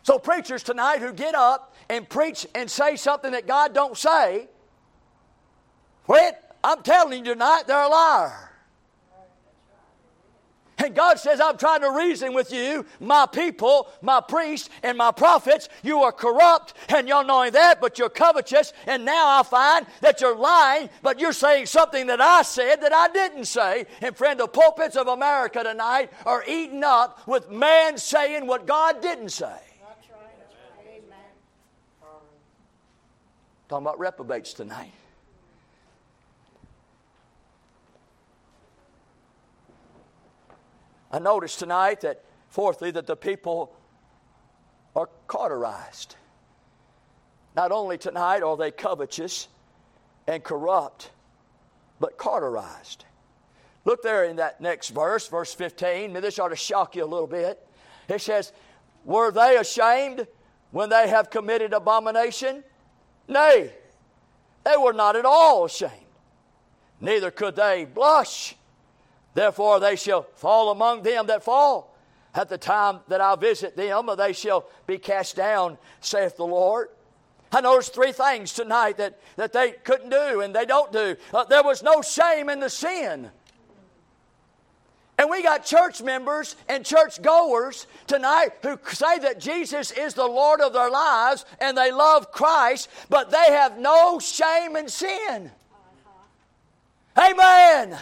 So 0.03 0.19
preachers 0.19 0.61
tonight 0.61 0.99
who 0.99 1.13
get 1.13 1.33
up 1.33 1.73
and 1.89 2.07
preach 2.07 2.45
and 2.53 2.69
say 2.69 2.97
something 2.97 3.31
that 3.31 3.47
God 3.47 3.73
don't 3.73 3.97
say, 3.97 4.49
when 6.05 6.33
I'm 6.63 6.83
telling 6.83 7.25
you 7.25 7.33
tonight, 7.33 7.63
they're 7.65 7.81
a 7.81 7.87
liar. 7.87 8.52
And 10.83 10.93
God 10.93 11.17
says, 11.17 11.39
I'm 11.39 11.57
trying 11.57 11.79
to 11.81 11.91
reason 11.91 12.33
with 12.33 12.51
you, 12.51 12.85
my 12.99 13.25
people, 13.25 13.87
my 14.01 14.19
priests, 14.19 14.69
and 14.83 14.97
my 14.97 15.11
prophets. 15.11 15.69
You 15.81 15.99
are 16.03 16.11
corrupt, 16.11 16.73
and 16.89 17.07
you're 17.07 17.23
knowing 17.23 17.53
that, 17.53 17.79
but 17.79 17.97
you're 17.97 18.09
covetous. 18.09 18.73
And 18.85 19.05
now 19.05 19.39
I 19.39 19.43
find 19.43 19.85
that 20.01 20.19
you're 20.19 20.35
lying, 20.35 20.89
but 21.01 21.21
you're 21.21 21.31
saying 21.31 21.67
something 21.67 22.07
that 22.07 22.19
I 22.19 22.41
said 22.41 22.81
that 22.81 22.91
I 22.91 23.07
didn't 23.07 23.45
say. 23.45 23.85
And 24.01 24.15
friend, 24.15 24.37
the 24.37 24.47
pulpits 24.47 24.97
of 24.97 25.07
America 25.07 25.63
tonight 25.63 26.11
are 26.25 26.43
eaten 26.47 26.83
up 26.83 27.25
with 27.27 27.49
man 27.49 27.97
saying 27.97 28.45
what 28.45 28.67
God 28.67 29.01
didn't 29.01 29.29
say. 29.29 29.45
That's 29.45 30.09
right. 30.09 30.89
Amen. 30.89 31.17
Talking 33.69 33.85
about 33.85 33.99
reprobates 33.99 34.53
tonight. 34.53 34.91
I 41.13 41.19
noticed 41.19 41.59
tonight 41.59 42.01
that, 42.01 42.23
fourthly, 42.49 42.89
that 42.89 43.05
the 43.05 43.15
people 43.15 43.71
are 44.95 45.07
cauterized. 45.27 46.15
Not 47.55 47.71
only 47.71 47.99
tonight 47.99 48.41
are 48.41 48.57
they 48.57 48.71
covetous 48.71 49.47
and 50.25 50.43
corrupt, 50.43 51.11
but 51.99 52.17
cauterized. 52.17 53.05
Look 53.85 54.01
there 54.01 54.23
in 54.23 54.37
that 54.37 54.59
next 54.59 54.89
verse, 54.89 55.27
verse 55.27 55.53
15. 55.53 56.13
This 56.13 56.39
ought 56.39 56.49
to 56.49 56.55
shock 56.55 56.95
you 56.95 57.03
a 57.03 57.05
little 57.05 57.27
bit. 57.27 57.63
It 58.09 58.19
says, 58.19 58.51
Were 59.05 59.31
they 59.31 59.57
ashamed 59.57 60.25
when 60.71 60.89
they 60.89 61.07
have 61.09 61.29
committed 61.29 61.73
abomination? 61.73 62.63
Nay, 63.27 63.71
they 64.63 64.77
were 64.77 64.93
not 64.93 65.15
at 65.15 65.25
all 65.25 65.65
ashamed. 65.65 65.91
Neither 66.99 67.29
could 67.29 67.55
they 67.55 67.85
blush 67.85 68.55
Therefore, 69.33 69.79
they 69.79 69.95
shall 69.95 70.23
fall 70.35 70.71
among 70.71 71.03
them 71.03 71.27
that 71.27 71.43
fall. 71.43 71.95
At 72.35 72.49
the 72.49 72.57
time 72.57 72.99
that 73.09 73.21
I 73.21 73.35
visit 73.35 73.75
them, 73.75 74.09
they 74.17 74.33
shall 74.33 74.67
be 74.87 74.97
cast 74.97 75.35
down, 75.35 75.77
saith 76.01 76.35
the 76.35 76.45
Lord. 76.45 76.89
I 77.51 77.61
noticed 77.61 77.93
three 77.93 78.11
things 78.11 78.53
tonight 78.53 78.97
that, 78.97 79.19
that 79.35 79.53
they 79.53 79.73
couldn't 79.83 80.09
do 80.09 80.41
and 80.41 80.55
they 80.55 80.65
don't 80.65 80.91
do. 80.91 81.15
Uh, 81.31 81.43
there 81.43 81.61
was 81.61 81.83
no 81.83 82.01
shame 82.01 82.49
in 82.49 82.59
the 82.59 82.69
sin. 82.69 83.29
And 85.19 85.29
we 85.29 85.43
got 85.43 85.63
church 85.63 86.01
members 86.01 86.55
and 86.67 86.83
church 86.83 87.21
goers 87.21 87.85
tonight 88.07 88.49
who 88.63 88.79
say 88.91 89.19
that 89.19 89.39
Jesus 89.39 89.91
is 89.91 90.15
the 90.15 90.25
Lord 90.25 90.59
of 90.59 90.73
their 90.73 90.89
lives 90.89 91.45
and 91.61 91.77
they 91.77 91.91
love 91.91 92.31
Christ, 92.31 92.89
but 93.09 93.29
they 93.29 93.51
have 93.51 93.77
no 93.77 94.17
shame 94.17 94.75
in 94.75 94.89
sin. 94.89 95.51
Amen. 97.15 97.95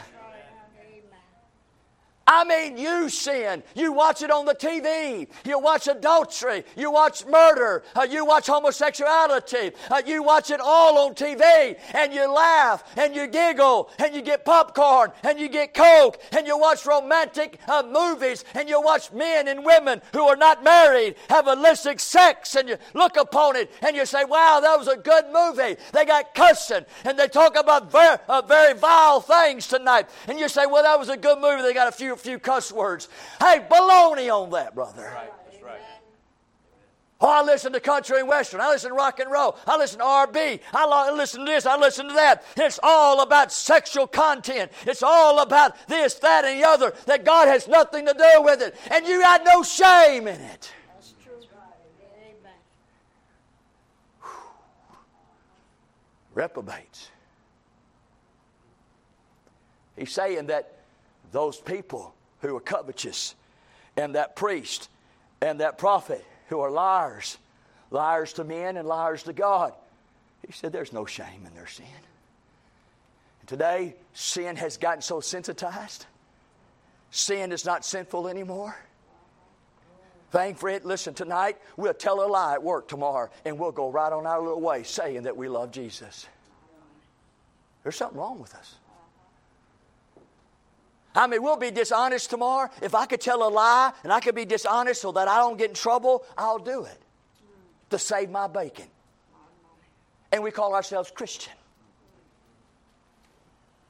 I 2.28 2.44
mean, 2.44 2.78
you 2.78 3.10
sin. 3.10 3.64
You 3.76 3.94
watch 3.94 4.22
it 4.22 4.30
on 4.30 4.46
the 4.46 4.54
TV. 4.54 5.28
You 5.44 5.60
watch 5.60 5.88
adultery. 5.88 6.64
You 6.78 6.92
watch 6.92 7.26
murder. 7.26 7.84
Uh, 7.96 8.08
you 8.10 8.26
watch 8.26 8.48
homosexuality. 8.48 9.72
Uh, 9.90 10.02
you 10.06 10.22
watch 10.22 10.52
it 10.52 10.60
all 10.62 11.08
on 11.08 11.16
TV. 11.16 11.78
And 11.94 12.14
you 12.14 12.32
laugh 12.32 12.84
and 12.96 13.16
you 13.16 13.28
giggle 13.28 13.90
and 13.98 14.16
you 14.16 14.22
get 14.22 14.46
popcorn 14.46 15.12
and 15.24 15.40
you 15.40 15.50
get 15.50 15.74
Coke 15.74 16.22
and 16.32 16.46
you 16.46 16.58
watch 16.58 16.86
romantic 16.86 17.60
uh, 17.68 17.84
movies 17.92 18.46
and 18.54 18.70
you 18.70 18.80
watch 18.80 19.12
men 19.12 19.48
and 19.48 19.66
women 19.66 20.02
who 20.14 20.22
are 20.28 20.36
not 20.36 20.64
married 20.64 21.16
have 21.30 21.48
illicit 21.48 22.00
sex 22.00 22.56
and 22.56 22.70
you 22.70 22.78
look 22.94 23.18
upon 23.18 23.56
it 23.56 23.72
and 23.82 23.96
you 23.96 24.06
say, 24.06 24.26
wow, 24.26 24.60
that 24.62 24.78
was 24.78 24.88
a 24.88 24.98
good 24.98 25.26
movie. 25.34 25.76
They 25.92 26.06
got 26.06 26.36
cussing 26.36 26.86
and 27.04 27.18
they 27.18 27.28
talk 27.28 27.58
about 27.58 27.92
very, 27.92 28.18
uh, 28.30 28.44
very 28.44 28.78
vile 28.78 29.22
things 29.22 29.68
tonight. 29.68 30.08
And 30.28 30.40
you 30.40 30.48
say, 30.48 30.68
well, 30.68 30.84
that 30.84 31.00
was 31.00 31.10
a 31.10 31.18
good 31.18 31.40
movie. 31.40 31.64
They 31.64 31.74
got 31.74 31.88
a 31.88 31.92
few 31.92 32.11
few 32.18 32.40
cuss 32.40 32.72
words. 32.72 33.10
Hey, 33.40 33.66
baloney 33.70 34.30
on 34.30 34.50
that, 34.52 34.76
brother. 34.76 35.12
Right. 35.14 35.32
That's 35.50 35.64
right. 35.64 35.80
Oh, 37.24 37.30
I 37.30 37.44
listen 37.44 37.72
to 37.74 37.80
country 37.80 38.20
and 38.20 38.28
western. 38.28 38.62
I 38.62 38.70
listen 38.70 38.90
to 38.90 38.96
rock 38.96 39.20
and 39.20 39.32
roll. 39.32 39.56
I 39.68 39.78
listen 39.78 40.00
to 40.00 40.06
R&B. 40.06 40.60
I 40.74 41.12
listen 41.12 41.46
to 41.46 41.52
this. 41.52 41.68
I 41.68 41.78
listen 41.78 42.08
to 42.08 42.14
that. 42.16 42.44
It's 42.58 42.80
all 42.82 43.22
about 43.22 43.52
sexual 43.52 44.08
content. 44.08 44.72
It's 44.88 45.04
all 45.04 45.40
about 45.40 45.76
this, 45.88 46.16
that, 46.16 46.46
and 46.46 46.60
the 46.60 46.68
other. 46.68 46.96
That 47.06 47.24
God 47.24 47.48
has 47.48 47.68
nothing 47.68 48.08
to 48.08 48.14
do 48.14 48.42
with 48.42 48.64
it, 48.64 48.76
and 48.90 49.06
you 49.06 49.22
got 49.22 49.44
no 49.46 49.62
shame 49.62 50.28
in 50.28 50.42
it. 50.42 50.74
That's 50.88 51.14
true. 51.24 51.34
Amen. 52.24 52.54
Reprobates. 56.34 57.12
He's 59.96 60.12
saying 60.12 60.48
that 60.48 60.81
those 61.32 61.60
people 61.60 62.14
who 62.42 62.56
are 62.56 62.62
covetous, 62.62 63.36
and 63.98 64.16
that 64.16 64.36
priest, 64.36 64.90
and 65.42 65.60
that 65.60 65.78
prophet 65.78 66.26
who 66.48 66.60
are 66.60 66.72
liars, 66.72 67.38
liars 67.90 68.34
to 68.34 68.44
men 68.44 68.78
and 68.78 68.88
liars 68.88 69.24
to 69.24 69.34
God. 69.34 69.74
He 70.46 70.54
said 70.54 70.72
there's 70.72 70.94
no 70.94 71.06
shame 71.06 71.46
in 71.46 71.54
their 71.54 71.68
sin. 71.68 71.86
And 73.40 73.48
Today, 73.48 73.96
sin 74.14 74.56
has 74.56 74.78
gotten 74.78 75.02
so 75.02 75.20
sensitized. 75.20 76.06
Sin 77.12 77.52
is 77.52 77.66
not 77.66 77.86
sinful 77.86 78.28
anymore. 78.28 78.76
Thank 80.32 80.58
for 80.58 80.70
it. 80.70 80.86
Listen, 80.86 81.14
tonight 81.14 81.58
we'll 81.76 81.94
tell 81.94 82.26
a 82.26 82.28
lie 82.28 82.54
at 82.54 82.64
work 82.64 82.88
tomorrow 82.88 83.30
and 83.44 83.60
we'll 83.60 83.74
go 83.74 83.92
right 83.92 84.14
on 84.14 84.26
our 84.26 84.42
little 84.42 84.62
way 84.62 84.84
saying 84.84 85.24
that 85.24 85.36
we 85.36 85.50
love 85.50 85.72
Jesus. 85.72 86.26
There's 87.84 87.98
something 87.98 88.18
wrong 88.18 88.40
with 88.40 88.56
us. 88.56 88.76
I 91.14 91.28
mean, 91.28 91.44
we'll 91.44 91.58
be 91.58 91.72
dishonest 91.72 92.30
tomorrow. 92.30 92.70
If 92.82 92.96
I 92.96 93.06
could 93.06 93.22
tell 93.22 93.48
a 93.48 93.50
lie 93.50 93.92
and 94.04 94.14
I 94.14 94.20
could 94.20 94.36
be 94.36 94.46
dishonest 94.46 95.02
so 95.02 95.12
that 95.12 95.28
I 95.28 95.38
don't 95.38 95.58
get 95.58 95.70
in 95.70 95.76
trouble, 95.76 96.24
I'll 96.38 96.60
do 96.60 96.86
it 96.86 97.02
to 97.90 98.00
save 98.00 98.30
my 98.30 98.48
bacon. 98.48 98.88
And 100.32 100.42
we 100.42 100.52
call 100.52 100.74
ourselves 100.74 101.12
Christian. 101.12 101.54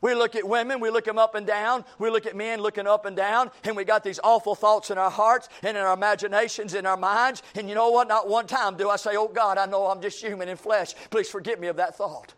We 0.01 0.15
look 0.15 0.35
at 0.35 0.47
women, 0.47 0.79
we 0.79 0.89
look 0.89 1.05
them 1.05 1.19
up 1.19 1.35
and 1.35 1.45
down, 1.45 1.85
we 1.99 2.09
look 2.09 2.25
at 2.25 2.35
men 2.35 2.59
looking 2.59 2.87
up 2.87 3.05
and 3.05 3.15
down, 3.15 3.51
and 3.63 3.75
we 3.75 3.83
got 3.83 4.03
these 4.03 4.19
awful 4.23 4.55
thoughts 4.55 4.89
in 4.89 4.97
our 4.97 5.11
hearts 5.11 5.47
and 5.61 5.77
in 5.77 5.83
our 5.83 5.93
imaginations, 5.93 6.73
in 6.73 6.87
our 6.87 6.97
minds. 6.97 7.43
And 7.53 7.69
you 7.69 7.75
know 7.75 7.91
what? 7.91 8.07
Not 8.07 8.27
one 8.27 8.47
time 8.47 8.75
do 8.75 8.89
I 8.89 8.95
say, 8.95 9.15
Oh 9.15 9.27
God, 9.27 9.59
I 9.59 9.67
know 9.67 9.85
I'm 9.85 10.01
just 10.01 10.19
human 10.19 10.49
in 10.49 10.57
flesh. 10.57 10.95
Please 11.11 11.29
forgive 11.29 11.59
me 11.59 11.67
of 11.67 11.75
that 11.75 11.95
thought. 11.95 12.33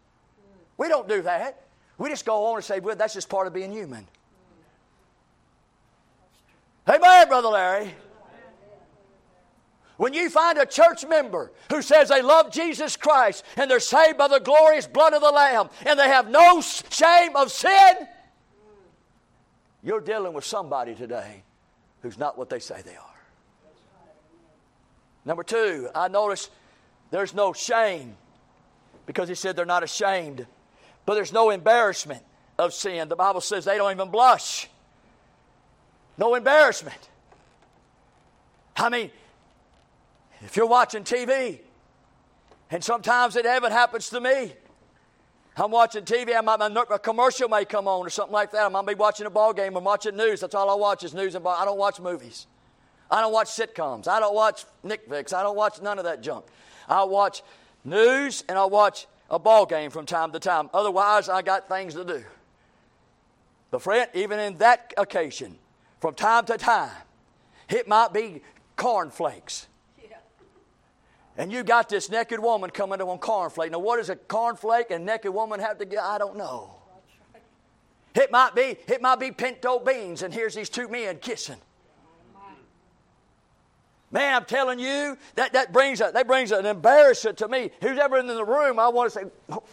We 0.77 0.89
don't 0.89 1.07
do 1.07 1.21
that. 1.21 1.61
We 1.97 2.09
just 2.09 2.25
go 2.25 2.47
on 2.47 2.57
and 2.57 2.65
say, 2.65 2.81
Well, 2.81 2.97
that's 2.97 3.13
just 3.13 3.29
part 3.29 3.47
of 3.47 3.53
being 3.53 3.71
human. 3.71 4.07
Amen, 6.87 7.27
Brother 7.27 7.49
Larry. 7.49 7.93
When 9.97 10.13
you 10.13 10.29
find 10.29 10.57
a 10.57 10.65
church 10.65 11.05
member 11.05 11.51
who 11.69 11.81
says 11.81 12.09
they 12.09 12.21
love 12.21 12.51
Jesus 12.51 12.97
Christ 12.97 13.45
and 13.55 13.69
they're 13.69 13.79
saved 13.79 14.17
by 14.17 14.27
the 14.27 14.39
glorious 14.39 14.87
blood 14.87 15.13
of 15.13 15.21
the 15.21 15.31
Lamb 15.31 15.69
and 15.85 15.97
they 15.97 16.07
have 16.07 16.29
no 16.29 16.61
shame 16.61 17.35
of 17.35 17.51
sin, 17.51 18.07
you're 19.83 20.01
dealing 20.01 20.33
with 20.33 20.43
somebody 20.43 20.95
today 20.95 21.43
who's 22.01 22.17
not 22.17 22.37
what 22.37 22.49
they 22.49 22.59
say 22.59 22.81
they 22.83 22.95
are. 22.95 23.13
Number 25.25 25.43
two, 25.43 25.89
I 25.95 26.07
notice 26.09 26.49
there's 27.11 27.33
no 27.33 27.53
shame 27.53 28.17
because 29.05 29.29
he 29.29 29.35
said 29.35 29.55
they're 29.55 29.65
not 29.65 29.83
ashamed, 29.83 30.45
but 31.05 31.13
there's 31.13 31.31
no 31.31 31.49
embarrassment 31.49 32.23
of 32.57 32.73
sin. 32.73 33.07
The 33.09 33.15
Bible 33.15 33.41
says 33.41 33.65
they 33.65 33.77
don't 33.77 33.91
even 33.91 34.09
blush. 34.09 34.67
No 36.17 36.35
embarrassment. 36.35 37.09
I 38.75 38.89
mean, 38.89 39.11
if 40.41 40.55
you're 40.57 40.67
watching 40.67 41.03
TV, 41.03 41.59
and 42.69 42.83
sometimes 42.83 43.35
it 43.35 43.45
even 43.45 43.71
happens 43.71 44.09
to 44.09 44.19
me. 44.19 44.53
I'm 45.55 45.69
watching 45.69 46.03
TV, 46.03 46.35
I 46.35 46.41
might, 46.41 46.59
a 46.59 46.99
commercial 46.99 47.47
may 47.47 47.65
come 47.65 47.87
on 47.87 48.05
or 48.05 48.09
something 48.09 48.33
like 48.33 48.51
that. 48.51 48.65
I 48.65 48.69
might 48.69 48.87
be 48.87 48.95
watching 48.95 49.27
a 49.27 49.29
ball 49.29 49.53
game 49.53 49.77
or 49.77 49.81
watching 49.81 50.17
news. 50.17 50.39
That's 50.39 50.55
all 50.55 50.69
I 50.69 50.73
watch 50.73 51.03
is 51.03 51.13
news 51.13 51.35
and 51.35 51.43
ball. 51.43 51.55
I 51.55 51.65
don't 51.65 51.77
watch 51.77 51.99
movies. 51.99 52.47
I 53.11 53.21
don't 53.21 53.31
watch 53.31 53.47
sitcoms. 53.47 54.07
I 54.07 54.19
don't 54.19 54.33
watch 54.33 54.65
Nick 54.81 55.07
Vicks. 55.07 55.33
I 55.33 55.43
don't 55.43 55.55
watch 55.55 55.81
none 55.81 55.99
of 55.99 56.05
that 56.05 56.23
junk. 56.23 56.45
I 56.89 57.03
watch 57.03 57.43
news 57.85 58.43
and 58.49 58.57
I 58.57 58.65
watch 58.65 59.05
a 59.29 59.37
ball 59.37 59.67
game 59.67 59.91
from 59.91 60.07
time 60.07 60.31
to 60.31 60.39
time. 60.39 60.69
Otherwise, 60.73 61.29
I 61.29 61.43
got 61.43 61.69
things 61.69 61.93
to 61.93 62.03
do. 62.03 62.23
But 63.69 63.83
friend, 63.83 64.09
even 64.15 64.39
in 64.39 64.57
that 64.57 64.93
occasion, 64.97 65.57
from 66.03 66.13
time 66.13 66.43
to 66.43 66.57
time. 66.57 66.91
It 67.69 67.87
might 67.87 68.11
be 68.11 68.41
cornflakes. 68.75 69.67
And 71.37 71.49
you 71.49 71.63
got 71.63 71.87
this 71.87 72.11
naked 72.11 72.41
woman 72.41 72.71
coming 72.71 72.99
up 72.99 73.07
on 73.07 73.19
cornflake. 73.19 73.71
Now, 73.71 73.79
what 73.79 73.95
does 73.95 74.09
a 74.09 74.17
cornflake 74.17 74.91
and 74.91 75.05
naked 75.05 75.33
woman 75.33 75.61
have 75.61 75.77
to 75.77 75.85
get? 75.85 76.03
I 76.03 76.17
don't 76.17 76.35
know. 76.35 76.75
It 78.15 78.29
might 78.33 78.53
be, 78.53 78.75
it 78.85 79.01
might 79.01 79.15
be 79.21 79.31
pinto 79.31 79.79
beans, 79.79 80.23
and 80.23 80.33
here's 80.33 80.53
these 80.53 80.67
two 80.67 80.89
men 80.89 81.19
kissing. 81.19 81.55
Man, 84.11 84.35
I'm 84.35 84.43
telling 84.43 84.79
you, 84.79 85.17
that, 85.35 85.53
that 85.53 85.71
brings 85.71 86.01
a, 86.01 86.11
that 86.13 86.27
brings 86.27 86.51
an 86.51 86.65
embarrassment 86.65 87.37
to 87.37 87.47
me. 87.47 87.71
Who's 87.79 87.97
ever 87.97 88.17
in 88.17 88.27
the 88.27 88.43
room, 88.43 88.77
I 88.77 88.89
want 88.89 89.13
to 89.13 89.19
say, 89.19 89.25
oh, 89.49 89.63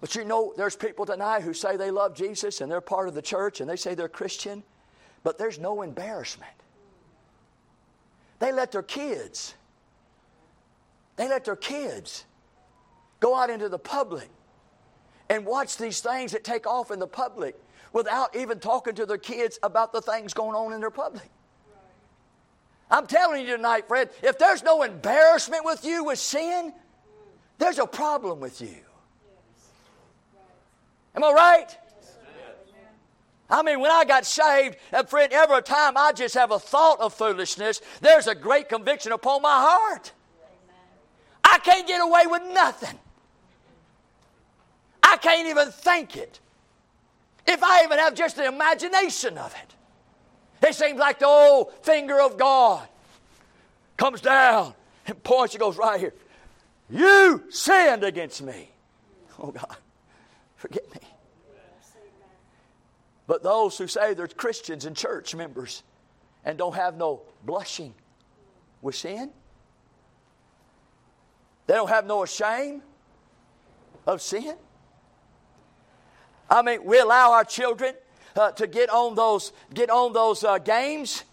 but 0.00 0.14
you 0.14 0.24
know, 0.24 0.54
there's 0.56 0.74
people 0.74 1.04
tonight 1.04 1.42
who 1.42 1.52
say 1.52 1.76
they 1.76 1.90
love 1.90 2.14
Jesus 2.14 2.62
and 2.62 2.72
they're 2.72 2.80
part 2.80 3.08
of 3.08 3.14
the 3.14 3.20
church 3.20 3.60
and 3.60 3.68
they 3.68 3.76
say 3.76 3.94
they're 3.94 4.08
Christian 4.08 4.62
but 5.26 5.38
there's 5.38 5.58
no 5.58 5.82
embarrassment. 5.82 6.52
They 8.38 8.52
let 8.52 8.70
their 8.70 8.84
kids, 8.84 9.56
they 11.16 11.28
let 11.28 11.44
their 11.44 11.56
kids 11.56 12.24
go 13.18 13.34
out 13.34 13.50
into 13.50 13.68
the 13.68 13.78
public 13.78 14.28
and 15.28 15.44
watch 15.44 15.78
these 15.78 16.00
things 16.00 16.30
that 16.30 16.44
take 16.44 16.64
off 16.64 16.92
in 16.92 17.00
the 17.00 17.08
public 17.08 17.56
without 17.92 18.36
even 18.36 18.60
talking 18.60 18.94
to 18.94 19.04
their 19.04 19.18
kids 19.18 19.58
about 19.64 19.92
the 19.92 20.00
things 20.00 20.32
going 20.32 20.54
on 20.54 20.72
in 20.72 20.78
their 20.78 20.92
public. 20.92 21.28
I'm 22.88 23.08
telling 23.08 23.44
you 23.44 23.56
tonight, 23.56 23.88
Fred, 23.88 24.10
if 24.22 24.38
there's 24.38 24.62
no 24.62 24.84
embarrassment 24.84 25.64
with 25.64 25.84
you 25.84 26.04
with 26.04 26.20
sin, 26.20 26.72
there's 27.58 27.80
a 27.80 27.86
problem 27.86 28.38
with 28.38 28.60
you. 28.60 28.76
Am 31.16 31.24
I 31.24 31.32
right? 31.32 31.78
I 33.48 33.62
mean, 33.62 33.80
when 33.80 33.90
I 33.90 34.04
got 34.04 34.26
saved, 34.26 34.76
and 34.92 35.08
friend, 35.08 35.32
every 35.32 35.62
time 35.62 35.96
I 35.96 36.12
just 36.12 36.34
have 36.34 36.50
a 36.50 36.58
thought 36.58 37.00
of 37.00 37.14
foolishness, 37.14 37.80
there's 38.00 38.26
a 38.26 38.34
great 38.34 38.68
conviction 38.68 39.12
upon 39.12 39.42
my 39.42 39.54
heart. 39.54 40.12
I 41.44 41.58
can't 41.60 41.86
get 41.86 42.02
away 42.02 42.26
with 42.26 42.42
nothing. 42.52 42.98
I 45.02 45.16
can't 45.16 45.48
even 45.48 45.70
think 45.70 46.16
it. 46.16 46.40
If 47.46 47.62
I 47.62 47.84
even 47.84 47.98
have 47.98 48.14
just 48.14 48.34
the 48.34 48.46
imagination 48.46 49.38
of 49.38 49.54
it, 49.54 50.66
it 50.66 50.74
seems 50.74 50.98
like 50.98 51.20
the 51.20 51.26
old 51.26 51.72
finger 51.82 52.20
of 52.20 52.36
God 52.36 52.88
comes 53.96 54.20
down 54.20 54.74
and 55.06 55.22
points 55.22 55.54
and 55.54 55.60
goes 55.60 55.76
right 55.76 56.00
here. 56.00 56.14
You 56.90 57.44
sinned 57.50 58.02
against 58.02 58.42
me. 58.42 58.70
Oh 59.38 59.52
God, 59.52 59.76
forget 60.56 60.92
me. 60.92 61.00
But 63.26 63.42
those 63.42 63.76
who 63.78 63.86
say 63.86 64.14
they're 64.14 64.28
Christians 64.28 64.84
and 64.84 64.96
church 64.96 65.34
members 65.34 65.82
and 66.44 66.56
don't 66.56 66.74
have 66.74 66.96
no 66.96 67.22
blushing 67.44 67.94
with 68.82 68.94
sin, 68.94 69.30
they 71.66 71.74
don't 71.74 71.88
have 71.88 72.06
no 72.06 72.24
shame 72.24 72.82
of 74.06 74.22
sin. 74.22 74.56
I 76.48 76.62
mean, 76.62 76.84
we 76.84 76.98
allow 77.00 77.32
our 77.32 77.44
children 77.44 77.94
uh, 78.36 78.52
to 78.52 78.66
get 78.66 78.90
on 78.90 79.14
those 79.14 79.52
get 79.74 79.90
on 79.90 80.12
those 80.12 80.44
uh, 80.44 80.58
games 80.58 81.24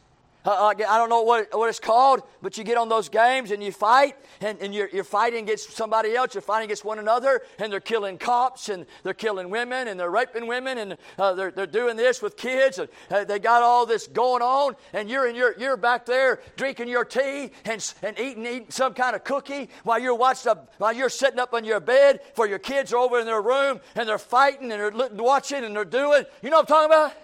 I 0.45 0.97
don't 0.97 1.09
know 1.09 1.21
what, 1.21 1.47
what 1.53 1.69
it's 1.69 1.79
called, 1.79 2.21
but 2.41 2.57
you 2.57 2.63
get 2.63 2.77
on 2.77 2.89
those 2.89 3.07
games 3.07 3.51
and 3.51 3.63
you 3.63 3.71
fight, 3.71 4.15
and, 4.41 4.59
and 4.59 4.75
you're, 4.75 4.89
you're 4.89 5.03
fighting 5.03 5.43
against 5.43 5.71
somebody 5.71 6.15
else, 6.15 6.33
you're 6.33 6.41
fighting 6.41 6.65
against 6.65 6.83
one 6.83 6.99
another, 6.99 7.41
and 7.59 7.71
they're 7.71 7.79
killing 7.79 8.17
cops, 8.17 8.69
and 8.69 8.85
they're 9.03 9.13
killing 9.13 9.49
women, 9.49 9.87
and 9.87 9.99
they're 9.99 10.09
raping 10.09 10.47
women, 10.47 10.77
and 10.77 10.97
uh, 11.17 11.33
they're, 11.33 11.51
they're 11.51 11.65
doing 11.65 11.95
this 11.95 12.21
with 12.21 12.35
kids, 12.35 12.79
and 12.79 12.89
uh, 13.09 13.23
they 13.23 13.39
got 13.39 13.63
all 13.63 13.85
this 13.85 14.07
going 14.07 14.41
on, 14.41 14.75
and 14.91 15.09
you're, 15.09 15.27
in 15.27 15.35
your, 15.35 15.57
you're 15.57 15.77
back 15.77 16.05
there 16.05 16.41
drinking 16.57 16.89
your 16.89 17.05
tea 17.05 17.51
and, 17.65 17.93
and 18.01 18.19
eating, 18.19 18.45
eating 18.45 18.65
some 18.69 18.93
kind 18.93 19.15
of 19.15 19.23
cookie 19.23 19.69
while 19.83 19.99
you're, 19.99 20.15
watching 20.15 20.51
a, 20.51 20.57
while 20.77 20.93
you're 20.93 21.09
sitting 21.09 21.39
up 21.39 21.53
on 21.53 21.63
your 21.63 21.79
bed, 21.79 22.19
for 22.33 22.47
your 22.47 22.59
kids 22.59 22.91
are 22.91 22.97
over 22.97 23.19
in 23.19 23.25
their 23.25 23.41
room, 23.41 23.79
and 23.95 24.09
they're 24.09 24.17
fighting, 24.17 24.71
and 24.71 24.81
they're 24.81 25.09
watching, 25.23 25.63
and 25.63 25.75
they're 25.75 25.85
doing. 25.85 26.25
You 26.41 26.49
know 26.49 26.57
what 26.57 26.71
I'm 26.71 26.89
talking 26.89 26.91
about? 26.91 27.22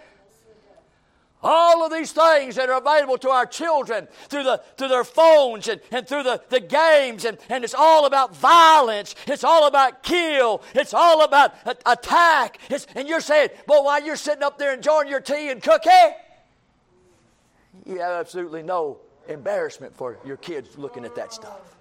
All 1.42 1.86
of 1.86 1.92
these 1.92 2.12
things 2.12 2.56
that 2.56 2.70
are 2.70 2.80
available 2.80 3.18
to 3.20 3.30
our 3.30 3.46
children 3.46 4.10
through, 4.28 4.44
the, 4.44 4.62
through 4.78 4.90
their 4.90 5.06
phones 5.06 5.70
and, 5.70 5.80
and 5.90 6.06
through 6.06 6.24
the, 6.24 6.42
the 6.50 6.60
games, 6.60 7.24
and, 7.24 7.38
and 7.48 7.64
it's 7.64 7.74
all 7.74 8.06
about 8.06 8.36
violence. 8.36 9.16
It's 9.26 9.46
all 9.46 9.66
about 9.68 10.04
kill. 10.04 10.62
It's 10.76 10.94
all 10.94 11.24
about 11.24 11.54
attack. 11.86 12.60
It's, 12.70 12.88
and 12.94 13.08
you're 13.08 13.22
saying, 13.22 13.50
well, 13.68 13.86
while 13.86 14.04
you're 14.04 14.18
sitting 14.18 14.44
up 14.44 14.58
there 14.58 14.74
enjoying 14.74 15.08
your 15.08 15.22
tea 15.22 15.50
and 15.50 15.64
cookie, 15.64 15.90
you 17.86 18.00
have 18.00 18.20
absolutely 18.20 18.62
no 18.62 18.98
embarrassment 19.30 19.96
for 19.96 20.18
your 20.26 20.38
kids 20.38 20.78
looking 20.78 21.06
at 21.06 21.16
that 21.16 21.32
stuff. 21.32 21.79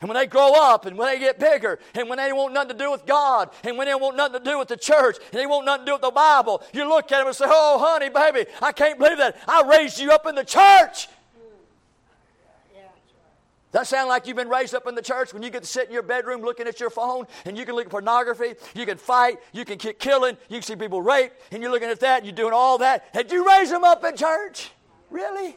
And 0.00 0.08
when 0.08 0.16
they 0.16 0.26
grow 0.26 0.52
up 0.54 0.86
and 0.86 0.96
when 0.96 1.12
they 1.12 1.18
get 1.18 1.40
bigger 1.40 1.80
and 1.94 2.08
when 2.08 2.18
they 2.18 2.32
want 2.32 2.54
nothing 2.54 2.76
to 2.76 2.84
do 2.84 2.90
with 2.90 3.04
God 3.04 3.50
and 3.64 3.76
when 3.76 3.88
they 3.88 3.94
want 3.96 4.16
nothing 4.16 4.38
to 4.38 4.50
do 4.50 4.58
with 4.58 4.68
the 4.68 4.76
church 4.76 5.16
and 5.32 5.40
they 5.40 5.46
want 5.46 5.66
nothing 5.66 5.86
to 5.86 5.90
do 5.90 5.92
with 5.94 6.02
the 6.02 6.10
Bible, 6.10 6.62
you 6.72 6.88
look 6.88 7.10
at 7.10 7.18
them 7.18 7.26
and 7.26 7.34
say, 7.34 7.46
Oh, 7.48 7.78
honey, 7.80 8.08
baby, 8.08 8.48
I 8.62 8.70
can't 8.70 8.98
believe 8.98 9.18
that. 9.18 9.36
I 9.48 9.62
raised 9.62 9.98
you 9.98 10.12
up 10.12 10.26
in 10.26 10.36
the 10.36 10.44
church. 10.44 11.08
That 13.72 13.86
sound 13.86 14.08
like 14.08 14.26
you've 14.26 14.36
been 14.36 14.48
raised 14.48 14.74
up 14.74 14.86
in 14.86 14.94
the 14.94 15.02
church 15.02 15.34
when 15.34 15.42
you 15.42 15.50
get 15.50 15.62
to 15.62 15.68
sit 15.68 15.88
in 15.88 15.92
your 15.92 16.02
bedroom 16.02 16.40
looking 16.40 16.66
at 16.66 16.80
your 16.80 16.88
phone 16.88 17.26
and 17.44 17.58
you 17.58 17.66
can 17.66 17.74
look 17.74 17.84
at 17.84 17.90
pornography, 17.90 18.54
you 18.74 18.86
can 18.86 18.96
fight, 18.96 19.38
you 19.52 19.64
can 19.64 19.76
keep 19.78 19.98
killing, 19.98 20.38
you 20.48 20.56
can 20.56 20.62
see 20.62 20.76
people 20.76 21.02
raped, 21.02 21.34
and 21.52 21.62
you're 21.62 21.70
looking 21.70 21.90
at 21.90 22.00
that 22.00 22.18
and 22.18 22.26
you're 22.26 22.34
doing 22.34 22.54
all 22.54 22.78
that. 22.78 23.12
Did 23.12 23.30
you 23.30 23.46
raise 23.46 23.68
them 23.68 23.84
up 23.84 24.02
in 24.04 24.16
church? 24.16 24.70
Really? 25.10 25.56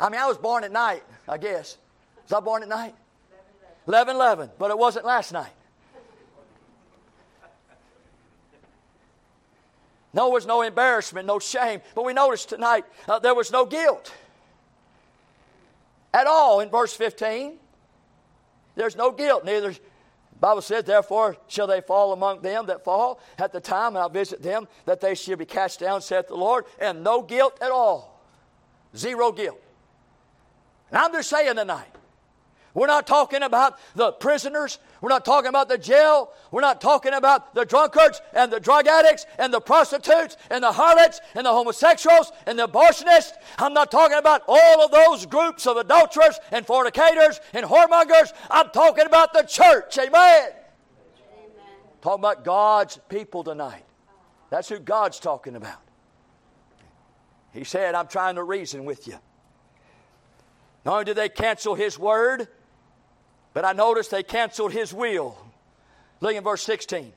I 0.00 0.08
mean, 0.08 0.20
I 0.20 0.26
was 0.26 0.38
born 0.38 0.64
at 0.64 0.72
night, 0.72 1.02
I 1.28 1.36
guess. 1.36 1.76
Was 2.32 2.40
I 2.40 2.44
born 2.46 2.62
at 2.62 2.68
night? 2.70 2.94
11 3.86 4.16
11, 4.16 4.50
but 4.58 4.70
it 4.70 4.78
wasn't 4.78 5.04
last 5.04 5.32
night. 5.32 5.52
No, 10.14 10.24
there 10.24 10.32
was 10.32 10.46
no 10.46 10.62
embarrassment, 10.62 11.26
no 11.26 11.38
shame. 11.38 11.82
But 11.94 12.06
we 12.06 12.14
noticed 12.14 12.48
tonight 12.48 12.86
uh, 13.06 13.18
there 13.18 13.34
was 13.34 13.52
no 13.52 13.66
guilt 13.66 14.14
at 16.14 16.26
all 16.26 16.60
in 16.60 16.70
verse 16.70 16.94
15. 16.94 17.58
There's 18.76 18.96
no 18.96 19.12
guilt. 19.12 19.44
Neither, 19.44 19.72
the 19.72 19.80
Bible 20.40 20.62
says, 20.62 20.84
therefore 20.84 21.36
shall 21.48 21.66
they 21.66 21.82
fall 21.82 22.14
among 22.14 22.40
them 22.40 22.64
that 22.66 22.82
fall 22.82 23.20
at 23.38 23.52
the 23.52 23.60
time, 23.60 23.88
and 23.88 23.98
I'll 23.98 24.08
visit 24.08 24.42
them, 24.42 24.68
that 24.86 25.02
they 25.02 25.14
shall 25.14 25.36
be 25.36 25.44
cast 25.44 25.80
down, 25.80 26.00
saith 26.00 26.28
the 26.28 26.34
Lord, 26.34 26.64
and 26.80 27.04
no 27.04 27.20
guilt 27.20 27.58
at 27.60 27.70
all. 27.70 28.22
Zero 28.96 29.32
guilt. 29.32 29.60
And 30.88 30.96
I'm 30.96 31.12
just 31.12 31.28
saying 31.28 31.56
tonight, 31.56 31.94
we're 32.74 32.86
not 32.86 33.06
talking 33.06 33.42
about 33.42 33.78
the 33.94 34.12
prisoners. 34.12 34.78
We're 35.02 35.10
not 35.10 35.24
talking 35.24 35.48
about 35.48 35.68
the 35.68 35.76
jail. 35.76 36.30
We're 36.50 36.62
not 36.62 36.80
talking 36.80 37.12
about 37.12 37.54
the 37.54 37.66
drunkards 37.66 38.22
and 38.32 38.50
the 38.50 38.60
drug 38.60 38.86
addicts 38.86 39.26
and 39.38 39.52
the 39.52 39.60
prostitutes 39.60 40.38
and 40.48 40.64
the 40.64 40.72
harlots 40.72 41.20
and 41.34 41.44
the 41.44 41.50
homosexuals 41.50 42.32
and 42.46 42.58
the 42.58 42.66
abortionists. 42.66 43.32
I'm 43.58 43.74
not 43.74 43.90
talking 43.90 44.16
about 44.16 44.42
all 44.48 44.82
of 44.82 44.90
those 44.90 45.26
groups 45.26 45.66
of 45.66 45.76
adulterers 45.76 46.38
and 46.50 46.66
fornicators 46.66 47.40
and 47.52 47.66
whoremongers. 47.66 48.32
I'm 48.50 48.70
talking 48.70 49.04
about 49.04 49.34
the 49.34 49.42
church. 49.42 49.98
Amen. 49.98 50.12
Amen. 50.14 50.52
Talking 52.00 52.20
about 52.20 52.42
God's 52.42 52.98
people 53.10 53.44
tonight. 53.44 53.84
That's 54.48 54.68
who 54.70 54.78
God's 54.78 55.20
talking 55.20 55.56
about. 55.56 55.80
He 57.52 57.64
said, 57.64 57.94
I'm 57.94 58.06
trying 58.06 58.36
to 58.36 58.42
reason 58.42 58.86
with 58.86 59.06
you. 59.06 59.18
Not 60.86 60.92
only 60.92 61.04
did 61.04 61.16
they 61.16 61.28
cancel 61.28 61.74
his 61.74 61.98
word, 61.98 62.48
but 63.54 63.64
I 63.64 63.72
noticed 63.72 64.10
they 64.10 64.22
canceled 64.22 64.72
his 64.72 64.92
will. 64.92 65.36
Look 66.20 66.34
in 66.34 66.44
verse 66.44 66.62
16. 66.62 67.12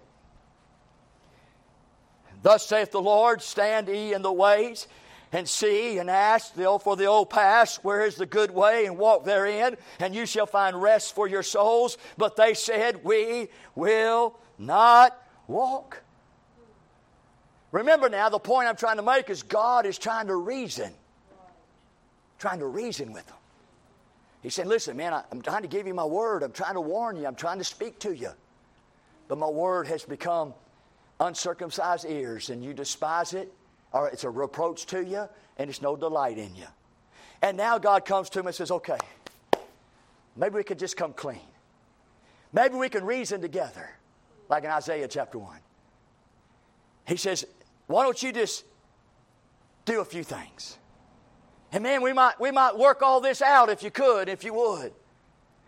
Thus 2.41 2.67
saith 2.67 2.91
the 2.91 3.01
Lord, 3.01 3.41
stand 3.41 3.87
ye 3.87 4.13
in 4.13 4.21
the 4.21 4.31
ways 4.31 4.87
and 5.31 5.49
see 5.49 5.97
and 5.97 6.09
ask 6.09 6.53
for 6.53 6.95
the 6.95 7.05
old 7.05 7.29
pass, 7.29 7.77
where 7.77 8.05
is 8.05 8.15
the 8.15 8.25
good 8.25 8.51
way, 8.51 8.85
and 8.85 8.97
walk 8.97 9.25
therein, 9.25 9.75
and 9.99 10.15
you 10.15 10.25
shall 10.25 10.45
find 10.45 10.81
rest 10.81 11.15
for 11.15 11.27
your 11.27 11.43
souls. 11.43 11.97
But 12.17 12.35
they 12.35 12.53
said, 12.53 13.03
We 13.03 13.49
will 13.73 14.39
not 14.57 15.17
walk. 15.47 16.01
Remember 17.71 18.07
now, 18.07 18.29
the 18.29 18.39
point 18.39 18.69
I'm 18.69 18.77
trying 18.77 18.97
to 18.97 19.03
make 19.03 19.29
is 19.29 19.43
God 19.43 19.85
is 19.85 19.97
trying 19.97 20.27
to 20.27 20.35
reason, 20.35 20.93
trying 22.39 22.59
to 22.59 22.67
reason 22.67 23.11
with 23.11 23.25
them. 23.27 23.35
He 24.45 24.51
said, 24.51 24.67
Listen, 24.67 24.95
man, 24.95 25.12
I, 25.12 25.23
am 25.31 25.41
trying 25.41 25.63
to 25.63 25.67
give 25.67 25.88
you 25.88 25.95
my 25.95 26.05
word. 26.05 26.43
I'm 26.43 26.51
trying 26.51 26.75
to 26.75 26.81
warn 26.81 27.15
you. 27.15 27.25
I'm 27.25 27.34
trying 27.34 27.58
to 27.58 27.63
speak 27.63 27.97
to 28.01 28.15
you. 28.15 28.29
But 29.27 29.39
my 29.39 29.49
word 29.49 29.88
has 29.88 30.03
become 30.03 30.53
uncircumcised 31.19 32.05
ears, 32.08 32.51
and 32.51 32.63
you 32.63 32.71
despise 32.71 33.34
it, 33.34 33.51
or 33.91 34.08
it's 34.08 34.23
a 34.23 34.29
reproach 34.29 34.86
to 34.86 35.03
you, 35.03 35.27
and 35.58 35.67
it's 35.67 35.81
no 35.81 35.95
delight 35.95 36.38
in 36.38 36.53
you. 36.53 36.67
And 37.41 37.58
now 37.58 37.79
God 37.79 38.05
comes 38.05 38.29
to 38.29 38.39
him 38.39 38.45
and 38.45 38.53
says, 38.53 38.69
Okay, 38.69 38.99
maybe 40.36 40.53
we 40.53 40.63
could 40.63 40.77
just 40.77 40.95
come 40.95 41.13
clean. 41.13 41.39
Maybe 42.53 42.75
we 42.75 42.88
can 42.88 43.03
reason 43.03 43.41
together, 43.41 43.89
like 44.47 44.63
in 44.63 44.69
Isaiah 44.69 45.08
chapter 45.08 45.39
1. 45.39 45.58
He 47.08 47.17
says, 47.17 47.45
Why 47.88 48.03
don't 48.03 48.21
you 48.21 48.31
just 48.31 48.63
do 49.86 50.01
a 50.01 50.05
few 50.05 50.23
things? 50.23 50.77
And 51.75 51.83
man, 51.83 52.01
we 52.01 52.13
might, 52.13 52.39
we 52.39 52.51
might 52.51 52.77
work 52.77 53.01
all 53.01 53.19
this 53.19 53.41
out 53.41 53.69
if 53.69 53.83
you 53.83 53.91
could, 53.91 54.29
if 54.29 54.45
you 54.45 54.53
would. 54.53 54.93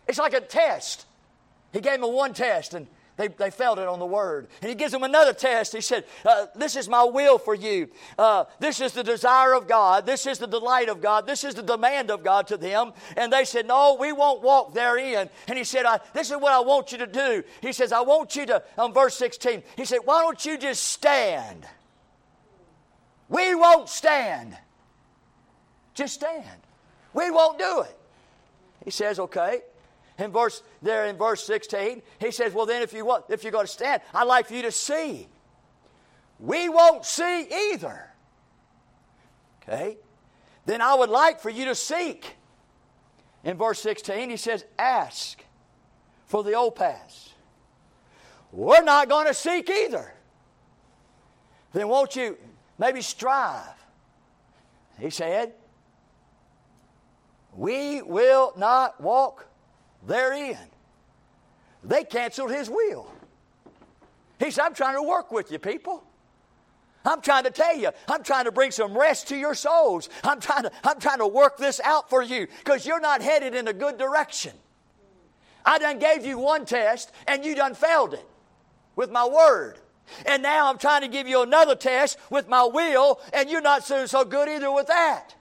It's 0.06 0.18
like 0.18 0.32
a 0.32 0.40
test. 0.40 1.04
He 1.70 1.82
gave 1.82 2.00
them 2.00 2.10
one 2.14 2.32
test 2.32 2.72
and 2.72 2.86
they, 3.18 3.28
they 3.28 3.50
failed 3.50 3.78
it 3.78 3.86
on 3.86 3.98
the 3.98 4.06
word. 4.06 4.48
And 4.62 4.70
he 4.70 4.74
gives 4.74 4.90
them 4.90 5.02
another 5.02 5.34
test. 5.34 5.74
He 5.74 5.82
said, 5.82 6.04
uh, 6.24 6.46
This 6.56 6.76
is 6.76 6.88
my 6.88 7.04
will 7.04 7.36
for 7.36 7.54
you. 7.54 7.90
Uh, 8.16 8.44
this 8.58 8.80
is 8.80 8.94
the 8.94 9.04
desire 9.04 9.52
of 9.52 9.68
God. 9.68 10.06
This 10.06 10.24
is 10.24 10.38
the 10.38 10.46
delight 10.46 10.88
of 10.88 11.02
God. 11.02 11.26
This 11.26 11.44
is 11.44 11.54
the 11.54 11.62
demand 11.62 12.10
of 12.10 12.24
God 12.24 12.46
to 12.46 12.56
them. 12.56 12.92
And 13.14 13.30
they 13.30 13.44
said, 13.44 13.66
No, 13.66 13.98
we 14.00 14.12
won't 14.12 14.40
walk 14.40 14.72
therein. 14.72 15.28
And 15.46 15.58
he 15.58 15.64
said, 15.64 15.84
This 16.14 16.30
is 16.30 16.38
what 16.38 16.54
I 16.54 16.60
want 16.60 16.90
you 16.90 16.96
to 16.98 17.06
do. 17.06 17.44
He 17.60 17.74
says, 17.74 17.92
I 17.92 18.00
want 18.00 18.34
you 18.34 18.46
to, 18.46 18.62
on 18.78 18.94
verse 18.94 19.18
16, 19.18 19.62
he 19.76 19.84
said, 19.84 19.98
Why 20.06 20.22
don't 20.22 20.42
you 20.42 20.56
just 20.56 20.84
stand? 20.84 21.66
We 23.28 23.54
won't 23.54 23.90
stand. 23.90 24.56
Just 25.98 26.14
stand. 26.14 26.60
We 27.12 27.28
won't 27.32 27.58
do 27.58 27.80
it. 27.80 27.98
He 28.84 28.92
says, 28.92 29.18
okay. 29.18 29.62
In 30.16 30.30
verse 30.30 30.62
there 30.80 31.06
in 31.06 31.16
verse 31.16 31.42
16, 31.44 32.02
he 32.20 32.30
says, 32.30 32.52
Well 32.52 32.66
then 32.66 32.82
if 32.82 32.92
you 32.92 33.04
want 33.04 33.24
if 33.28 33.42
you're 33.42 33.50
going 33.50 33.66
to 33.66 33.72
stand, 33.72 34.00
I'd 34.14 34.24
like 34.28 34.46
for 34.46 34.54
you 34.54 34.62
to 34.62 34.70
see. 34.70 35.26
We 36.38 36.68
won't 36.68 37.04
see 37.04 37.48
either. 37.72 38.10
Okay? 39.62 39.96
Then 40.66 40.80
I 40.80 40.94
would 40.94 41.10
like 41.10 41.40
for 41.40 41.50
you 41.50 41.64
to 41.64 41.74
seek. 41.74 42.36
In 43.42 43.56
verse 43.56 43.80
16, 43.80 44.30
he 44.30 44.36
says, 44.36 44.64
Ask 44.78 45.44
for 46.26 46.44
the 46.44 46.54
old. 46.54 46.78
We're 48.52 48.84
not 48.84 49.08
going 49.08 49.26
to 49.26 49.34
seek 49.34 49.68
either. 49.68 50.14
Then 51.72 51.88
won't 51.88 52.14
you 52.14 52.38
maybe 52.78 53.02
strive? 53.02 53.74
He 55.00 55.10
said, 55.10 55.54
we 57.54 58.02
will 58.02 58.52
not 58.56 59.00
walk 59.00 59.46
therein. 60.06 60.58
They 61.84 62.04
canceled 62.04 62.50
his 62.50 62.68
will. 62.68 63.10
He 64.38 64.50
said, 64.50 64.62
I'm 64.62 64.74
trying 64.74 64.94
to 64.94 65.02
work 65.02 65.32
with 65.32 65.50
you, 65.50 65.58
people. 65.58 66.04
I'm 67.04 67.20
trying 67.20 67.44
to 67.44 67.50
tell 67.50 67.76
you, 67.76 67.90
I'm 68.08 68.22
trying 68.22 68.44
to 68.44 68.52
bring 68.52 68.70
some 68.70 68.96
rest 68.96 69.28
to 69.28 69.36
your 69.36 69.54
souls. 69.54 70.08
I'm 70.22 70.40
trying 70.40 70.64
to, 70.64 70.72
I'm 70.84 71.00
trying 71.00 71.18
to 71.18 71.26
work 71.26 71.56
this 71.56 71.80
out 71.80 72.10
for 72.10 72.22
you 72.22 72.46
because 72.58 72.86
you're 72.86 73.00
not 73.00 73.22
headed 73.22 73.54
in 73.54 73.68
a 73.68 73.72
good 73.72 73.98
direction. 73.98 74.52
I 75.64 75.78
done 75.78 75.98
gave 75.98 76.24
you 76.24 76.38
one 76.38 76.64
test 76.64 77.12
and 77.26 77.44
you 77.44 77.54
done 77.54 77.74
failed 77.74 78.14
it 78.14 78.26
with 78.96 79.10
my 79.10 79.26
word. 79.26 79.78
And 80.26 80.42
now 80.42 80.68
I'm 80.68 80.78
trying 80.78 81.02
to 81.02 81.08
give 81.08 81.28
you 81.28 81.42
another 81.42 81.74
test 81.74 82.18
with 82.30 82.48
my 82.48 82.64
will, 82.64 83.20
and 83.32 83.50
you're 83.50 83.60
not 83.60 83.84
so, 83.84 84.06
so 84.06 84.24
good 84.24 84.48
either 84.48 84.72
with 84.72 84.86
that. 84.86 85.34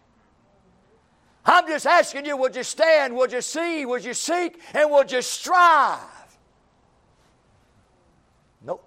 I'm 1.50 1.66
just 1.66 1.86
asking 1.86 2.26
you, 2.26 2.36
would 2.36 2.58
you 2.58 2.64
stand, 2.64 3.16
would 3.16 3.32
you 3.32 3.42
see, 3.42 3.86
would 3.86 4.04
you 4.04 4.14
seek, 4.14 4.60
and 4.74 4.92
would 4.92 5.10
you 5.10 5.22
strive? 5.22 6.02
Nope. 8.62 8.86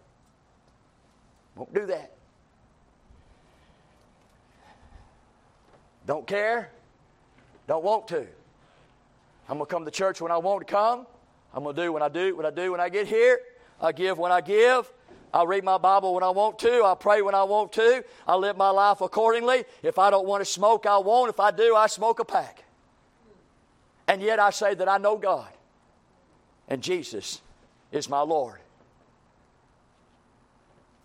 Won't 1.57 1.73
do 1.73 1.87
that. 1.87 2.13
Don't 6.07 6.27
care. 6.27 6.71
Don't 7.67 7.83
want 7.83 8.09
to. 8.09 8.27
I'm 9.49 9.57
going 9.57 9.61
to 9.61 9.67
come 9.67 9.85
to 9.87 9.91
church 9.91 10.21
when 10.21 10.31
I 10.31 10.37
want 10.37 10.67
to 10.67 10.71
come. 10.71 11.07
I'm 11.55 11.63
going 11.63 11.75
to 11.75 11.83
do 11.83 11.93
what 11.93 12.03
I 12.03 12.09
do, 12.09 12.37
what 12.37 12.45
I 12.45 12.51
do 12.51 12.73
when 12.73 12.81
I 12.81 12.91
get 12.91 13.07
here. 13.07 13.41
I 13.81 13.93
give 13.93 14.19
when 14.19 14.33
I 14.33 14.43
give. 14.43 14.93
I'll 15.33 15.47
read 15.47 15.63
my 15.63 15.79
Bible 15.79 16.15
when 16.15 16.25
I 16.25 16.31
want 16.31 16.59
to. 16.61 16.83
I'll 16.85 16.97
pray 16.97 17.23
when 17.23 17.35
I 17.35 17.45
want 17.45 17.73
to. 17.75 18.05
I 18.27 18.35
live 18.35 18.57
my 18.57 18.71
life 18.71 19.01
accordingly. 19.01 19.65
If 19.83 19.99
I 19.99 20.11
don't 20.11 20.27
want 20.27 20.41
to 20.41 20.45
smoke, 20.45 20.87
I 20.87 20.99
won't. 20.99 21.31
If 21.31 21.39
I 21.39 21.51
do, 21.51 21.77
I 21.77 21.87
smoke 21.87 22.19
a 22.19 22.25
pack. 22.25 22.65
And 24.09 24.21
yet 24.21 24.41
I 24.41 24.51
say 24.51 24.75
that 24.75 24.89
I 24.89 24.99
know 24.99 25.17
God. 25.17 25.49
And 26.69 26.83
Jesus 26.83 27.41
is 27.93 28.09
my 28.09 28.21
Lord. 28.21 28.59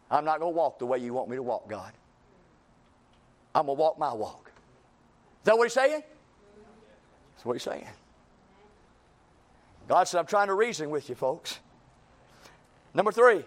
I'm 0.09 0.25
not 0.25 0.39
going 0.39 0.53
to 0.53 0.57
walk 0.57 0.79
the 0.79 0.85
way 0.85 0.99
you 0.99 1.13
want 1.13 1.29
me 1.29 1.35
to 1.35 1.43
walk, 1.43 1.69
God. 1.69 1.91
I'm 3.53 3.67
going 3.67 3.77
to 3.77 3.81
walk 3.81 3.99
my 3.99 4.13
walk. 4.13 4.51
Is 5.41 5.45
that 5.45 5.57
what 5.57 5.65
he's 5.65 5.73
saying? 5.73 6.03
That's 7.35 7.45
what 7.45 7.53
he's 7.53 7.63
saying. 7.63 7.87
God 9.87 10.03
said, 10.05 10.19
I'm 10.19 10.25
trying 10.25 10.47
to 10.47 10.55
reason 10.55 10.89
with 10.89 11.09
you, 11.09 11.15
folks. 11.15 11.59
Number 12.93 13.11
three, 13.11 13.43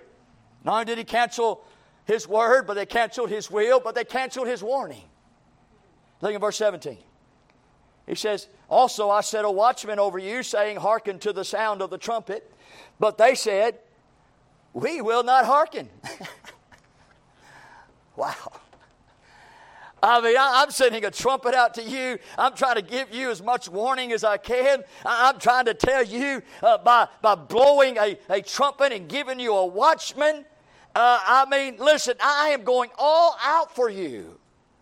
not 0.65 0.75
only 0.75 0.85
did 0.85 0.99
he 0.99 1.05
cancel 1.05 1.65
his 2.05 2.27
word, 2.27 2.67
but 2.67 2.75
they 2.75 2.87
canceled 2.87 3.31
his 3.31 3.51
will, 3.51 3.81
but 3.81 3.95
they 3.95 4.05
canceled 4.05 4.49
his 4.49 4.63
warning. 4.63 5.05
Look 6.21 6.35
at 6.35 6.41
verse 6.41 6.57
17. 6.57 6.97
He 8.07 8.15
says, 8.15 8.49
Also 8.69 9.11
I 9.11 9.21
set 9.21 9.45
a 9.45 9.51
watchman 9.51 9.99
over 9.99 10.19
you, 10.19 10.43
saying, 10.43 10.79
Hearken 10.79 11.19
to 11.21 11.33
the 11.33 11.45
sound 11.45 11.83
of 11.83 11.91
the 11.91 11.99
trumpet. 11.99 12.51
But 12.99 13.19
they 13.19 13.35
said, 13.35 13.79
We 14.73 15.01
will 15.01 15.23
not 15.23 15.45
hearken. 15.45 15.89
wow. 18.17 18.35
I 20.03 20.21
mean, 20.21 20.37
I, 20.37 20.63
am 20.63 20.71
sending 20.71 21.05
a 21.05 21.11
trumpet 21.11 21.55
out 21.55 21.75
to 21.75 21.83
you. 21.83 22.19
I'm 22.37 22.55
trying 22.55 22.77
to 22.77 22.83
give 22.83 23.13
you 23.13 23.31
as 23.31 23.43
much 23.43 23.69
warning 23.69 24.13
as 24.13 24.25
I 24.25 24.37
can. 24.37 24.85
I, 25.05 25.31
am 25.31 25.39
trying 25.39 25.65
to 25.67 25.75
tell 25.75 26.05
you 26.05 26.43
uh, 26.63 26.79
by, 26.79 27.09
by 27.21 27.35
blowing 27.35 27.97
a, 27.99 28.19
a 28.29 28.41
trumpet 28.41 28.93
and 28.93 29.09
giving 29.09 29.41
you 29.41 29.55
a 29.55 29.67
watchman. 29.67 30.45
Uh, 30.95 31.21
I 31.25 31.47
mean, 31.51 31.77
listen, 31.79 32.15
I 32.23 32.51
am 32.51 32.63
going 32.63 32.91
all 32.99 33.37
out 33.43 33.75
for 33.75 33.89
you. 33.89 34.39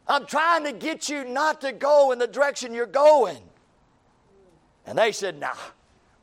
I'm 0.08 0.26
trying 0.26 0.64
to 0.64 0.72
get 0.72 1.08
you 1.08 1.24
not 1.24 1.60
to 1.62 1.72
go 1.72 2.12
in 2.12 2.18
the 2.18 2.26
direction 2.26 2.72
you're 2.72 2.86
going. 2.86 3.38
And 4.86 4.96
they 4.96 5.12
said, 5.12 5.40
Nah, 5.40 5.54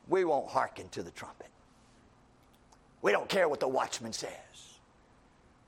we 0.07 0.23
won't 0.23 0.49
hearken 0.49 0.87
to 0.89 1.03
the 1.03 1.11
trumpet. 1.11 1.49
We 3.01 3.11
don't 3.11 3.27
care 3.27 3.49
what 3.49 3.59
the 3.59 3.67
watchman 3.67 4.13
says, 4.13 4.29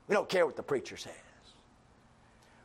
we 0.08 0.14
don't 0.14 0.28
care 0.28 0.46
what 0.46 0.56
the 0.56 0.62
preacher 0.62 0.96
says. 0.96 1.12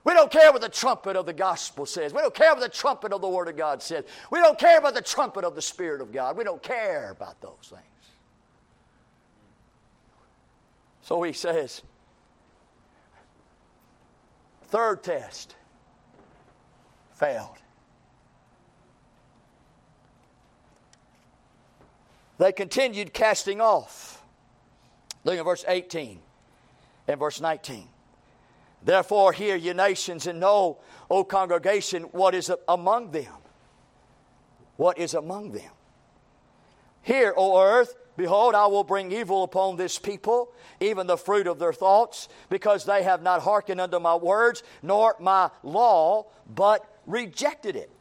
We 0.04 0.14
don't 0.14 0.32
care 0.32 0.52
what 0.52 0.62
the 0.62 0.70
trumpet 0.70 1.16
of 1.16 1.26
the 1.26 1.34
gospel 1.34 1.86
says. 1.86 2.14
We 2.14 2.22
don't 2.22 2.34
care 2.34 2.52
what 2.54 2.60
the 2.60 2.70
trumpet 2.70 3.14
of 3.14 3.22
the 3.22 3.30
Word 3.30 3.48
of 3.48 3.56
God 3.56 3.84
says. 3.84 4.06
We 4.32 4.40
don't 4.40 4.58
care 4.58 4.80
about 4.80 4.96
the 4.96 5.02
trumpet 5.02 5.44
of 5.44 5.54
the 5.54 5.62
Spirit 5.62 6.02
of 6.02 6.12
God. 6.12 6.36
We 6.36 6.44
don't 6.44 6.62
care 6.64 7.12
about 7.12 7.40
those 7.40 7.70
things. 7.70 7.84
So 11.04 11.22
he 11.22 11.34
says, 11.34 11.82
third 14.66 15.04
test 15.04 15.56
failed. 17.14 17.58
They 22.40 22.52
continued 22.52 23.14
casting 23.14 23.62
off. 23.62 24.24
Look 25.24 25.38
at 25.38 25.46
verse 25.46 25.64
18 25.68 26.20
and 27.08 27.20
verse 27.20 27.40
19. 27.40 27.88
Therefore, 28.84 29.32
hear 29.32 29.56
ye 29.56 29.74
nations 29.74 30.28
and 30.28 30.40
know, 30.40 30.80
O 31.10 31.24
congregation, 31.24 32.04
what 32.04 32.34
is 32.34 32.52
among 32.68 33.12
them. 33.12 33.34
What 34.78 34.98
is 34.98 35.14
among 35.14 35.52
them? 35.52 35.72
Hear, 37.04 37.34
O 37.38 37.62
earth, 37.62 37.96
behold, 38.18 38.56
I 38.56 38.66
will 38.68 38.84
bring 38.84 39.12
evil 39.12 39.44
upon 39.44 39.76
this 39.76 40.00
people, 40.00 40.52
even 40.80 41.08
the 41.08 41.18
fruit 41.18 41.48
of 41.48 41.60
their 41.60 41.74
thoughts, 41.74 42.30
because 42.50 42.86
they 42.86 43.04
have 43.04 43.22
not 43.22 43.42
hearkened 43.42 43.82
unto 43.82 44.00
my 44.00 44.16
words, 44.16 44.64
nor 44.82 45.16
my 45.20 45.52
law, 45.64 46.28
but 46.48 46.86
rejected 47.06 47.76
it. 47.76 47.92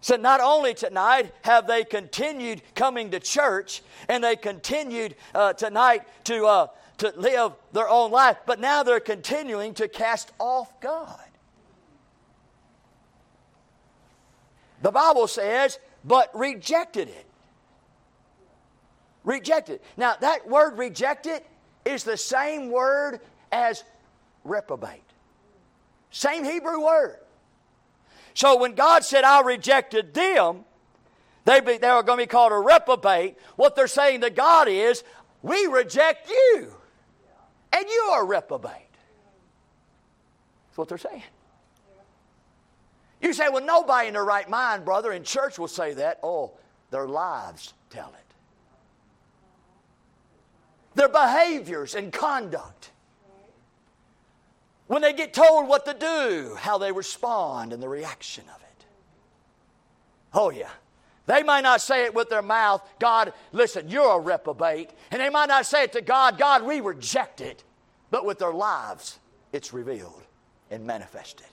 So, 0.00 0.16
not 0.16 0.40
only 0.40 0.74
tonight 0.74 1.32
have 1.42 1.68
they 1.68 1.84
continued 1.84 2.60
coming 2.74 3.12
to 3.12 3.20
church, 3.20 3.82
and 4.08 4.22
they 4.22 4.34
continued 4.34 5.14
uh, 5.32 5.52
tonight 5.52 6.02
to 6.24 6.44
uh, 6.44 6.66
to 7.02 7.12
live 7.16 7.52
their 7.72 7.88
own 7.88 8.12
life, 8.12 8.36
but 8.46 8.60
now 8.60 8.84
they're 8.84 9.00
continuing 9.00 9.74
to 9.74 9.88
cast 9.88 10.30
off 10.38 10.80
God. 10.80 11.20
The 14.82 14.92
Bible 14.92 15.26
says, 15.26 15.80
but 16.04 16.30
rejected 16.32 17.08
it. 17.08 17.26
Rejected. 19.24 19.80
Now, 19.96 20.14
that 20.20 20.48
word 20.48 20.78
rejected 20.78 21.42
is 21.84 22.04
the 22.04 22.16
same 22.16 22.70
word 22.70 23.20
as 23.50 23.82
reprobate. 24.44 25.02
Same 26.10 26.44
Hebrew 26.44 26.84
word. 26.84 27.18
So 28.34 28.58
when 28.58 28.74
God 28.74 29.04
said, 29.04 29.24
I 29.24 29.40
rejected 29.42 30.14
them, 30.14 30.64
they, 31.44 31.60
be, 31.60 31.78
they 31.78 31.90
were 31.90 32.04
going 32.04 32.18
to 32.18 32.22
be 32.22 32.28
called 32.28 32.52
a 32.52 32.58
reprobate. 32.58 33.38
What 33.56 33.74
they're 33.74 33.88
saying 33.88 34.20
to 34.20 34.30
God 34.30 34.68
is, 34.68 35.02
We 35.42 35.66
reject 35.66 36.28
you 36.28 36.74
and 37.72 37.84
you 37.88 38.08
are 38.12 38.26
reprobate. 38.26 38.72
That's 40.68 40.78
what 40.78 40.88
they're 40.88 40.98
saying. 40.98 41.22
You 43.20 43.32
say, 43.32 43.48
well, 43.48 43.64
nobody 43.64 44.08
in 44.08 44.14
their 44.14 44.24
right 44.24 44.48
mind, 44.50 44.84
brother, 44.84 45.12
in 45.12 45.22
church 45.22 45.58
will 45.58 45.68
say 45.68 45.94
that. 45.94 46.18
Oh, 46.22 46.52
their 46.90 47.06
lives 47.06 47.72
tell 47.88 48.08
it. 48.08 48.34
Their 50.94 51.08
behaviors 51.08 51.94
and 51.94 52.12
conduct. 52.12 52.90
When 54.88 55.00
they 55.00 55.12
get 55.12 55.32
told 55.32 55.68
what 55.68 55.86
to 55.86 55.94
do, 55.94 56.56
how 56.58 56.78
they 56.78 56.92
respond 56.92 57.72
and 57.72 57.82
the 57.82 57.88
reaction 57.88 58.44
of 58.54 58.60
it. 58.60 58.84
Oh, 60.34 60.50
yeah. 60.50 60.68
They 61.26 61.42
might 61.42 61.62
not 61.62 61.80
say 61.80 62.04
it 62.04 62.14
with 62.14 62.30
their 62.30 62.42
mouth, 62.42 62.82
God, 62.98 63.32
listen, 63.52 63.88
you're 63.88 64.16
a 64.16 64.20
reprobate. 64.20 64.90
And 65.10 65.20
they 65.20 65.30
might 65.30 65.48
not 65.48 65.66
say 65.66 65.84
it 65.84 65.92
to 65.92 66.00
God, 66.00 66.36
God, 66.38 66.64
we 66.64 66.80
reject 66.80 67.40
it. 67.40 67.62
But 68.10 68.26
with 68.26 68.38
their 68.38 68.52
lives, 68.52 69.18
it's 69.52 69.72
revealed 69.72 70.22
and 70.70 70.84
manifested. 70.84 71.46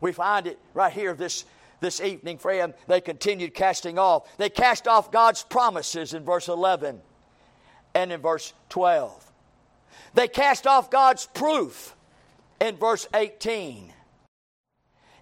We 0.00 0.12
find 0.12 0.46
it 0.46 0.58
right 0.74 0.92
here 0.92 1.14
this, 1.14 1.44
this 1.80 2.00
evening, 2.00 2.38
friend. 2.38 2.72
They 2.86 3.00
continued 3.00 3.54
casting 3.54 3.98
off. 3.98 4.36
They 4.38 4.48
cast 4.48 4.88
off 4.88 5.12
God's 5.12 5.42
promises 5.42 6.14
in 6.14 6.24
verse 6.24 6.48
11 6.48 7.00
and 7.94 8.12
in 8.12 8.20
verse 8.20 8.52
12. 8.70 9.30
They 10.14 10.28
cast 10.28 10.66
off 10.66 10.90
God's 10.90 11.26
proof 11.26 11.94
in 12.60 12.76
verse 12.76 13.06
18. 13.14 13.92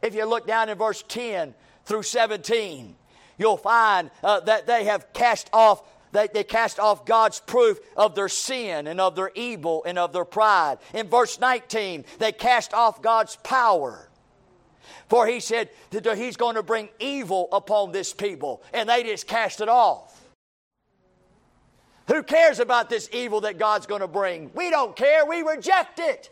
If 0.03 0.14
you 0.14 0.24
look 0.27 0.47
down 0.47 0.68
in 0.68 0.79
verse 0.79 1.03
10 1.09 1.55
through 1.85 2.03
17, 2.03 2.95
you'll 3.39 3.57
find 3.57 4.11
uh, 4.22 4.41
that 4.41 4.66
they 4.66 4.84
have 4.84 5.12
cast 5.12 5.51
off 5.53 5.82
they, 6.12 6.28
they 6.32 6.45
cast 6.45 6.78
off 6.78 7.05
God's 7.05 7.41
proof 7.41 7.78
of 7.97 8.14
their 8.14 8.28
sin 8.28 8.87
and 8.87 9.01
of 9.01 9.16
their 9.16 9.30
evil 9.34 9.82
and 9.84 9.99
of 9.99 10.14
their 10.14 10.24
pride. 10.24 10.78
In 10.95 11.09
verse 11.09 11.39
19, 11.39 12.07
they 12.18 12.32
cast 12.32 12.72
off 12.72 13.03
God's 13.03 13.37
power. 13.37 14.09
For 15.09 15.26
he 15.26 15.41
said 15.41 15.68
that 15.91 16.16
he's 16.16 16.37
going 16.37 16.55
to 16.55 16.62
bring 16.62 16.89
evil 17.01 17.49
upon 17.53 17.93
this 17.93 18.14
people, 18.14 18.62
and 18.72 18.89
they 18.89 19.03
just 19.03 19.26
cast 19.26 19.61
it 19.61 19.68
off. 19.68 20.18
Who 22.09 22.22
cares 22.22 22.61
about 22.61 22.89
this 22.89 23.11
evil 23.12 23.43
that 23.43 23.59
God's 23.59 23.87
going 23.87 24.01
to 24.01 24.09
bring? 24.09 24.51
We 24.55 24.70
don't 24.70 24.97
care, 24.97 25.26
we 25.26 25.43
reject 25.43 25.99
it 25.99 26.30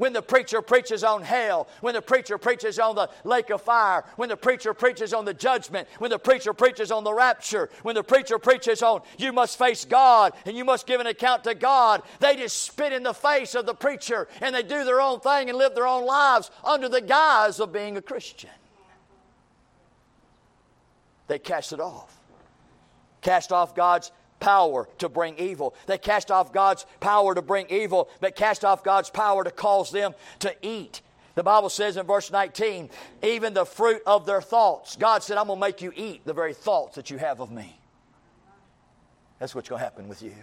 when 0.00 0.14
the 0.14 0.22
preacher 0.22 0.62
preaches 0.62 1.04
on 1.04 1.20
hell, 1.20 1.68
when 1.82 1.92
the 1.92 2.00
preacher 2.00 2.38
preaches 2.38 2.78
on 2.78 2.94
the 2.94 3.10
lake 3.22 3.50
of 3.50 3.60
fire, 3.60 4.02
when 4.16 4.30
the 4.30 4.36
preacher 4.36 4.72
preaches 4.72 5.12
on 5.12 5.26
the 5.26 5.34
judgment, 5.34 5.86
when 5.98 6.10
the 6.10 6.18
preacher 6.18 6.54
preaches 6.54 6.90
on 6.90 7.04
the 7.04 7.12
rapture, 7.12 7.68
when 7.82 7.94
the 7.94 8.02
preacher 8.02 8.38
preaches 8.38 8.82
on 8.82 9.02
you 9.18 9.30
must 9.30 9.58
face 9.58 9.84
God 9.84 10.32
and 10.46 10.56
you 10.56 10.64
must 10.64 10.86
give 10.86 11.02
an 11.02 11.06
account 11.06 11.44
to 11.44 11.54
God, 11.54 12.02
they 12.18 12.34
just 12.34 12.62
spit 12.62 12.94
in 12.94 13.02
the 13.02 13.12
face 13.12 13.54
of 13.54 13.66
the 13.66 13.74
preacher 13.74 14.26
and 14.40 14.54
they 14.54 14.62
do 14.62 14.84
their 14.84 15.02
own 15.02 15.20
thing 15.20 15.50
and 15.50 15.58
live 15.58 15.74
their 15.74 15.86
own 15.86 16.06
lives 16.06 16.50
under 16.64 16.88
the 16.88 17.02
guise 17.02 17.60
of 17.60 17.70
being 17.70 17.98
a 17.98 18.02
Christian. 18.02 18.48
They 21.26 21.38
cast 21.38 21.74
it 21.74 21.80
off. 21.80 22.16
Cast 23.20 23.52
off 23.52 23.74
God's 23.74 24.12
power 24.40 24.88
to 24.98 25.08
bring 25.08 25.38
evil. 25.38 25.74
They 25.86 25.98
cast 25.98 26.30
off 26.30 26.52
God's 26.52 26.86
power 26.98 27.34
to 27.34 27.42
bring 27.42 27.66
evil, 27.70 28.08
but 28.20 28.34
cast 28.34 28.64
off 28.64 28.82
God's 28.82 29.10
power 29.10 29.44
to 29.44 29.50
cause 29.50 29.90
them 29.90 30.14
to 30.40 30.54
eat. 30.62 31.02
The 31.34 31.44
Bible 31.44 31.68
says 31.68 31.96
in 31.96 32.06
verse 32.06 32.30
19, 32.32 32.90
even 33.22 33.54
the 33.54 33.64
fruit 33.64 34.02
of 34.06 34.26
their 34.26 34.42
thoughts. 34.42 34.96
God 34.96 35.22
said, 35.22 35.36
I'm 35.36 35.46
going 35.46 35.58
to 35.58 35.66
make 35.66 35.80
you 35.80 35.92
eat 35.94 36.24
the 36.24 36.32
very 36.34 36.54
thoughts 36.54 36.96
that 36.96 37.10
you 37.10 37.18
have 37.18 37.40
of 37.40 37.52
me. 37.52 37.78
That's 39.38 39.54
what's 39.54 39.68
going 39.68 39.78
to 39.78 39.84
happen 39.84 40.08
with 40.08 40.22
you. 40.22 40.34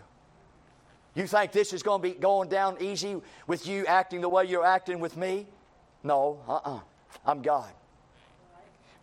You 1.14 1.28
think 1.28 1.52
this 1.52 1.74
is 1.74 1.84
going 1.84 2.02
to 2.02 2.08
be 2.08 2.14
going 2.14 2.48
down 2.48 2.78
easy 2.80 3.20
with 3.48 3.68
you 3.68 3.86
acting 3.86 4.22
the 4.22 4.30
way 4.30 4.46
you're 4.46 4.66
acting 4.66 5.00
with 5.00 5.18
me? 5.18 5.48
No, 6.04 6.40
uh 6.48 6.54
uh-uh. 6.54 6.76
uh. 6.76 6.80
i 7.26 7.32
am 7.32 7.42
God. 7.42 7.72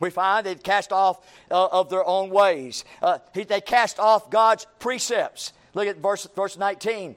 We 0.05 0.11
find 0.11 0.45
they 0.45 0.55
cast 0.55 0.93
off 0.93 1.27
uh, 1.51 1.65
of 1.69 1.89
their 1.89 2.05
own 2.05 2.29
ways. 2.29 2.85
Uh, 3.01 3.21
he, 3.33 3.45
they 3.45 3.63
cast 3.63 3.99
off 3.99 4.29
God's 4.29 4.67
precepts. 4.79 5.55
Look 5.73 5.87
at 5.87 5.97
verse, 5.97 6.29
verse 6.37 6.59
19. 6.59 7.17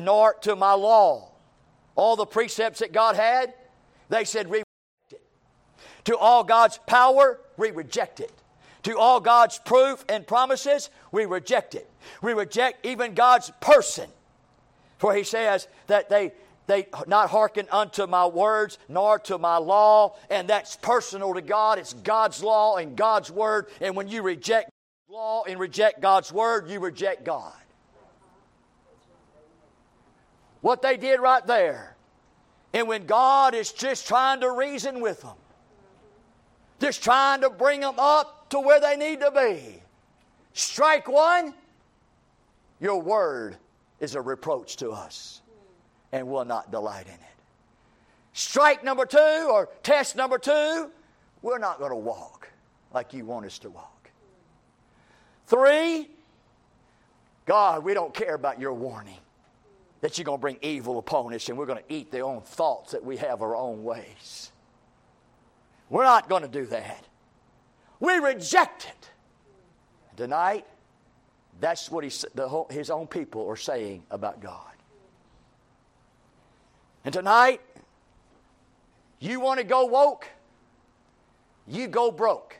Nor 0.00 0.34
to 0.42 0.54
my 0.54 0.74
law. 0.74 1.32
All 1.96 2.14
the 2.14 2.24
precepts 2.24 2.78
that 2.78 2.92
God 2.92 3.16
had, 3.16 3.54
they 4.08 4.22
said, 4.22 4.46
we 4.46 4.58
reject 4.58 5.14
it. 5.14 5.22
To 6.04 6.16
all 6.16 6.44
God's 6.44 6.78
power, 6.86 7.40
we 7.56 7.72
reject 7.72 8.20
it. 8.20 8.30
To 8.84 8.96
all 8.96 9.18
God's 9.18 9.58
proof 9.58 10.04
and 10.08 10.24
promises, 10.24 10.90
we 11.10 11.26
reject 11.26 11.74
it. 11.74 11.90
We 12.22 12.34
reject 12.34 12.86
even 12.86 13.14
God's 13.14 13.50
person. 13.60 14.08
For 14.98 15.12
he 15.12 15.24
says 15.24 15.66
that 15.88 16.08
they 16.08 16.34
they 16.66 16.88
not 17.06 17.30
hearken 17.30 17.66
unto 17.70 18.06
my 18.06 18.26
words 18.26 18.78
nor 18.88 19.18
to 19.20 19.38
my 19.38 19.56
law 19.56 20.16
and 20.30 20.48
that's 20.48 20.76
personal 20.76 21.34
to 21.34 21.40
god. 21.40 21.78
It's 21.78 21.92
god's 21.92 22.42
law 22.42 22.76
and 22.76 22.96
god's 22.96 23.30
word. 23.30 23.68
And 23.80 23.94
when 23.94 24.08
you 24.08 24.22
reject 24.22 24.70
law 25.08 25.44
and 25.44 25.60
reject 25.60 26.00
god's 26.00 26.32
word 26.32 26.68
you 26.68 26.80
reject 26.80 27.24
god. 27.24 27.54
What 30.60 30.82
they 30.82 30.96
did 30.96 31.20
right 31.20 31.46
there. 31.46 31.96
And 32.72 32.88
when 32.88 33.06
God 33.06 33.54
is 33.54 33.72
just 33.72 34.08
trying 34.08 34.40
to 34.40 34.50
reason 34.50 35.00
with 35.00 35.22
them, 35.22 35.36
just 36.80 37.02
trying 37.02 37.40
to 37.42 37.50
bring 37.50 37.80
them 37.80 37.94
up 37.98 38.50
to 38.50 38.60
where 38.60 38.80
they 38.80 38.96
need 38.96 39.20
to 39.20 39.30
be, 39.30 39.80
strike 40.52 41.08
one, 41.08 41.54
your 42.80 43.00
word 43.00 43.56
is 44.00 44.14
a 44.14 44.20
reproach 44.20 44.76
to 44.78 44.90
us 44.90 45.40
and 46.12 46.26
will 46.28 46.44
not 46.44 46.70
delight 46.70 47.06
in 47.06 47.14
it. 47.14 47.20
Strike 48.32 48.84
number 48.84 49.06
two 49.06 49.48
or 49.50 49.68
test 49.82 50.16
number 50.16 50.38
two, 50.38 50.90
we're 51.42 51.58
not 51.58 51.78
going 51.78 51.90
to 51.90 51.96
walk 51.96 52.50
like 52.92 53.12
you 53.14 53.24
want 53.24 53.46
us 53.46 53.58
to 53.60 53.70
walk. 53.70 54.10
Three, 55.46 56.10
God, 57.46 57.84
we 57.84 57.94
don't 57.94 58.12
care 58.12 58.34
about 58.34 58.60
your 58.60 58.74
warning 58.74 59.18
that 60.00 60.18
you're 60.18 60.24
going 60.24 60.38
to 60.38 60.40
bring 60.40 60.58
evil 60.60 60.98
upon 60.98 61.32
us 61.34 61.48
and 61.48 61.56
we're 61.56 61.66
going 61.66 61.82
to 61.82 61.92
eat 61.92 62.10
the 62.10 62.20
own 62.20 62.40
thoughts 62.42 62.92
that 62.92 63.04
we 63.04 63.16
have 63.16 63.42
our 63.42 63.56
own 63.56 63.82
ways. 63.84 64.52
We're 65.88 66.04
not 66.04 66.28
going 66.28 66.42
to 66.42 66.48
do 66.48 66.66
that. 66.66 67.04
We 68.00 68.18
reject 68.18 68.86
it. 68.86 69.10
Tonight, 70.16 70.66
that's 71.60 71.90
what 71.90 72.04
he, 72.04 72.10
the 72.34 72.48
whole, 72.48 72.66
his 72.70 72.90
own 72.90 73.06
people 73.06 73.48
are 73.48 73.56
saying 73.56 74.02
about 74.10 74.40
God. 74.40 74.75
And 77.06 77.12
tonight, 77.12 77.60
you 79.20 79.38
want 79.38 79.60
to 79.60 79.64
go 79.64 79.84
woke? 79.84 80.28
You 81.68 81.86
go 81.86 82.10
broke. 82.10 82.58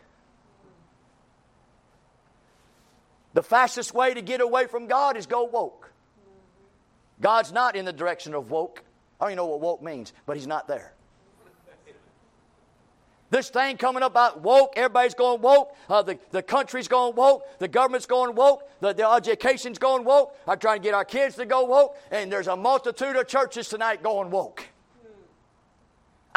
The 3.35 3.43
fastest 3.43 3.93
way 3.93 4.15
to 4.15 4.23
get 4.23 4.41
away 4.41 4.69
from 4.69 4.87
God 4.87 5.17
is 5.17 5.27
go 5.27 5.43
woke. 5.45 5.91
God's 7.21 7.51
not 7.51 7.75
in 7.75 7.85
the 7.85 7.93
direction 7.93 8.35
of 8.35 8.53
woke. 8.53 8.85
I 9.21 9.25
don't 9.25 9.33
even 9.33 9.37
know 9.39 9.47
what 9.47 9.61
woke 9.61 9.83
means, 9.83 10.13
but 10.27 10.37
He's 10.37 10.47
not 10.47 10.69
there. 10.69 10.93
This 13.31 13.51
thing 13.51 13.77
coming 13.77 14.03
up 14.03 14.13
about 14.13 14.43
woke, 14.43 14.75
everybody's 14.77 15.15
going 15.15 15.41
woke, 15.41 15.75
uh, 15.89 16.03
the, 16.03 16.19
the 16.31 16.43
country's 16.43 16.87
going 16.87 17.17
woke, 17.17 17.59
the 17.59 17.67
government's 17.67 18.07
going 18.07 18.37
woke, 18.37 18.69
the, 18.81 18.93
the 18.93 19.09
education's 19.09 19.79
going 19.79 20.05
woke. 20.05 20.37
I'm 20.47 20.59
trying 20.59 20.79
to 20.79 20.83
get 20.83 20.95
our 20.95 21.05
kids 21.05 21.35
to 21.37 21.47
go 21.47 21.65
woke, 21.65 21.97
and 22.13 22.31
there's 22.31 22.47
a 22.47 22.57
multitude 22.57 23.17
of 23.17 23.27
churches 23.27 23.69
tonight 23.69 24.03
going 24.03 24.31
woke. 24.31 24.65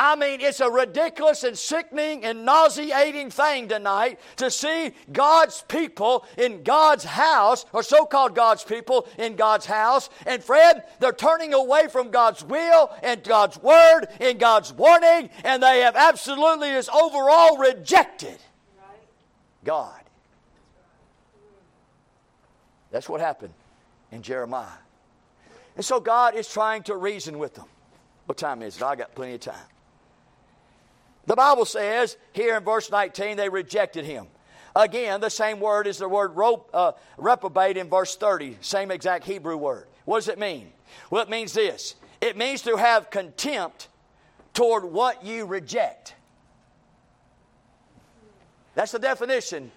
I 0.01 0.15
mean, 0.15 0.39
it's 0.39 0.61
a 0.61 0.71
ridiculous 0.71 1.43
and 1.43 1.57
sickening 1.57 2.23
and 2.23 2.45
nauseating 2.45 3.29
thing 3.29 3.67
tonight 3.67 4.17
to 4.37 4.49
see 4.49 4.93
God's 5.11 5.61
people 5.67 6.25
in 6.37 6.63
God's 6.63 7.03
house, 7.03 7.65
or 7.73 7.83
so 7.83 8.05
called 8.05 8.33
God's 8.33 8.63
people 8.63 9.09
in 9.17 9.35
God's 9.35 9.65
house. 9.65 10.09
And 10.25 10.41
Fred, 10.41 10.85
they're 11.01 11.11
turning 11.11 11.53
away 11.53 11.89
from 11.89 12.11
God's 12.11 12.45
will 12.45 12.89
and 13.03 13.21
God's 13.25 13.61
word 13.61 14.05
and 14.21 14.39
God's 14.39 14.71
warning, 14.71 15.29
and 15.43 15.61
they 15.61 15.81
have 15.81 15.97
absolutely 15.97 16.69
just 16.69 16.89
overall 16.91 17.57
rejected 17.57 18.37
God. 19.65 19.99
That's 22.89 23.09
what 23.09 23.19
happened 23.19 23.53
in 24.13 24.21
Jeremiah. 24.21 24.65
And 25.75 25.83
so 25.83 25.99
God 25.99 26.35
is 26.35 26.47
trying 26.47 26.83
to 26.83 26.95
reason 26.95 27.37
with 27.37 27.55
them. 27.55 27.65
What 28.27 28.37
time 28.37 28.61
is 28.61 28.77
it? 28.77 28.83
I 28.83 28.95
got 28.95 29.13
plenty 29.13 29.33
of 29.33 29.41
time. 29.41 29.55
The 31.29 31.35
Bible 31.35 31.65
says 31.65 32.17
here 32.31 32.57
in 32.57 32.63
verse 32.63 32.89
19, 32.89 33.37
they 33.37 33.49
rejected 33.49 34.03
him. 34.03 34.25
Again, 34.75 35.21
the 35.21 35.29
same 35.29 35.59
word 35.59 35.85
is 35.85 35.99
the 35.99 36.09
word 36.09 36.31
uh, 36.73 36.93
reprobate 37.19 37.77
in 37.77 37.87
verse 37.87 38.15
30, 38.15 38.57
same 38.61 38.89
exact 38.89 39.25
Hebrew 39.25 39.55
word. 39.55 39.85
What 40.05 40.17
does 40.17 40.27
it 40.27 40.39
mean? 40.39 40.71
Well, 41.11 41.21
it 41.21 41.29
means 41.29 41.53
this 41.53 41.93
it 42.19 42.35
means 42.35 42.63
to 42.63 42.77
have 42.77 43.11
contempt 43.11 43.89
toward 44.55 44.83
what 44.83 45.23
you 45.23 45.45
reject. 45.45 46.15
That's 48.73 48.91
the 48.91 48.97
definition 48.97 49.71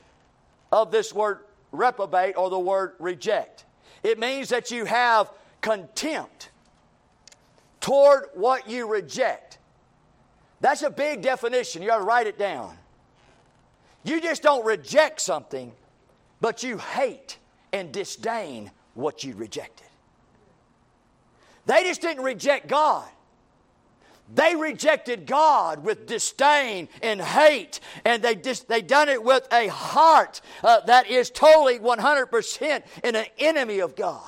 of 0.72 0.90
this 0.90 1.12
word 1.12 1.40
reprobate 1.70 2.38
or 2.38 2.48
the 2.48 2.58
word 2.58 2.94
reject. 2.98 3.66
It 4.02 4.18
means 4.18 4.48
that 4.48 4.70
you 4.70 4.86
have 4.86 5.30
contempt 5.60 6.48
toward 7.82 8.28
what 8.32 8.70
you 8.70 8.88
reject. 8.88 9.51
That's 10.62 10.82
a 10.82 10.90
big 10.90 11.22
definition. 11.22 11.82
You 11.82 11.88
got 11.88 11.98
to 11.98 12.04
write 12.04 12.28
it 12.28 12.38
down. 12.38 12.78
You 14.04 14.20
just 14.20 14.42
don't 14.42 14.64
reject 14.64 15.20
something, 15.20 15.72
but 16.40 16.62
you 16.62 16.78
hate 16.78 17.36
and 17.72 17.92
disdain 17.92 18.70
what 18.94 19.24
you 19.24 19.34
rejected. 19.34 19.86
They 21.66 21.82
just 21.82 22.00
didn't 22.00 22.22
reject 22.22 22.68
God. 22.68 23.08
They 24.32 24.54
rejected 24.54 25.26
God 25.26 25.84
with 25.84 26.06
disdain 26.06 26.88
and 27.02 27.20
hate, 27.20 27.80
and 28.04 28.22
they 28.22 28.36
dis- 28.36 28.60
they 28.60 28.82
done 28.82 29.08
it 29.08 29.22
with 29.22 29.46
a 29.52 29.66
heart 29.66 30.40
uh, 30.62 30.80
that 30.86 31.08
is 31.08 31.28
totally 31.28 31.80
100% 31.80 32.82
in 33.02 33.16
an 33.16 33.26
enemy 33.38 33.80
of 33.80 33.96
God. 33.96 34.22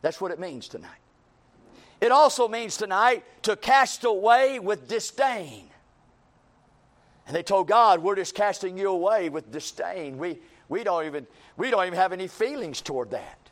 That's 0.00 0.18
what 0.18 0.32
it 0.32 0.40
means 0.40 0.66
tonight. 0.66 1.03
It 2.00 2.12
also 2.12 2.48
means 2.48 2.76
tonight 2.76 3.24
to 3.42 3.56
cast 3.56 4.04
away 4.04 4.58
with 4.58 4.88
disdain. 4.88 5.68
And 7.26 7.34
they 7.34 7.42
told 7.42 7.68
God, 7.68 8.02
We're 8.02 8.16
just 8.16 8.34
casting 8.34 8.76
you 8.76 8.90
away 8.90 9.28
with 9.28 9.50
disdain. 9.50 10.18
We, 10.18 10.38
we, 10.68 10.84
don't 10.84 11.06
even, 11.06 11.26
we 11.56 11.70
don't 11.70 11.86
even 11.86 11.98
have 11.98 12.12
any 12.12 12.26
feelings 12.26 12.80
toward 12.80 13.10
that. 13.12 13.43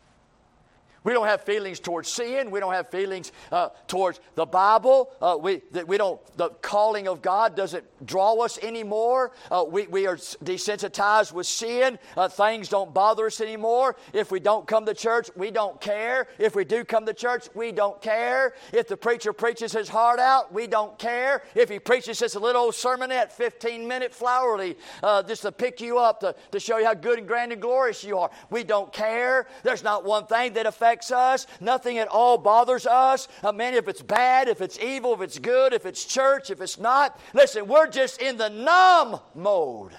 We 1.04 1.12
don't 1.12 1.26
have 1.26 1.42
feelings 1.42 1.80
towards 1.80 2.08
sin. 2.08 2.50
We 2.50 2.60
don't 2.60 2.72
have 2.72 2.90
feelings 2.90 3.32
uh, 3.50 3.70
towards 3.88 4.20
the 4.36 4.46
Bible. 4.46 5.10
Uh, 5.20 5.36
we, 5.40 5.62
we 5.86 5.96
don't, 5.96 6.20
the 6.36 6.50
calling 6.62 7.08
of 7.08 7.22
God 7.22 7.56
doesn't 7.56 7.84
draw 8.06 8.34
us 8.36 8.58
anymore. 8.62 9.32
Uh, 9.50 9.64
we, 9.68 9.88
we 9.88 10.06
are 10.06 10.16
desensitized 10.16 11.32
with 11.32 11.46
sin. 11.46 11.98
Uh, 12.16 12.28
things 12.28 12.68
don't 12.68 12.94
bother 12.94 13.26
us 13.26 13.40
anymore. 13.40 13.96
If 14.12 14.30
we 14.30 14.38
don't 14.38 14.66
come 14.66 14.86
to 14.86 14.94
church, 14.94 15.28
we 15.34 15.50
don't 15.50 15.80
care. 15.80 16.28
If 16.38 16.54
we 16.54 16.64
do 16.64 16.84
come 16.84 17.04
to 17.06 17.14
church, 17.14 17.48
we 17.54 17.72
don't 17.72 18.00
care. 18.00 18.54
If 18.72 18.86
the 18.86 18.96
preacher 18.96 19.32
preaches 19.32 19.72
his 19.72 19.88
heart 19.88 20.20
out, 20.20 20.52
we 20.52 20.68
don't 20.68 20.96
care. 20.98 21.42
If 21.56 21.68
he 21.68 21.80
preaches 21.80 22.20
just 22.20 22.36
a 22.36 22.38
little 22.38 22.62
old 22.62 22.74
sermonette, 22.74 23.32
15 23.32 23.88
minute 23.88 24.14
flowery, 24.14 24.76
uh, 25.02 25.24
just 25.24 25.42
to 25.42 25.50
pick 25.50 25.80
you 25.80 25.98
up, 25.98 26.20
to, 26.20 26.34
to 26.52 26.60
show 26.60 26.78
you 26.78 26.84
how 26.84 26.94
good 26.94 27.18
and 27.18 27.26
grand 27.26 27.50
and 27.50 27.60
glorious 27.60 28.04
you 28.04 28.18
are, 28.18 28.30
we 28.50 28.62
don't 28.62 28.92
care. 28.92 29.48
There's 29.64 29.82
not 29.82 30.04
one 30.04 30.26
thing 30.26 30.52
that 30.52 30.66
affects 30.66 30.91
affects 30.92 31.10
us. 31.10 31.46
Nothing 31.60 31.98
at 31.98 32.08
all 32.08 32.36
bothers 32.38 32.86
us. 32.86 33.28
Uh, 33.42 33.48
I 33.48 33.52
mean, 33.52 33.74
if 33.74 33.88
it's 33.88 34.02
bad, 34.02 34.48
if 34.48 34.60
it's 34.60 34.78
evil, 34.78 35.14
if 35.14 35.20
it's 35.22 35.38
good, 35.38 35.72
if 35.72 35.86
it's 35.86 36.04
church, 36.04 36.50
if 36.50 36.60
it's 36.60 36.78
not. 36.78 37.18
Listen, 37.32 37.66
we're 37.66 37.88
just 37.88 38.20
in 38.20 38.36
the 38.36 38.50
numb 38.50 39.18
mode. 39.34 39.92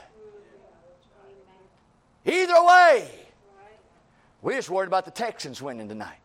Either 2.26 2.64
way, 2.64 3.10
we're 4.42 4.56
just 4.56 4.70
worried 4.70 4.88
about 4.88 5.06
the 5.06 5.12
Texans 5.12 5.62
winning 5.62 5.90
tonight. 5.90 6.20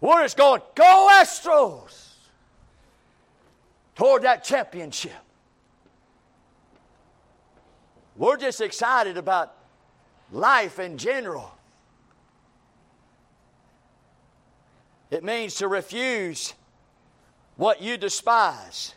We're 0.00 0.22
just 0.22 0.36
going, 0.36 0.60
go 0.74 1.08
Astros! 1.10 2.12
Toward 3.96 4.22
that 4.22 4.44
championship. 4.44 5.10
We're 8.16 8.36
just 8.36 8.60
excited 8.60 9.16
about 9.16 9.54
life 10.30 10.78
in 10.78 10.98
general. 10.98 11.57
It 15.10 15.24
means 15.24 15.56
to 15.56 15.68
refuse 15.68 16.54
what 17.56 17.82
you 17.82 17.96
despise. 17.96 18.94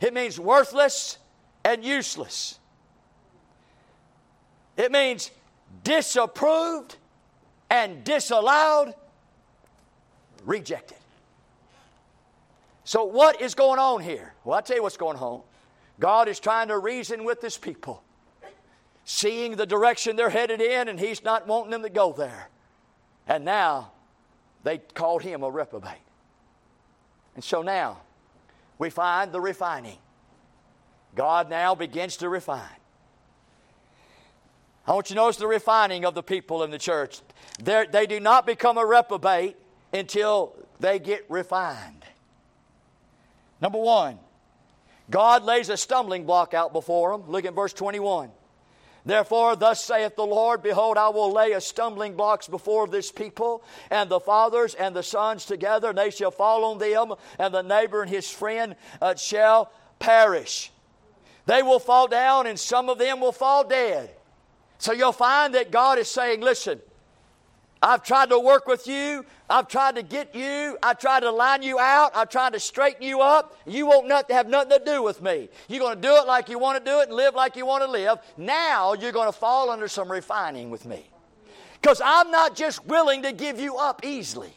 It 0.00 0.14
means 0.14 0.38
worthless 0.38 1.18
and 1.64 1.84
useless. 1.84 2.58
It 4.76 4.92
means 4.92 5.30
disapproved 5.82 6.96
and 7.70 8.04
disallowed, 8.04 8.94
rejected. 10.44 10.98
So, 12.84 13.04
what 13.04 13.42
is 13.42 13.54
going 13.54 13.78
on 13.78 14.00
here? 14.00 14.32
Well, 14.44 14.56
I'll 14.56 14.62
tell 14.62 14.76
you 14.76 14.82
what's 14.82 14.96
going 14.96 15.18
on. 15.18 15.42
God 16.00 16.28
is 16.28 16.38
trying 16.38 16.68
to 16.68 16.78
reason 16.78 17.24
with 17.24 17.42
his 17.42 17.58
people, 17.58 18.02
seeing 19.04 19.56
the 19.56 19.66
direction 19.66 20.16
they're 20.16 20.30
headed 20.30 20.60
in, 20.60 20.88
and 20.88 20.98
he's 20.98 21.24
not 21.24 21.46
wanting 21.46 21.72
them 21.72 21.82
to 21.82 21.90
go 21.90 22.12
there. 22.12 22.48
And 23.26 23.44
now 23.44 23.90
they 24.68 24.76
called 24.76 25.22
him 25.22 25.42
a 25.42 25.50
reprobate. 25.50 26.04
And 27.34 27.42
so 27.42 27.62
now 27.62 28.02
we 28.78 28.90
find 28.90 29.32
the 29.32 29.40
refining. 29.40 29.96
God 31.14 31.48
now 31.48 31.74
begins 31.74 32.18
to 32.18 32.28
refine. 32.28 32.68
I 34.86 34.92
want 34.92 35.08
you 35.08 35.14
to 35.14 35.22
notice 35.22 35.38
the 35.38 35.46
refining 35.46 36.04
of 36.04 36.14
the 36.14 36.22
people 36.22 36.62
in 36.64 36.70
the 36.70 36.78
church. 36.78 37.22
They're, 37.58 37.86
they 37.86 38.06
do 38.06 38.20
not 38.20 38.44
become 38.44 38.76
a 38.76 38.84
reprobate 38.84 39.56
until 39.90 40.54
they 40.80 40.98
get 40.98 41.24
refined. 41.30 42.04
Number 43.62 43.78
one, 43.78 44.18
God 45.08 45.44
lays 45.44 45.70
a 45.70 45.78
stumbling 45.78 46.26
block 46.26 46.52
out 46.52 46.74
before 46.74 47.12
them. 47.12 47.30
Look 47.30 47.46
at 47.46 47.54
verse 47.54 47.72
21. 47.72 48.28
Therefore, 49.04 49.56
thus 49.56 49.84
saith 49.84 50.16
the 50.16 50.26
Lord 50.26 50.62
Behold, 50.62 50.98
I 50.98 51.08
will 51.08 51.32
lay 51.32 51.52
a 51.52 51.60
stumbling 51.60 52.14
blocks 52.14 52.48
before 52.48 52.86
this 52.86 53.10
people, 53.10 53.62
and 53.90 54.10
the 54.10 54.20
fathers 54.20 54.74
and 54.74 54.94
the 54.94 55.02
sons 55.02 55.44
together, 55.44 55.90
and 55.90 55.98
they 55.98 56.10
shall 56.10 56.30
fall 56.30 56.64
on 56.64 56.78
them, 56.78 57.14
and 57.38 57.54
the 57.54 57.62
neighbor 57.62 58.02
and 58.02 58.10
his 58.10 58.30
friend 58.30 58.76
uh, 59.00 59.14
shall 59.14 59.72
perish. 59.98 60.70
They 61.46 61.62
will 61.62 61.78
fall 61.78 62.08
down, 62.08 62.46
and 62.46 62.58
some 62.58 62.88
of 62.88 62.98
them 62.98 63.20
will 63.20 63.32
fall 63.32 63.64
dead. 63.64 64.10
So 64.78 64.92
you'll 64.92 65.12
find 65.12 65.54
that 65.54 65.70
God 65.70 65.98
is 65.98 66.08
saying, 66.08 66.40
Listen, 66.40 66.80
I've 67.80 68.02
tried 68.02 68.30
to 68.30 68.40
work 68.40 68.66
with 68.66 68.86
you. 68.86 69.24
I've 69.48 69.68
tried 69.68 69.94
to 69.96 70.02
get 70.02 70.34
you. 70.34 70.76
I 70.82 70.94
tried 70.94 71.20
to 71.20 71.30
line 71.30 71.62
you 71.62 71.78
out. 71.78 72.10
I 72.14 72.24
tried 72.24 72.54
to 72.54 72.60
straighten 72.60 73.02
you 73.02 73.20
up. 73.20 73.56
You 73.66 73.86
won't 73.86 74.08
not 74.08 74.30
have 74.30 74.48
nothing 74.48 74.78
to 74.78 74.84
do 74.84 75.02
with 75.02 75.22
me. 75.22 75.48
You're 75.68 75.80
going 75.80 75.94
to 75.94 76.02
do 76.02 76.14
it 76.16 76.26
like 76.26 76.48
you 76.48 76.58
want 76.58 76.84
to 76.84 76.90
do 76.90 77.00
it 77.00 77.08
and 77.08 77.16
live 77.16 77.34
like 77.34 77.54
you 77.54 77.66
want 77.66 77.84
to 77.84 77.90
live. 77.90 78.18
Now 78.36 78.94
you're 78.94 79.12
going 79.12 79.28
to 79.28 79.38
fall 79.38 79.70
under 79.70 79.86
some 79.86 80.10
refining 80.10 80.70
with 80.70 80.86
me. 80.86 81.08
Because 81.80 82.02
I'm 82.04 82.32
not 82.32 82.56
just 82.56 82.84
willing 82.86 83.22
to 83.22 83.32
give 83.32 83.60
you 83.60 83.76
up 83.76 84.04
easily. 84.04 84.52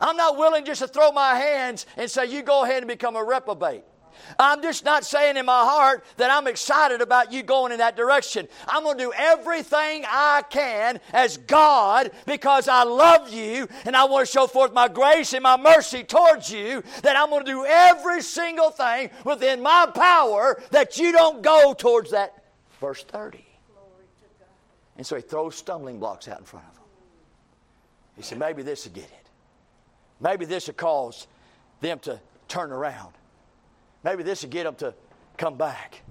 I'm 0.00 0.16
not 0.16 0.36
willing 0.36 0.64
just 0.64 0.82
to 0.82 0.88
throw 0.88 1.12
my 1.12 1.36
hands 1.36 1.86
and 1.96 2.10
say, 2.10 2.26
you 2.26 2.42
go 2.42 2.64
ahead 2.64 2.78
and 2.78 2.88
become 2.88 3.14
a 3.14 3.22
reprobate. 3.22 3.84
I'm 4.38 4.62
just 4.62 4.84
not 4.84 5.04
saying 5.04 5.36
in 5.36 5.46
my 5.46 5.64
heart 5.64 6.04
that 6.16 6.30
I'm 6.30 6.46
excited 6.46 7.00
about 7.00 7.32
you 7.32 7.42
going 7.42 7.72
in 7.72 7.78
that 7.78 7.96
direction. 7.96 8.48
I'm 8.68 8.82
going 8.82 8.98
to 8.98 9.04
do 9.04 9.12
everything 9.16 10.04
I 10.06 10.42
can 10.48 11.00
as 11.12 11.36
God 11.36 12.10
because 12.26 12.68
I 12.68 12.84
love 12.84 13.32
you 13.32 13.68
and 13.84 13.96
I 13.96 14.04
want 14.04 14.26
to 14.26 14.32
show 14.32 14.46
forth 14.46 14.72
my 14.72 14.88
grace 14.88 15.32
and 15.32 15.42
my 15.42 15.56
mercy 15.56 16.04
towards 16.04 16.50
you. 16.50 16.82
That 17.02 17.16
I'm 17.16 17.30
going 17.30 17.44
to 17.44 17.50
do 17.50 17.64
every 17.66 18.22
single 18.22 18.70
thing 18.70 19.10
within 19.24 19.62
my 19.62 19.86
power 19.94 20.60
that 20.70 20.98
you 20.98 21.12
don't 21.12 21.42
go 21.42 21.74
towards 21.74 22.10
that. 22.12 22.44
Verse 22.80 23.04
30. 23.04 23.44
And 24.96 25.06
so 25.06 25.16
he 25.16 25.22
throws 25.22 25.56
stumbling 25.56 25.98
blocks 25.98 26.28
out 26.28 26.38
in 26.38 26.44
front 26.44 26.66
of 26.68 26.74
them. 26.74 26.82
He 28.16 28.22
said, 28.22 28.38
maybe 28.38 28.62
this 28.62 28.84
will 28.84 28.92
get 28.92 29.04
it. 29.04 29.26
Maybe 30.20 30.44
this 30.44 30.66
will 30.66 30.74
cause 30.74 31.26
them 31.80 31.98
to 32.00 32.20
turn 32.48 32.70
around. 32.70 33.12
Maybe 34.04 34.22
this 34.22 34.42
will 34.42 34.50
get 34.50 34.64
them 34.64 34.74
to 34.76 34.94
come 35.36 35.56
back. 35.56 36.02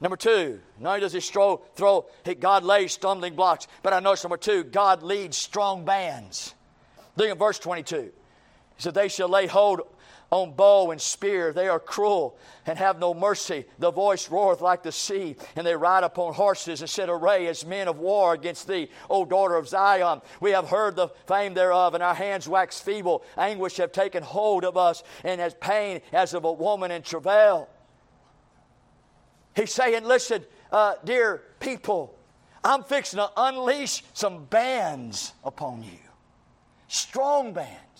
Number 0.00 0.16
two, 0.16 0.60
not 0.80 0.90
only 0.90 1.00
does 1.00 1.12
he 1.12 1.20
throw, 1.20 1.62
throw 1.76 2.06
God 2.40 2.64
lays 2.64 2.92
stumbling 2.92 3.36
blocks, 3.36 3.68
but 3.84 3.92
I 3.92 4.00
notice 4.00 4.24
number 4.24 4.36
two, 4.36 4.64
God 4.64 5.02
leads 5.04 5.36
strong 5.36 5.84
bands. 5.84 6.54
Look 7.16 7.30
at 7.30 7.38
verse 7.38 7.58
22. 7.60 7.96
He 7.96 8.10
said, 8.78 8.94
They 8.94 9.08
shall 9.08 9.28
lay 9.28 9.46
hold 9.46 9.82
on 10.32 10.50
bow 10.52 10.90
and 10.90 11.00
spear. 11.00 11.52
They 11.52 11.68
are 11.68 11.78
cruel 11.78 12.36
and 12.66 12.78
have 12.78 12.98
no 12.98 13.12
mercy. 13.12 13.66
The 13.78 13.92
voice 13.92 14.28
roareth 14.30 14.62
like 14.62 14.82
the 14.82 14.90
sea, 14.90 15.36
and 15.54 15.66
they 15.66 15.76
ride 15.76 16.04
upon 16.04 16.32
horses 16.32 16.80
and 16.80 16.88
set 16.88 17.10
array 17.10 17.46
as 17.46 17.66
men 17.66 17.86
of 17.86 17.98
war 17.98 18.32
against 18.32 18.66
thee, 18.66 18.88
O 19.10 19.26
daughter 19.26 19.56
of 19.56 19.68
Zion. 19.68 20.22
We 20.40 20.50
have 20.52 20.68
heard 20.68 20.96
the 20.96 21.08
fame 21.28 21.52
thereof, 21.54 21.94
and 21.94 22.02
our 22.02 22.14
hands 22.14 22.48
wax 22.48 22.80
feeble. 22.80 23.22
Anguish 23.36 23.76
have 23.76 23.92
taken 23.92 24.22
hold 24.22 24.64
of 24.64 24.76
us, 24.76 25.04
and 25.22 25.40
as 25.40 25.54
pain 25.54 26.00
as 26.12 26.32
of 26.32 26.44
a 26.44 26.52
woman 26.52 26.90
in 26.90 27.02
travail. 27.02 27.68
He's 29.54 29.72
saying, 29.72 30.04
Listen, 30.04 30.46
uh, 30.72 30.94
dear 31.04 31.42
people, 31.60 32.18
I'm 32.64 32.84
fixing 32.84 33.18
to 33.18 33.30
unleash 33.36 34.02
some 34.14 34.46
bands 34.46 35.34
upon 35.44 35.82
you. 35.82 35.98
Strong 36.88 37.52
bands. 37.52 37.91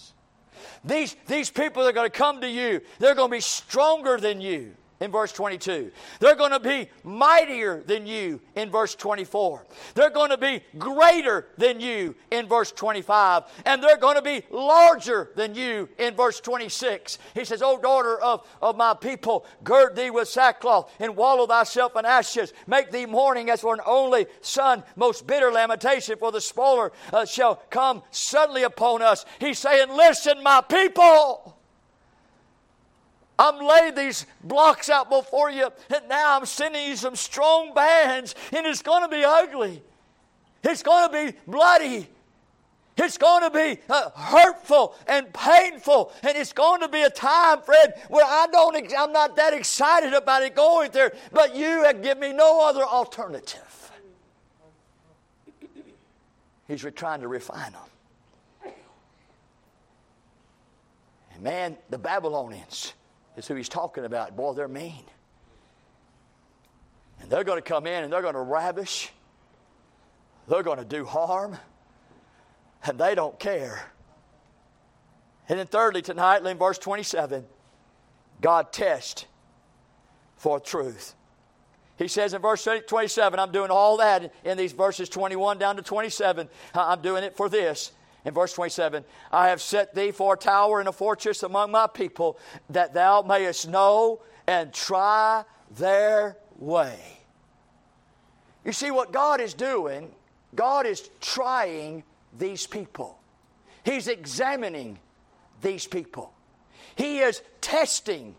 These, 0.85 1.17
these 1.27 1.51
people 1.51 1.87
are 1.87 1.93
going 1.93 2.11
to 2.11 2.17
come 2.17 2.41
to 2.41 2.49
you. 2.49 2.81
They're 2.99 3.15
going 3.15 3.31
to 3.31 3.37
be 3.37 3.41
stronger 3.41 4.19
than 4.19 4.41
you 4.41 4.75
in 5.03 5.11
verse 5.11 5.33
22. 5.33 5.91
They're 6.21 6.37
going 6.37 6.53
to 6.53 6.61
be 6.61 6.89
mightier 7.03 7.83
than 7.85 8.07
you 8.07 8.41
in 8.55 8.71
verse 8.71 8.95
24. 8.95 9.67
They're 9.95 10.11
going 10.11 10.31
to 10.31 10.39
be 10.39 10.63
greater 10.79 11.49
than 11.59 11.81
you 11.81 12.15
in 12.31 12.47
verse 12.47 12.71
25. 12.71 13.43
And 13.67 13.83
they're 13.83 13.97
going 13.97 14.15
to 14.15 14.23
be 14.23 14.45
larger 14.51 15.31
than 15.35 15.57
you 15.57 15.89
in 15.99 16.15
verse 16.15 16.39
26. 16.41 17.19
He 17.35 17.45
says, 17.45 17.63
O 17.63 17.79
daughter 17.79 18.21
of, 18.21 18.47
of 18.63 18.77
my 18.77 18.95
people, 18.95 19.45
gird 19.65 19.97
thee 19.97 20.11
with 20.11 20.29
sackcloth 20.29 20.93
and 21.01 21.17
wallow 21.17 21.49
thyself 21.49 21.97
in 21.97 22.05
ashes. 22.05 22.53
Make 22.69 22.93
thee 22.93 23.07
mourning 23.07 23.51
as 23.51 23.63
for 23.63 23.75
an 23.75 23.81
only 23.85 24.27
son. 24.41 24.85
Most 24.95 25.27
bitter 25.27 25.51
lamentation 25.51 26.17
for 26.17 26.31
the 26.31 26.41
spoiler 26.41 26.93
uh, 27.13 27.25
shall 27.25 27.57
come 27.71 28.05
suddenly 28.13 28.63
upon 28.63 29.03
us. 29.03 29.25
He's 29.41 29.59
saying, 29.59 29.89
Listen, 29.89 30.45
my 30.45 30.61
people. 30.61 31.52
I'm 33.39 33.65
laying 33.65 33.95
these 33.95 34.27
blocks 34.45 34.89
out 34.89 35.09
before 35.09 35.51
you, 35.51 35.71
and 35.95 36.09
now 36.09 36.37
I'm 36.37 36.47
sending 36.47 36.87
you 36.87 36.97
some 36.97 37.17
strong 37.17 37.75
bands, 37.75 38.35
and 38.53 38.67
it's 38.67 38.83
going 38.83 39.03
to 39.03 39.09
be 39.09 39.25
ugly. 39.25 39.83
It's 40.63 40.83
going 40.83 41.11
to 41.11 41.33
be 41.33 41.39
bloody. 41.47 42.09
It's 42.97 43.17
going 43.17 43.43
to 43.43 43.51
be 43.51 43.81
uh, 43.89 44.11
hurtful 44.11 44.95
and 45.07 45.33
painful, 45.33 46.13
and 46.23 46.37
it's 46.37 46.53
going 46.53 46.83
to 46.83 46.89
be 46.89 47.03
a 47.03 47.11
time, 47.11 47.63
Fred, 47.63 47.95
where 48.09 48.25
I 48.25 48.47
don't, 48.53 48.77
I'm 48.97 49.13
not 49.13 49.35
that 49.37 49.55
excited 49.55 50.13
about 50.13 50.43
it 50.43 50.55
going 50.55 50.91
there, 50.93 51.13
but 51.33 51.57
you 51.57 51.85
have 51.85 52.03
given 52.03 52.21
me 52.21 52.33
no 52.33 52.69
other 52.69 52.83
alternative. 52.83 53.91
He's 56.69 56.87
trying 56.95 57.23
to 57.23 57.29
refine 57.29 57.73
them. 57.73 58.75
And 61.35 61.43
man, 61.43 61.77
the 61.91 61.99
Babylonians, 61.99 62.93
is 63.37 63.47
who 63.47 63.55
he's 63.55 63.69
talking 63.69 64.05
about. 64.05 64.37
Boy, 64.37 64.53
they're 64.53 64.69
mean. 64.69 65.05
And 67.21 67.31
they're 67.31 67.45
going 67.45 67.59
to 67.59 67.69
come 67.69 67.87
in 67.87 68.05
and 68.05 68.13
they're 68.13 68.23
going 68.23 68.35
to 68.35 68.41
ravish, 68.41 69.11
they're 70.49 70.63
going 70.63 70.79
to 70.79 70.85
do 70.85 71.05
harm, 71.05 71.57
and 72.85 72.99
they 72.99 73.15
don't 73.15 73.39
care. 73.39 73.85
And 75.49 75.59
then, 75.59 75.67
thirdly, 75.67 76.03
tonight, 76.03 76.45
in 76.45 76.59
verse 76.59 76.79
27, 76.79 77.45
God 78.41 78.73
tests 78.73 79.27
for 80.37 80.59
truth. 80.59 81.15
He 81.97 82.09
says 82.09 82.35
in 82.35 82.43
verse 82.43 82.67
27, 82.89 83.39
I'm 83.39 83.53
doing 83.53 83.71
all 83.71 83.99
that 83.99 84.33
in 84.45 84.57
these 84.57 84.73
verses 84.73 85.09
21 85.09 85.59
down 85.59 85.77
to 85.77 85.83
27. 85.83 86.49
I'm 86.75 87.01
doing 87.01 87.23
it 87.23 87.37
for 87.37 87.49
this 87.49 87.93
in 88.25 88.35
verse 88.35 88.53
27 88.53 89.05
I 89.31 89.49
have 89.49 89.61
set 89.61 89.95
thee 89.95 90.11
for 90.11 90.35
a 90.35 90.37
tower 90.37 90.81
and 90.81 90.89
a 90.89 90.93
fortress 90.93 91.43
among 91.43 91.71
my 91.71 91.87
people, 91.87 92.39
that 92.71 92.95
thou 92.95 93.23
mayest 93.23 93.69
know 93.69 94.23
and 94.47 94.73
try 94.73 95.45
their 95.77 96.37
way. 96.59 96.99
You 98.65 98.73
see, 98.73 98.91
what 98.91 99.13
God 99.13 99.41
is 99.41 99.55
doing, 99.55 100.11
God 100.55 100.87
is 100.87 101.11
trying 101.21 102.05
these 102.39 102.67
people, 102.67 103.19
He's 103.85 104.09
examining 104.09 104.99
these 105.61 105.87
people, 105.87 106.33
He 106.97 107.19
is 107.19 107.43
testing 107.61 108.35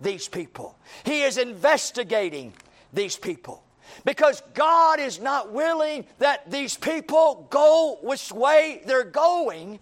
these 0.00 0.28
people, 0.28 0.76
He 1.04 1.22
is 1.22 1.38
investigating 1.38 2.52
these 2.92 3.16
people. 3.16 3.62
Because 4.04 4.42
God 4.54 5.00
is 5.00 5.20
not 5.20 5.52
willing 5.52 6.06
that 6.18 6.50
these 6.50 6.76
people 6.76 7.46
go 7.50 7.98
which 8.02 8.32
way 8.32 8.82
they're 8.86 9.04
going. 9.04 9.78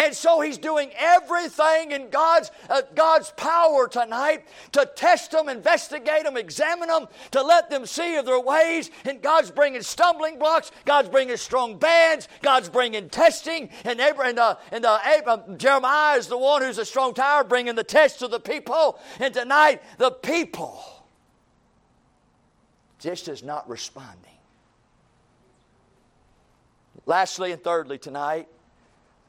And 0.00 0.14
so 0.14 0.40
he's 0.40 0.56
doing 0.56 0.90
everything 0.96 1.92
in 1.92 2.08
God's, 2.08 2.50
uh, 2.70 2.80
God's 2.94 3.32
power 3.32 3.86
tonight 3.86 4.46
to 4.72 4.90
test 4.96 5.32
them, 5.32 5.50
investigate 5.50 6.24
them, 6.24 6.38
examine 6.38 6.88
them, 6.88 7.06
to 7.32 7.42
let 7.42 7.68
them 7.68 7.84
see 7.84 8.16
of 8.16 8.24
their 8.24 8.40
ways. 8.40 8.90
And 9.04 9.20
God's 9.20 9.50
bringing 9.50 9.82
stumbling 9.82 10.38
blocks. 10.38 10.72
God's 10.86 11.10
bringing 11.10 11.36
strong 11.36 11.78
bands. 11.78 12.28
God's 12.40 12.70
bringing 12.70 13.10
testing. 13.10 13.68
And, 13.84 14.00
Abraham, 14.00 14.30
and, 14.30 14.38
uh, 14.38 14.56
and 14.72 14.86
uh, 14.86 14.98
Abraham, 15.04 15.58
Jeremiah 15.58 16.16
is 16.16 16.28
the 16.28 16.38
one 16.38 16.62
who's 16.62 16.78
a 16.78 16.86
strong 16.86 17.12
tower, 17.12 17.44
bringing 17.44 17.74
the 17.74 17.84
test 17.84 18.20
to 18.20 18.28
the 18.28 18.40
people. 18.40 18.98
And 19.18 19.34
tonight, 19.34 19.82
the 19.98 20.12
people 20.12 20.99
just 23.00 23.28
as 23.28 23.42
not 23.42 23.68
responding. 23.68 24.16
Lastly 27.06 27.50
and 27.50 27.62
thirdly, 27.64 27.98
tonight, 27.98 28.46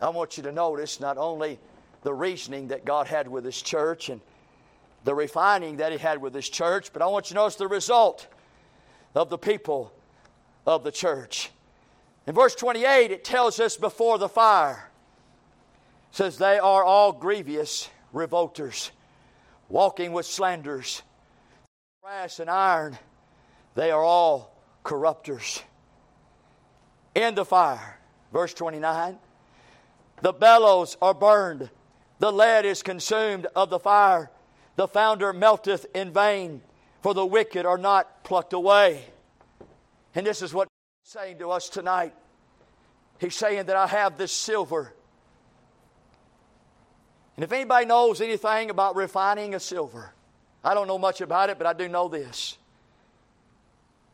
I 0.01 0.09
want 0.09 0.37
you 0.37 0.43
to 0.43 0.51
notice 0.51 0.99
not 0.99 1.17
only 1.17 1.57
the 2.03 2.13
reasoning 2.13 2.67
that 2.67 2.85
God 2.85 3.07
had 3.07 3.27
with 3.27 3.45
His 3.45 3.61
church 3.61 4.09
and 4.09 4.19
the 5.03 5.15
refining 5.15 5.77
that 5.77 5.91
He 5.91 5.97
had 5.97 6.21
with 6.21 6.33
His 6.33 6.49
church, 6.49 6.91
but 6.91 7.01
I 7.01 7.07
want 7.07 7.29
you 7.29 7.35
to 7.35 7.41
notice 7.41 7.55
the 7.55 7.67
result 7.67 8.27
of 9.15 9.29
the 9.29 9.37
people 9.37 9.93
of 10.67 10.83
the 10.83 10.91
church. 10.91 11.49
In 12.27 12.35
verse 12.35 12.55
28, 12.55 13.11
it 13.11 13.23
tells 13.23 13.59
us 13.59 13.77
before 13.77 14.17
the 14.17 14.29
fire, 14.29 14.89
says, 16.11 16.37
They 16.37 16.59
are 16.59 16.83
all 16.83 17.13
grievous 17.13 17.89
revolters, 18.11 18.91
walking 19.69 20.11
with 20.11 20.25
slanders, 20.25 21.01
brass 22.01 22.39
and 22.39 22.49
iron 22.49 22.97
they 23.75 23.91
are 23.91 24.03
all 24.03 24.55
corrupters. 24.83 25.61
In 27.15 27.35
the 27.35 27.45
fire, 27.45 27.99
verse 28.31 28.53
29, 28.53 29.17
the 30.21 30.33
bellows 30.33 30.97
are 31.01 31.13
burned, 31.13 31.69
the 32.19 32.31
lead 32.31 32.65
is 32.65 32.83
consumed 32.83 33.47
of 33.55 33.69
the 33.69 33.79
fire, 33.79 34.31
the 34.75 34.87
founder 34.87 35.33
melteth 35.33 35.85
in 35.93 36.11
vain. 36.11 36.61
for 37.01 37.15
the 37.15 37.25
wicked 37.25 37.65
are 37.65 37.79
not 37.79 38.23
plucked 38.23 38.53
away. 38.53 39.03
And 40.13 40.25
this 40.25 40.43
is 40.43 40.53
what 40.53 40.67
he's 41.03 41.11
saying 41.11 41.39
to 41.39 41.49
us 41.49 41.67
tonight. 41.67 42.13
He's 43.19 43.35
saying 43.35 43.65
that 43.65 43.75
I 43.75 43.87
have 43.87 44.17
this 44.17 44.31
silver. 44.31 44.93
And 47.35 47.43
if 47.43 47.51
anybody 47.51 47.87
knows 47.87 48.21
anything 48.21 48.69
about 48.69 48.95
refining 48.95 49.55
a 49.55 49.59
silver, 49.59 50.13
I 50.63 50.75
don't 50.75 50.87
know 50.87 50.99
much 50.99 51.21
about 51.21 51.49
it, 51.49 51.57
but 51.57 51.65
I 51.65 51.73
do 51.73 51.87
know 51.87 52.07
this 52.07 52.57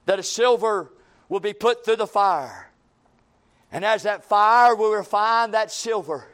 that 0.08 0.18
a 0.18 0.24
silver 0.24 0.92
will 1.30 1.42
be 1.42 1.54
put 1.54 1.86
through 1.86 1.98
the 1.98 2.08
fire. 2.08 2.72
And 3.72 3.84
as 3.86 4.04
that 4.04 4.24
fire 4.24 4.74
will 4.74 4.94
refine 4.94 5.52
that 5.52 5.70
silver, 5.70 6.26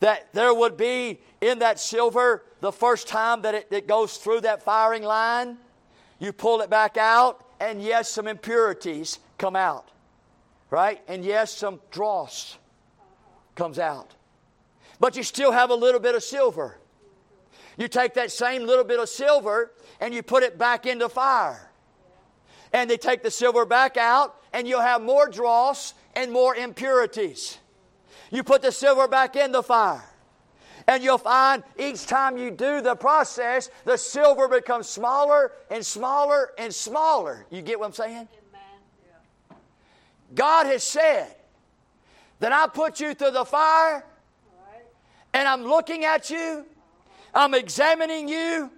that 0.00 0.32
there 0.34 0.52
would 0.52 0.76
be 0.76 1.18
in 1.40 1.60
that 1.60 1.80
silver 1.80 2.44
the 2.60 2.70
first 2.70 3.08
time 3.08 3.42
that 3.42 3.54
it, 3.54 3.68
it 3.70 3.88
goes 3.88 4.18
through 4.18 4.42
that 4.42 4.62
firing 4.62 5.02
line, 5.02 5.56
you 6.18 6.32
pull 6.32 6.60
it 6.60 6.68
back 6.68 6.96
out, 6.96 7.44
and 7.58 7.82
yes, 7.82 8.10
some 8.10 8.28
impurities 8.28 9.18
come 9.38 9.56
out. 9.56 9.90
Right? 10.70 11.00
And 11.08 11.24
yes, 11.24 11.52
some 11.52 11.80
dross 11.90 12.58
comes 13.54 13.78
out. 13.78 14.14
But 15.00 15.16
you 15.16 15.22
still 15.22 15.52
have 15.52 15.70
a 15.70 15.74
little 15.74 16.00
bit 16.00 16.14
of 16.14 16.22
silver. 16.22 16.76
You 17.78 17.88
take 17.88 18.14
that 18.14 18.30
same 18.30 18.66
little 18.66 18.84
bit 18.84 19.00
of 19.00 19.08
silver 19.08 19.72
and 20.00 20.12
you 20.12 20.22
put 20.22 20.42
it 20.42 20.58
back 20.58 20.84
into 20.84 21.08
fire. 21.08 21.71
And 22.72 22.88
they 22.88 22.96
take 22.96 23.22
the 23.22 23.30
silver 23.30 23.66
back 23.66 23.96
out, 23.96 24.36
and 24.52 24.66
you'll 24.66 24.80
have 24.80 25.02
more 25.02 25.28
dross 25.28 25.94
and 26.14 26.32
more 26.32 26.54
impurities. 26.54 27.58
You 28.30 28.42
put 28.42 28.62
the 28.62 28.72
silver 28.72 29.08
back 29.08 29.36
in 29.36 29.52
the 29.52 29.62
fire. 29.62 30.04
And 30.88 31.02
you'll 31.02 31.18
find 31.18 31.62
each 31.78 32.06
time 32.06 32.36
you 32.36 32.50
do 32.50 32.80
the 32.80 32.96
process, 32.96 33.70
the 33.84 33.96
silver 33.96 34.48
becomes 34.48 34.88
smaller 34.88 35.52
and 35.70 35.84
smaller 35.84 36.50
and 36.58 36.74
smaller. 36.74 37.46
You 37.50 37.62
get 37.62 37.78
what 37.78 37.86
I'm 37.86 37.92
saying? 37.92 38.28
God 40.34 40.66
has 40.66 40.82
said 40.82 41.34
that 42.40 42.52
I 42.52 42.66
put 42.66 43.00
you 43.00 43.14
through 43.14 43.32
the 43.32 43.44
fire 43.44 44.04
and 45.34 45.48
I'm 45.48 45.62
looking 45.62 46.04
at 46.04 46.30
you, 46.30 46.66
I'm 47.34 47.54
examining 47.54 48.28
you. 48.28 48.70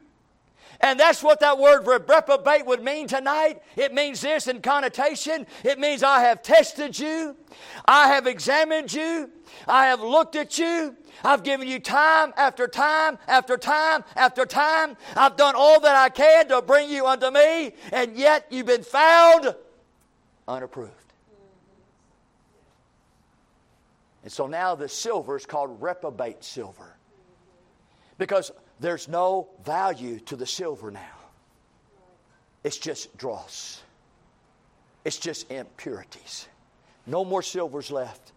And 0.84 1.00
that's 1.00 1.22
what 1.22 1.40
that 1.40 1.58
word 1.58 1.86
reprobate 1.86 2.66
would 2.66 2.84
mean 2.84 3.08
tonight. 3.08 3.62
It 3.74 3.94
means 3.94 4.20
this 4.20 4.48
in 4.48 4.60
connotation. 4.60 5.46
It 5.64 5.78
means 5.78 6.02
I 6.02 6.20
have 6.20 6.42
tested 6.42 6.98
you, 6.98 7.36
I 7.86 8.08
have 8.08 8.26
examined 8.26 8.92
you, 8.92 9.30
I 9.66 9.86
have 9.86 10.02
looked 10.02 10.36
at 10.36 10.58
you, 10.58 10.94
I've 11.24 11.42
given 11.42 11.68
you 11.68 11.78
time 11.78 12.34
after 12.36 12.68
time 12.68 13.16
after 13.26 13.56
time 13.56 14.04
after 14.14 14.44
time. 14.44 14.98
I've 15.16 15.38
done 15.38 15.54
all 15.56 15.80
that 15.80 15.96
I 15.96 16.10
can 16.10 16.48
to 16.48 16.60
bring 16.60 16.90
you 16.90 17.06
unto 17.06 17.30
me, 17.30 17.72
and 17.90 18.14
yet 18.14 18.46
you've 18.50 18.66
been 18.66 18.84
found 18.84 19.54
unapproved. 20.46 20.92
And 24.22 24.30
so 24.30 24.46
now 24.46 24.74
the 24.74 24.90
silver 24.90 25.34
is 25.34 25.46
called 25.46 25.80
reprobate 25.80 26.44
silver 26.44 26.94
because 28.18 28.50
there's 28.84 29.08
no 29.08 29.48
value 29.64 30.20
to 30.20 30.36
the 30.36 30.44
silver 30.44 30.90
now. 30.90 31.16
It's 32.62 32.76
just 32.76 33.16
dross, 33.16 33.82
it's 35.06 35.16
just 35.16 35.50
impurities. 35.50 36.48
No 37.06 37.24
more 37.24 37.42
silver's 37.42 37.90
left 37.90 38.32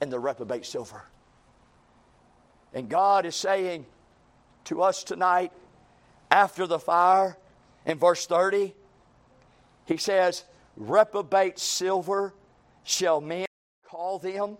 in 0.00 0.08
the 0.08 0.18
reprobate 0.18 0.64
silver. 0.64 1.02
And 2.72 2.88
God 2.88 3.26
is 3.26 3.36
saying 3.36 3.84
to 4.64 4.82
us 4.82 5.04
tonight, 5.04 5.52
after 6.30 6.66
the 6.66 6.78
fire, 6.78 7.36
in 7.84 7.98
verse 7.98 8.26
30, 8.26 8.74
He 9.84 9.98
says, 9.98 10.44
Reprobate 10.76 11.58
silver 11.58 12.32
shall 12.84 13.20
men 13.20 13.46
call 13.84 14.18
them, 14.18 14.56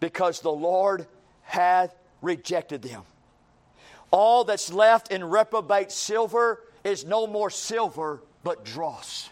because 0.00 0.40
the 0.40 0.52
Lord 0.52 1.06
hath 1.42 1.94
rejected 2.20 2.82
them. 2.82 3.04
All 4.10 4.44
that's 4.44 4.72
left 4.72 5.12
in 5.12 5.24
reprobate 5.24 5.92
silver 5.92 6.64
is 6.84 7.04
no 7.04 7.26
more 7.26 7.50
silver, 7.50 8.22
but 8.42 8.64
dross. 8.64 9.30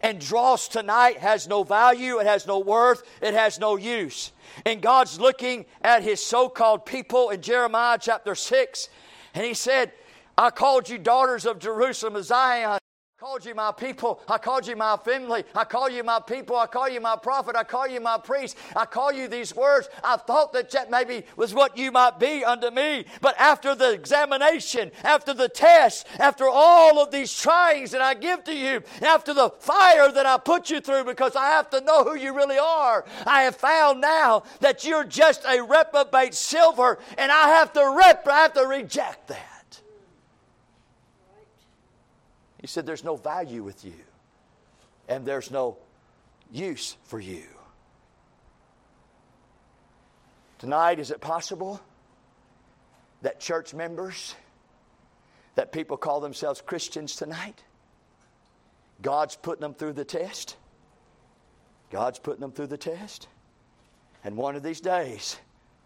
And 0.00 0.20
dross 0.20 0.68
tonight 0.68 1.18
has 1.18 1.48
no 1.48 1.64
value, 1.64 2.18
it 2.18 2.26
has 2.26 2.46
no 2.46 2.58
worth, 2.58 3.02
it 3.20 3.34
has 3.34 3.58
no 3.58 3.76
use. 3.76 4.32
And 4.64 4.80
God's 4.80 5.18
looking 5.18 5.64
at 5.82 6.02
his 6.02 6.24
so 6.24 6.48
called 6.48 6.86
people 6.86 7.30
in 7.30 7.40
Jeremiah 7.40 7.98
chapter 8.00 8.34
6, 8.34 8.88
and 9.34 9.44
he 9.44 9.54
said, 9.54 9.92
I 10.38 10.50
called 10.50 10.88
you 10.88 10.98
daughters 10.98 11.46
of 11.46 11.58
Jerusalem, 11.58 12.22
Zion 12.22 12.78
called 13.18 13.46
you 13.46 13.54
my 13.54 13.72
people. 13.72 14.20
I 14.28 14.36
called 14.36 14.66
you 14.66 14.76
my 14.76 14.98
family. 14.98 15.42
I 15.54 15.64
call 15.64 15.88
you 15.88 16.04
my 16.04 16.20
people. 16.20 16.54
I 16.54 16.66
call 16.66 16.86
you 16.86 17.00
my 17.00 17.16
prophet. 17.16 17.56
I 17.56 17.64
call 17.64 17.88
you 17.88 17.98
my 17.98 18.18
priest. 18.18 18.58
I 18.76 18.84
call 18.84 19.10
you 19.10 19.26
these 19.26 19.56
words. 19.56 19.88
I 20.04 20.18
thought 20.18 20.52
that 20.52 20.70
that 20.72 20.90
maybe 20.90 21.24
was 21.34 21.54
what 21.54 21.78
you 21.78 21.90
might 21.90 22.20
be 22.20 22.44
unto 22.44 22.70
me. 22.70 23.06
But 23.22 23.34
after 23.38 23.74
the 23.74 23.90
examination, 23.92 24.90
after 25.02 25.32
the 25.32 25.48
test, 25.48 26.06
after 26.18 26.46
all 26.46 27.02
of 27.02 27.10
these 27.10 27.30
tryings 27.30 27.90
that 27.90 28.02
I 28.02 28.12
give 28.12 28.44
to 28.44 28.54
you, 28.54 28.82
after 29.00 29.32
the 29.32 29.48
fire 29.48 30.12
that 30.12 30.26
I 30.26 30.36
put 30.36 30.68
you 30.68 30.80
through 30.80 31.04
because 31.04 31.36
I 31.36 31.46
have 31.46 31.70
to 31.70 31.80
know 31.80 32.04
who 32.04 32.16
you 32.16 32.36
really 32.36 32.58
are, 32.58 33.06
I 33.26 33.42
have 33.42 33.56
found 33.56 34.02
now 34.02 34.42
that 34.60 34.84
you're 34.84 35.04
just 35.04 35.42
a 35.46 35.62
reprobate 35.62 36.34
silver 36.34 36.98
and 37.16 37.32
I 37.32 37.48
have 37.48 37.72
to 37.72 37.94
rep- 37.96 38.28
I 38.28 38.42
have 38.42 38.52
to 38.52 38.66
reject 38.66 39.28
that. 39.28 39.55
He 42.66 42.68
said, 42.68 42.84
There's 42.84 43.04
no 43.04 43.14
value 43.14 43.62
with 43.62 43.84
you, 43.84 43.94
and 45.06 45.24
there's 45.24 45.52
no 45.52 45.76
use 46.50 46.96
for 47.04 47.20
you. 47.20 47.44
Tonight, 50.58 50.98
is 50.98 51.12
it 51.12 51.20
possible 51.20 51.80
that 53.22 53.38
church 53.38 53.72
members, 53.72 54.34
that 55.54 55.70
people 55.70 55.96
call 55.96 56.18
themselves 56.18 56.60
Christians 56.60 57.14
tonight, 57.14 57.62
God's 59.00 59.36
putting 59.36 59.60
them 59.60 59.74
through 59.74 59.92
the 59.92 60.04
test? 60.04 60.56
God's 61.92 62.18
putting 62.18 62.40
them 62.40 62.50
through 62.50 62.66
the 62.66 62.76
test. 62.76 63.28
And 64.24 64.36
one 64.36 64.56
of 64.56 64.64
these 64.64 64.80
days, 64.80 65.38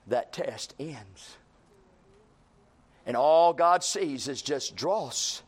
that 0.07 0.33
test 0.33 0.75
ends. 0.81 1.37
And 3.05 3.19
all 3.19 3.53
God 3.53 3.85
sees 3.85 4.29
is 4.29 4.41
just 4.41 4.77
dross 4.77 5.43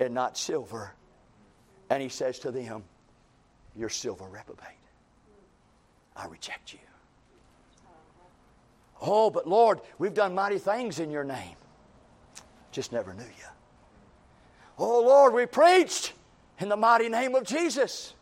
and 0.00 0.14
not 0.14 0.36
silver. 0.36 0.92
And 1.90 2.02
he 2.02 2.08
says 2.08 2.38
to 2.40 2.50
them, 2.50 2.82
You're 3.76 3.88
silver 3.88 4.24
reprobate. 4.24 4.66
I 6.16 6.26
reject 6.26 6.72
you. 6.72 6.78
Oh, 9.02 9.30
but 9.30 9.46
Lord, 9.46 9.80
we've 9.98 10.14
done 10.14 10.34
mighty 10.34 10.58
things 10.58 10.98
in 10.98 11.10
your 11.10 11.24
name. 11.24 11.56
Just 12.72 12.92
never 12.92 13.14
knew 13.14 13.22
you. 13.22 13.46
Oh, 14.78 15.00
Lord, 15.00 15.34
we 15.34 15.46
preached 15.46 16.12
in 16.58 16.68
the 16.68 16.76
mighty 16.76 17.08
name 17.08 17.34
of 17.34 17.44
Jesus. 17.44 18.14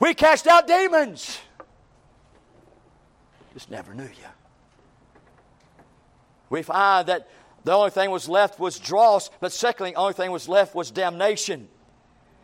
We 0.00 0.14
cast 0.14 0.46
out 0.46 0.66
demons. 0.66 1.38
Just 3.52 3.70
never 3.70 3.94
knew 3.94 4.04
you. 4.04 4.28
We 6.50 6.62
find 6.62 7.06
that 7.08 7.28
the 7.64 7.72
only 7.72 7.90
thing 7.90 8.10
was 8.10 8.28
left 8.28 8.60
was 8.60 8.78
dross, 8.78 9.30
but 9.40 9.52
secondly, 9.52 9.92
the 9.92 9.96
only 9.96 10.12
thing 10.12 10.30
was 10.30 10.48
left 10.48 10.74
was 10.74 10.90
damnation. 10.90 11.68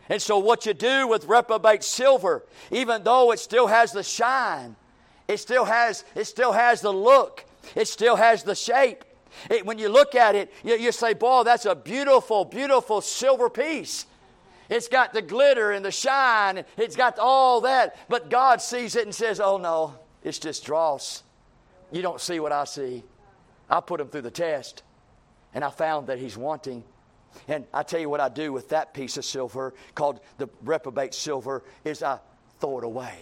And 0.09 0.21
so, 0.21 0.39
what 0.39 0.67
you 0.67 0.75
do 0.75 1.07
with 1.07 1.27
reprobate 1.27 1.85
silver, 1.85 2.45
even 2.71 3.05
though 3.05 3.31
it 3.31 3.39
still 3.39 3.69
has 3.69 3.93
the 3.93 4.03
shine, 4.03 4.75
it 5.29 5.39
still 5.39 5.65
has, 5.65 6.05
it 6.17 6.25
still 6.25 6.53
has 6.53 6.81
the 6.81 6.93
look, 6.93 7.45
it 7.77 7.87
still 7.87 8.17
has 8.17 8.43
the 8.43 8.55
shape. 8.55 9.05
It, 9.49 9.65
when 9.65 9.79
you 9.79 9.89
look 9.89 10.17
at 10.17 10.35
it, 10.35 10.53
you, 10.65 10.75
you 10.75 10.91
say, 10.91 11.15
Boy, 11.15 11.45
that's 11.45 11.67
a 11.67 11.77
beautiful, 11.77 12.45
beautiful 12.45 13.01
silver 13.01 13.49
piece. 13.49 14.07
It's 14.69 14.89
got 14.89 15.13
the 15.13 15.23
glitter 15.23 15.71
and 15.71 15.85
the 15.85 15.93
shine, 15.93 16.65
it's 16.77 16.97
got 16.97 17.19
all 17.19 17.61
that. 17.61 17.97
But 18.09 18.31
God 18.31 18.61
sees 18.61 18.97
it 18.97 19.05
and 19.05 19.15
says, 19.15 19.39
Oh, 19.39 19.59
no, 19.59 19.95
it's 20.25 20.39
just 20.39 20.65
dross. 20.65 21.23
You 21.93 22.03
don't 22.03 22.21
see 22.21 22.41
what 22.41 22.53
I 22.53 22.65
see. 22.65 23.05
I 23.69 23.81
put 23.81 23.99
them 23.99 24.09
through 24.09 24.23
the 24.23 24.31
test. 24.31 24.83
And 25.55 25.65
I 25.65 25.71
found 25.71 26.07
that 26.09 26.19
he's 26.19 26.37
wanting. 26.37 26.85
And 27.49 27.67
I 27.73 27.83
tell 27.83 28.01
you 28.01 28.09
what 28.09 28.21
I 28.21 28.29
do 28.29 28.53
with 28.53 28.69
that 28.71 28.95
piece 28.95 29.17
of 29.17 29.25
silver 29.25 29.75
called 29.95 30.21
the 30.39 30.49
reprobate 30.63 31.15
silver 31.15 31.63
is 31.85 32.03
I 32.03 32.19
throw 32.61 32.79
it 32.79 32.85
away. 32.85 33.19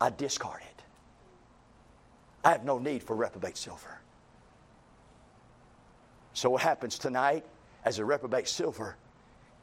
I 0.00 0.10
discard 0.10 0.60
it. 0.62 0.82
I 2.44 2.50
have 2.50 2.64
no 2.64 2.78
need 2.78 3.02
for 3.02 3.14
reprobate 3.14 3.56
silver. 3.56 3.98
So 6.34 6.50
what 6.50 6.62
happens 6.62 6.98
tonight 6.98 7.44
as 7.84 7.98
a 7.98 8.04
reprobate 8.04 8.48
silver? 8.48 8.96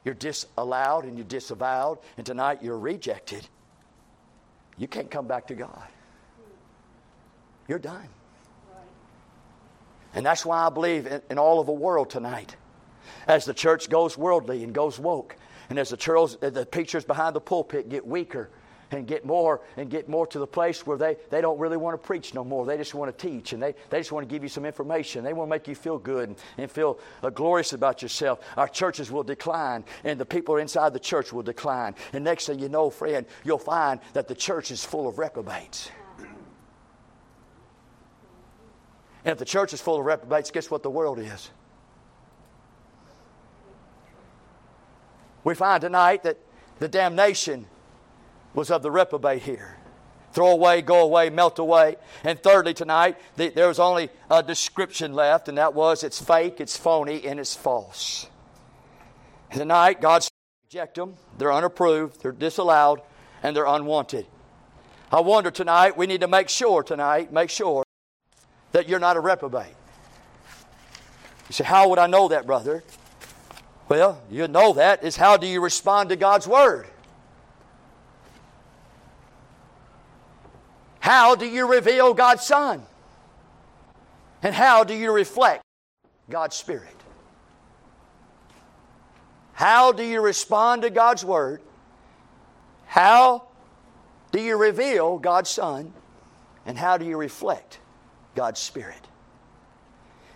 You're 0.05 0.13
disallowed 0.15 1.03
and 1.03 1.17
you're 1.17 1.27
disavowed, 1.27 1.99
and 2.15 2.25
tonight 2.25 2.59
you're 2.61 2.79
rejected. 2.79 3.47
You 4.77 4.87
can't 4.87 5.11
come 5.11 5.27
back 5.27 5.47
to 5.47 5.55
God. 5.55 5.87
You're 7.67 7.79
done. 7.79 8.07
And 10.13 10.25
that's 10.25 10.45
why 10.45 10.65
I 10.65 10.69
believe 10.69 11.05
in, 11.05 11.21
in 11.29 11.37
all 11.37 11.59
of 11.59 11.65
the 11.65 11.73
world 11.73 12.09
tonight. 12.09 12.55
As 13.27 13.45
the 13.45 13.53
church 13.53 13.89
goes 13.89 14.17
worldly 14.17 14.63
and 14.63 14.73
goes 14.73 14.99
woke, 14.99 15.35
and 15.69 15.77
as 15.77 15.89
the, 15.89 15.97
churls, 15.97 16.37
the 16.37 16.65
preachers 16.65 17.05
behind 17.05 17.35
the 17.35 17.41
pulpit 17.41 17.89
get 17.89 18.05
weaker 18.05 18.49
and 18.91 19.05
get 19.07 19.25
more 19.25 19.61
and 19.77 19.89
get 19.89 20.09
more 20.09 20.25
to 20.27 20.39
the 20.39 20.47
place 20.47 20.85
where 20.85 20.97
they, 20.97 21.17
they 21.29 21.41
don't 21.41 21.59
really 21.59 21.77
want 21.77 22.01
to 22.01 22.05
preach 22.05 22.33
no 22.33 22.43
more. 22.43 22.65
They 22.65 22.77
just 22.77 22.93
want 22.93 23.15
to 23.15 23.27
teach 23.27 23.53
and 23.53 23.61
they, 23.61 23.75
they 23.89 23.99
just 23.99 24.11
want 24.11 24.27
to 24.27 24.33
give 24.33 24.43
you 24.43 24.49
some 24.49 24.65
information. 24.65 25.23
They 25.23 25.33
want 25.33 25.47
to 25.47 25.51
make 25.51 25.67
you 25.67 25.75
feel 25.75 25.99
good 25.99 26.29
and, 26.29 26.37
and 26.57 26.71
feel 26.71 26.99
uh, 27.21 27.29
glorious 27.29 27.73
about 27.73 28.01
yourself. 28.01 28.39
Our 28.57 28.67
churches 28.67 29.11
will 29.11 29.23
decline 29.23 29.83
and 30.03 30.19
the 30.19 30.25
people 30.25 30.57
inside 30.57 30.93
the 30.93 30.99
church 30.99 31.31
will 31.31 31.43
decline. 31.43 31.95
And 32.13 32.23
next 32.23 32.47
thing 32.47 32.59
you 32.59 32.69
know, 32.69 32.89
friend, 32.89 33.25
you'll 33.43 33.59
find 33.59 33.99
that 34.13 34.27
the 34.27 34.35
church 34.35 34.71
is 34.71 34.83
full 34.83 35.07
of 35.07 35.19
reprobates. 35.19 35.91
And 39.25 39.33
if 39.33 39.37
the 39.37 39.45
church 39.45 39.73
is 39.73 39.81
full 39.81 39.99
of 39.99 40.05
reprobates, 40.05 40.51
guess 40.51 40.71
what 40.71 40.83
the 40.83 40.89
world 40.89 41.19
is? 41.19 41.49
We 45.43 45.55
find 45.55 45.81
tonight 45.81 46.23
that 46.23 46.37
the 46.79 46.87
damnation 46.87 47.65
was 48.53 48.71
of 48.71 48.81
the 48.81 48.91
reprobate 48.91 49.43
here. 49.43 49.77
Throw 50.31 50.51
away, 50.51 50.81
go 50.81 51.01
away, 51.01 51.29
melt 51.29 51.59
away. 51.59 51.95
And 52.23 52.41
thirdly, 52.41 52.73
tonight, 52.73 53.17
the, 53.35 53.49
there 53.49 53.67
was 53.67 53.79
only 53.79 54.09
a 54.29 54.43
description 54.43 55.13
left, 55.13 55.49
and 55.49 55.57
that 55.57 55.73
was 55.73 56.03
it's 56.03 56.21
fake, 56.21 56.61
it's 56.61 56.77
phony, 56.77 57.25
and 57.25 57.39
it's 57.39 57.55
false. 57.55 58.27
Tonight, 59.51 60.01
God's 60.01 60.29
reject 60.65 60.95
them. 60.95 61.15
They're 61.37 61.51
unapproved, 61.51 62.21
they're 62.21 62.31
disallowed, 62.31 63.01
and 63.41 63.55
they're 63.55 63.65
unwanted. 63.65 64.27
I 65.11 65.21
wonder 65.21 65.49
tonight, 65.49 65.97
we 65.97 66.05
need 66.05 66.21
to 66.21 66.27
make 66.27 66.49
sure 66.49 66.83
tonight, 66.83 67.33
make 67.33 67.49
sure 67.49 67.83
that 68.71 68.87
you're 68.87 68.99
not 68.99 69.17
a 69.17 69.19
reprobate. 69.19 69.75
You 71.47 71.53
say, 71.53 71.63
How 71.63 71.89
would 71.89 71.99
I 71.99 72.07
know 72.07 72.27
that, 72.27 72.45
brother? 72.45 72.83
Well, 73.87 74.21
you 74.29 74.47
know 74.47 74.73
that 74.73 75.03
is 75.03 75.15
how 75.15 75.37
do 75.37 75.47
you 75.47 75.61
respond 75.61 76.09
to 76.09 76.15
God's 76.15 76.47
Word? 76.47 76.87
How 80.99 81.33
do 81.33 81.47
you 81.47 81.67
reveal 81.67 82.13
God's 82.13 82.43
Son? 82.43 82.83
And 84.43 84.53
how 84.53 84.83
do 84.83 84.93
you 84.93 85.11
reflect 85.11 85.63
God's 86.29 86.55
Spirit? 86.55 86.95
How 89.53 89.91
do 89.91 90.03
you 90.03 90.21
respond 90.21 90.83
to 90.83 90.91
God's 90.91 91.25
Word? 91.25 91.61
How 92.85 93.47
do 94.31 94.39
you 94.39 94.55
reveal 94.55 95.17
God's 95.17 95.49
Son? 95.49 95.93
And 96.65 96.77
how 96.77 96.97
do 96.97 97.05
you 97.05 97.17
reflect 97.17 97.79
God's 98.35 98.59
Spirit? 98.59 99.07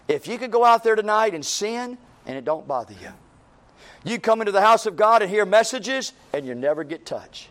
If 0.07 0.27
you 0.27 0.37
could 0.37 0.51
go 0.51 0.65
out 0.65 0.83
there 0.83 0.95
tonight 0.95 1.33
and 1.33 1.45
sin 1.45 1.97
and 2.25 2.37
it 2.37 2.45
don't 2.45 2.67
bother 2.67 2.93
you, 2.93 3.09
you 4.03 4.19
come 4.19 4.41
into 4.41 4.51
the 4.51 4.61
house 4.61 4.85
of 4.85 4.95
God 4.95 5.21
and 5.21 5.31
hear 5.31 5.45
messages 5.45 6.13
and 6.33 6.45
you 6.45 6.55
never 6.55 6.83
get 6.83 7.05
touched. 7.05 7.49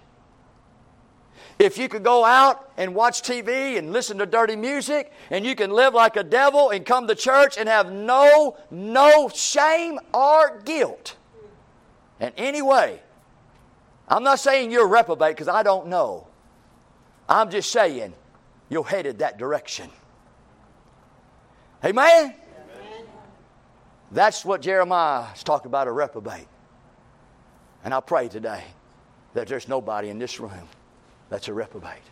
If 1.58 1.78
you 1.78 1.88
could 1.88 2.02
go 2.02 2.24
out 2.24 2.70
and 2.76 2.94
watch 2.94 3.22
TV 3.22 3.78
and 3.78 3.92
listen 3.92 4.18
to 4.18 4.26
dirty 4.26 4.56
music, 4.56 5.12
and 5.30 5.44
you 5.44 5.54
can 5.54 5.70
live 5.70 5.94
like 5.94 6.16
a 6.16 6.24
devil 6.24 6.70
and 6.70 6.84
come 6.84 7.06
to 7.06 7.14
church 7.14 7.56
and 7.56 7.68
have 7.68 7.92
no, 7.92 8.56
no 8.70 9.28
shame 9.28 10.00
or 10.12 10.60
guilt 10.64 11.16
in 12.20 12.32
any 12.36 12.62
way. 12.62 13.00
I'm 14.08 14.24
not 14.24 14.40
saying 14.40 14.72
you're 14.72 14.88
reprobate 14.88 15.36
because 15.36 15.48
I 15.48 15.62
don't 15.62 15.86
know. 15.86 16.26
I'm 17.28 17.50
just 17.50 17.70
saying 17.70 18.12
you're 18.68 18.84
headed 18.84 19.20
that 19.20 19.38
direction. 19.38 19.88
Amen? 21.84 22.34
Amen? 22.34 22.34
That's 24.12 24.44
what 24.44 24.62
Jeremiah 24.62 25.26
is 25.34 25.42
talking 25.42 25.66
about 25.66 25.88
a 25.88 25.92
reprobate. 25.92 26.46
And 27.84 27.92
I 27.92 28.00
pray 28.00 28.28
today 28.28 28.62
that 29.34 29.48
there's 29.48 29.68
nobody 29.68 30.08
in 30.08 30.18
this 30.18 30.38
room 30.38 30.68
that's 31.28 31.48
a 31.48 31.54
reprobate. 31.54 32.02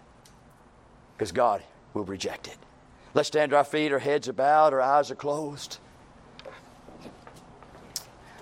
Because 1.16 1.30
God 1.30 1.62
will 1.94 2.04
reject 2.04 2.48
it. 2.48 2.56
Let's 3.14 3.28
stand 3.28 3.50
to 3.50 3.56
our 3.56 3.64
feet, 3.64 3.92
our 3.92 3.98
heads 3.98 4.28
are 4.28 4.32
bowed, 4.32 4.72
our 4.72 4.80
eyes 4.80 5.10
are 5.10 5.16
closed. 5.16 5.78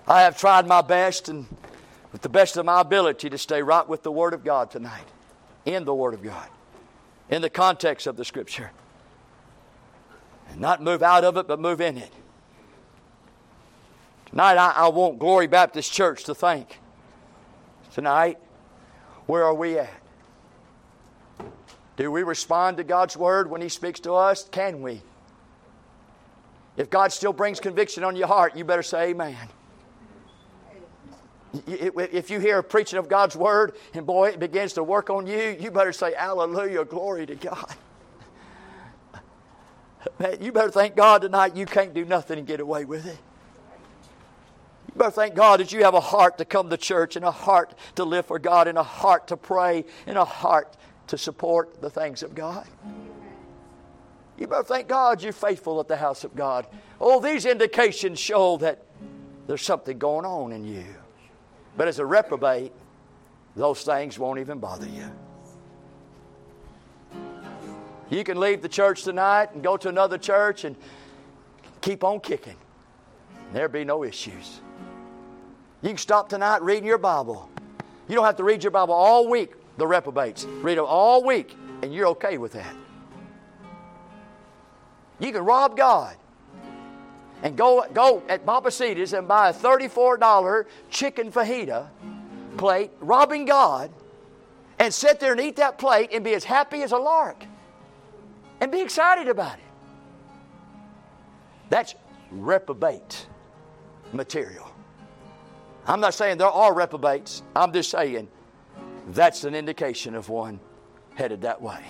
I 0.06 0.22
have 0.22 0.38
tried 0.38 0.66
my 0.66 0.80
best 0.80 1.28
and 1.28 1.46
with 2.12 2.22
the 2.22 2.28
best 2.28 2.56
of 2.56 2.64
my 2.64 2.80
ability 2.80 3.28
to 3.30 3.38
stay 3.38 3.62
right 3.62 3.86
with 3.86 4.02
the 4.02 4.12
Word 4.12 4.32
of 4.32 4.44
God 4.44 4.70
tonight, 4.70 5.04
in 5.66 5.84
the 5.84 5.94
Word 5.94 6.14
of 6.14 6.22
God, 6.22 6.48
in 7.28 7.42
the 7.42 7.50
context 7.50 8.06
of 8.06 8.16
the 8.16 8.24
Scripture. 8.24 8.70
Not 10.58 10.82
move 10.82 11.02
out 11.02 11.22
of 11.22 11.36
it, 11.36 11.46
but 11.46 11.60
move 11.60 11.80
in 11.80 11.96
it. 11.96 12.12
Tonight, 14.30 14.56
I, 14.56 14.72
I 14.72 14.88
want 14.88 15.18
Glory 15.18 15.46
Baptist 15.46 15.92
Church 15.92 16.24
to 16.24 16.34
think. 16.34 16.80
Tonight, 17.92 18.38
where 19.26 19.44
are 19.44 19.54
we 19.54 19.78
at? 19.78 19.90
Do 21.96 22.10
we 22.10 22.22
respond 22.22 22.76
to 22.76 22.84
God's 22.84 23.16
word 23.16 23.48
when 23.48 23.60
He 23.60 23.68
speaks 23.68 24.00
to 24.00 24.12
us? 24.12 24.48
Can 24.50 24.82
we? 24.82 25.00
If 26.76 26.90
God 26.90 27.12
still 27.12 27.32
brings 27.32 27.58
conviction 27.58 28.04
on 28.04 28.14
your 28.14 28.28
heart, 28.28 28.56
you 28.56 28.64
better 28.64 28.82
say 28.82 29.10
amen. 29.10 29.36
If 31.66 32.30
you 32.30 32.40
hear 32.40 32.58
a 32.58 32.62
preaching 32.62 32.98
of 32.98 33.08
God's 33.08 33.34
word 33.34 33.74
and 33.94 34.04
boy, 34.04 34.30
it 34.30 34.38
begins 34.38 34.74
to 34.74 34.84
work 34.84 35.08
on 35.08 35.26
you, 35.26 35.56
you 35.58 35.70
better 35.70 35.92
say, 35.92 36.14
Hallelujah, 36.14 36.84
glory 36.84 37.26
to 37.26 37.34
God. 37.34 37.74
Man, 40.18 40.42
you 40.42 40.52
better 40.52 40.70
thank 40.70 40.96
God 40.96 41.22
tonight 41.22 41.56
you 41.56 41.66
can't 41.66 41.94
do 41.94 42.04
nothing 42.04 42.38
and 42.38 42.46
get 42.46 42.60
away 42.60 42.84
with 42.84 43.06
it. 43.06 43.18
You 44.88 44.94
better 44.96 45.10
thank 45.10 45.34
God 45.34 45.60
that 45.60 45.72
you 45.72 45.84
have 45.84 45.94
a 45.94 46.00
heart 46.00 46.38
to 46.38 46.44
come 46.44 46.70
to 46.70 46.76
church 46.76 47.16
and 47.16 47.24
a 47.24 47.30
heart 47.30 47.74
to 47.96 48.04
live 48.04 48.26
for 48.26 48.38
God 48.38 48.68
and 48.68 48.78
a 48.78 48.82
heart 48.82 49.28
to 49.28 49.36
pray 49.36 49.84
and 50.06 50.18
a 50.18 50.24
heart 50.24 50.76
to 51.08 51.18
support 51.18 51.80
the 51.80 51.90
things 51.90 52.22
of 52.22 52.34
God. 52.34 52.66
You 54.38 54.46
better 54.46 54.62
thank 54.62 54.88
God 54.88 55.22
you're 55.22 55.32
faithful 55.32 55.80
at 55.80 55.88
the 55.88 55.96
house 55.96 56.24
of 56.24 56.34
God. 56.34 56.66
All 57.00 57.20
these 57.20 57.44
indications 57.44 58.18
show 58.18 58.56
that 58.58 58.84
there's 59.46 59.62
something 59.62 59.98
going 59.98 60.24
on 60.24 60.52
in 60.52 60.64
you. 60.64 60.84
But 61.76 61.88
as 61.88 61.98
a 61.98 62.06
reprobate, 62.06 62.72
those 63.56 63.82
things 63.82 64.18
won't 64.18 64.38
even 64.38 64.58
bother 64.58 64.86
you. 64.86 65.10
You 68.10 68.24
can 68.24 68.40
leave 68.40 68.62
the 68.62 68.68
church 68.68 69.02
tonight 69.02 69.50
and 69.54 69.62
go 69.62 69.76
to 69.76 69.88
another 69.88 70.18
church 70.18 70.64
and 70.64 70.76
keep 71.80 72.02
on 72.04 72.20
kicking. 72.20 72.56
There'll 73.52 73.70
be 73.70 73.84
no 73.84 74.04
issues. 74.04 74.60
You 75.82 75.90
can 75.90 75.98
stop 75.98 76.28
tonight 76.28 76.62
reading 76.62 76.86
your 76.86 76.98
Bible. 76.98 77.48
You 78.08 78.14
don't 78.14 78.24
have 78.24 78.36
to 78.36 78.44
read 78.44 78.64
your 78.64 78.70
Bible 78.70 78.94
all 78.94 79.28
week 79.28 79.52
the 79.76 79.86
reprobates. 79.86 80.44
Read 80.44 80.76
them 80.76 80.86
all 80.86 81.24
week, 81.24 81.56
and 81.82 81.94
you're 81.94 82.08
okay 82.08 82.36
with 82.36 82.52
that. 82.52 82.74
You 85.20 85.32
can 85.32 85.44
rob 85.44 85.76
God 85.76 86.16
and 87.42 87.56
go, 87.56 87.86
go 87.92 88.22
at 88.28 88.44
Pappasito's 88.44 89.12
and 89.12 89.28
buy 89.28 89.50
a 89.50 89.52
$34 89.52 90.66
chicken 90.90 91.30
fajita 91.30 91.88
plate, 92.56 92.90
robbing 93.00 93.44
God, 93.44 93.90
and 94.78 94.92
sit 94.92 95.20
there 95.20 95.32
and 95.32 95.40
eat 95.40 95.56
that 95.56 95.78
plate 95.78 96.10
and 96.12 96.24
be 96.24 96.34
as 96.34 96.44
happy 96.44 96.82
as 96.82 96.92
a 96.92 96.98
lark 96.98 97.44
and 98.60 98.72
be 98.72 98.80
excited 98.80 99.28
about 99.28 99.54
it. 99.54 99.64
That's 101.70 101.94
reprobate 102.30 103.26
material. 104.12 104.70
I'm 105.86 106.00
not 106.00 106.14
saying 106.14 106.38
there 106.38 106.48
are 106.48 106.74
reprobates. 106.74 107.42
I'm 107.56 107.72
just 107.72 107.90
saying 107.90 108.28
that's 109.08 109.44
an 109.44 109.54
indication 109.54 110.14
of 110.14 110.28
one 110.28 110.60
headed 111.14 111.42
that 111.42 111.60
way. 111.60 111.82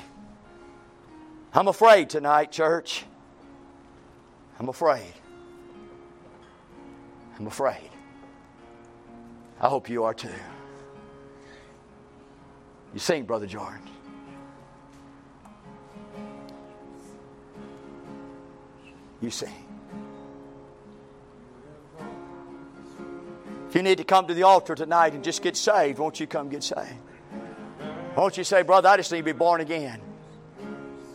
I'm 1.52 1.68
afraid 1.68 2.10
tonight, 2.10 2.52
church. 2.52 3.04
I'm 4.60 4.68
afraid. 4.68 5.14
I'm 7.38 7.46
afraid. 7.46 7.90
I 9.60 9.68
hope 9.68 9.88
you 9.88 10.04
are 10.04 10.14
too. 10.14 10.28
You 12.92 13.00
sing, 13.00 13.24
Brother 13.24 13.46
Jordan. 13.46 13.80
You 19.20 19.30
see. 19.30 19.46
If 23.68 23.74
you 23.74 23.82
need 23.82 23.98
to 23.98 24.04
come 24.04 24.26
to 24.28 24.34
the 24.34 24.44
altar 24.44 24.74
tonight 24.74 25.12
and 25.12 25.22
just 25.22 25.42
get 25.42 25.56
saved, 25.56 25.98
won't 25.98 26.18
you 26.20 26.26
come 26.26 26.48
get 26.48 26.62
saved? 26.62 26.96
Won't 28.16 28.38
you 28.38 28.44
say, 28.44 28.62
Brother, 28.62 28.88
I 28.88 28.96
just 28.96 29.12
need 29.12 29.18
to 29.18 29.24
be 29.24 29.32
born 29.32 29.60
again? 29.60 30.00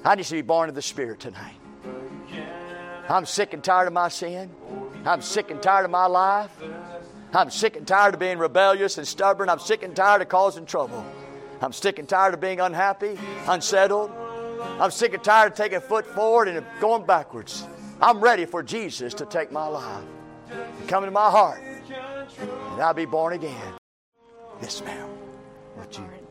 I 0.05 0.15
need 0.15 0.25
to 0.25 0.35
be 0.35 0.41
born 0.41 0.69
of 0.69 0.75
the 0.75 0.81
Spirit 0.81 1.19
tonight. 1.19 1.55
I'm 3.09 3.25
sick 3.25 3.53
and 3.53 3.63
tired 3.63 3.87
of 3.87 3.93
my 3.93 4.09
sin. 4.09 4.51
I'm 5.05 5.21
sick 5.21 5.49
and 5.49 5.61
tired 5.61 5.85
of 5.85 5.91
my 5.91 6.05
life. 6.05 6.51
I'm 7.33 7.49
sick 7.49 7.75
and 7.75 7.87
tired 7.87 8.13
of 8.13 8.19
being 8.19 8.37
rebellious 8.37 8.97
and 8.97 9.07
stubborn. 9.07 9.49
I'm 9.49 9.59
sick 9.59 9.81
and 9.81 9.95
tired 9.95 10.21
of 10.21 10.29
causing 10.29 10.65
trouble. 10.65 11.03
I'm 11.61 11.73
sick 11.73 11.97
and 11.97 12.07
tired 12.07 12.35
of 12.35 12.39
being 12.39 12.59
unhappy, 12.59 13.17
unsettled. 13.47 14.11
I'm 14.79 14.91
sick 14.91 15.13
and 15.13 15.23
tired 15.23 15.53
of 15.53 15.57
taking 15.57 15.77
a 15.77 15.81
foot 15.81 16.05
forward 16.05 16.47
and 16.47 16.65
going 16.79 17.05
backwards. 17.05 17.65
I'm 18.01 18.19
ready 18.19 18.45
for 18.45 18.63
Jesus 18.63 19.13
to 19.15 19.25
take 19.25 19.51
my 19.51 19.67
life, 19.67 20.03
come 20.87 21.03
into 21.03 21.11
my 21.11 21.29
heart, 21.29 21.61
and 21.61 22.81
I'll 22.81 22.93
be 22.93 23.05
born 23.05 23.33
again. 23.33 23.73
Yes, 24.61 24.81
ma'am. 24.83 25.09
What 25.75 25.97
you? 25.97 26.22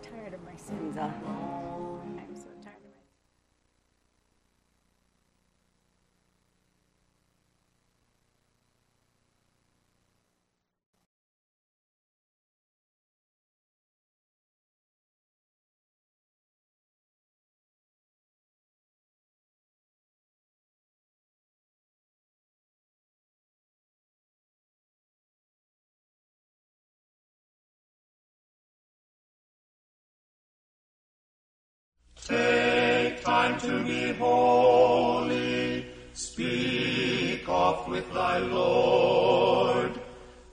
Thy 38.33 38.39
Lord. 38.39 40.01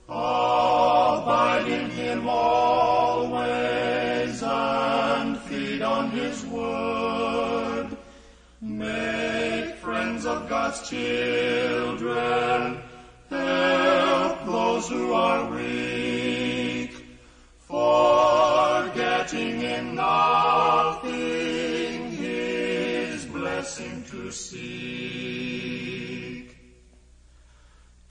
Abide 0.10 1.68
in 1.68 1.90
him 1.92 2.28
always 2.28 4.44
and 4.44 5.38
feed 5.48 5.82
on 5.82 6.12
his 6.12 6.46
word. 6.46 7.96
Make 8.62 9.76
friends 9.76 10.26
of 10.26 10.50
God's 10.50 10.90
children. 10.90 12.82
Help 13.30 14.46
those 14.46 14.90
who 14.90 15.14
are 15.14 15.50
weak. 15.56 16.92
Forgetting 17.60 19.62
in 19.62 19.96
nothing 19.96 22.12
his 22.12 23.26
blessing 23.26 24.04
to 24.12 24.32
seek. 24.32 24.99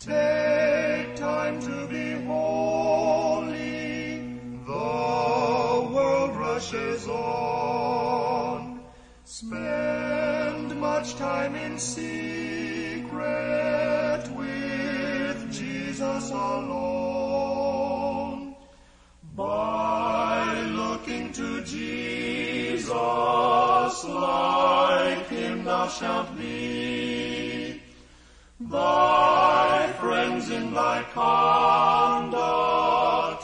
Take 0.08 1.16
time 1.16 1.60
to 1.60 1.86
be 1.86 2.12
holy. 2.24 4.20
The 4.64 5.90
world 5.92 6.34
rushes 6.34 7.06
on. 7.06 8.80
Spend 9.24 10.80
much 10.80 11.16
time 11.16 11.54
in 11.56 11.78
secret 11.78 13.18
with 14.34 15.52
Jesus 15.52 16.30
alone. 16.30 17.76
By 19.36 20.62
looking 20.70 21.32
to 21.34 21.62
Jesus, 21.64 22.88
like 24.04 25.28
him 25.28 25.64
thou 25.64 25.86
shalt 25.88 26.34
be. 26.38 27.82
Thy 28.58 29.67
friends 30.38 30.50
in 30.50 30.72
thy 30.72 31.02
conduct 31.12 32.38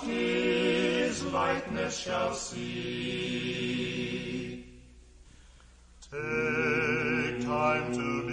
his 0.04 1.24
likeness 1.24 1.98
shall 1.98 2.32
see. 2.34 3.84
Take 6.10 7.40
time 7.44 7.92
to 7.94 8.23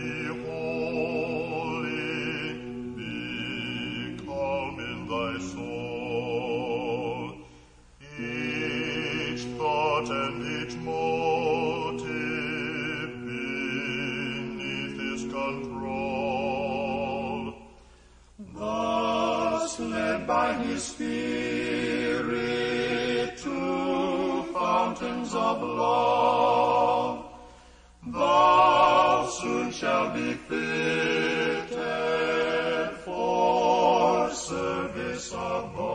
above. 35.29 35.90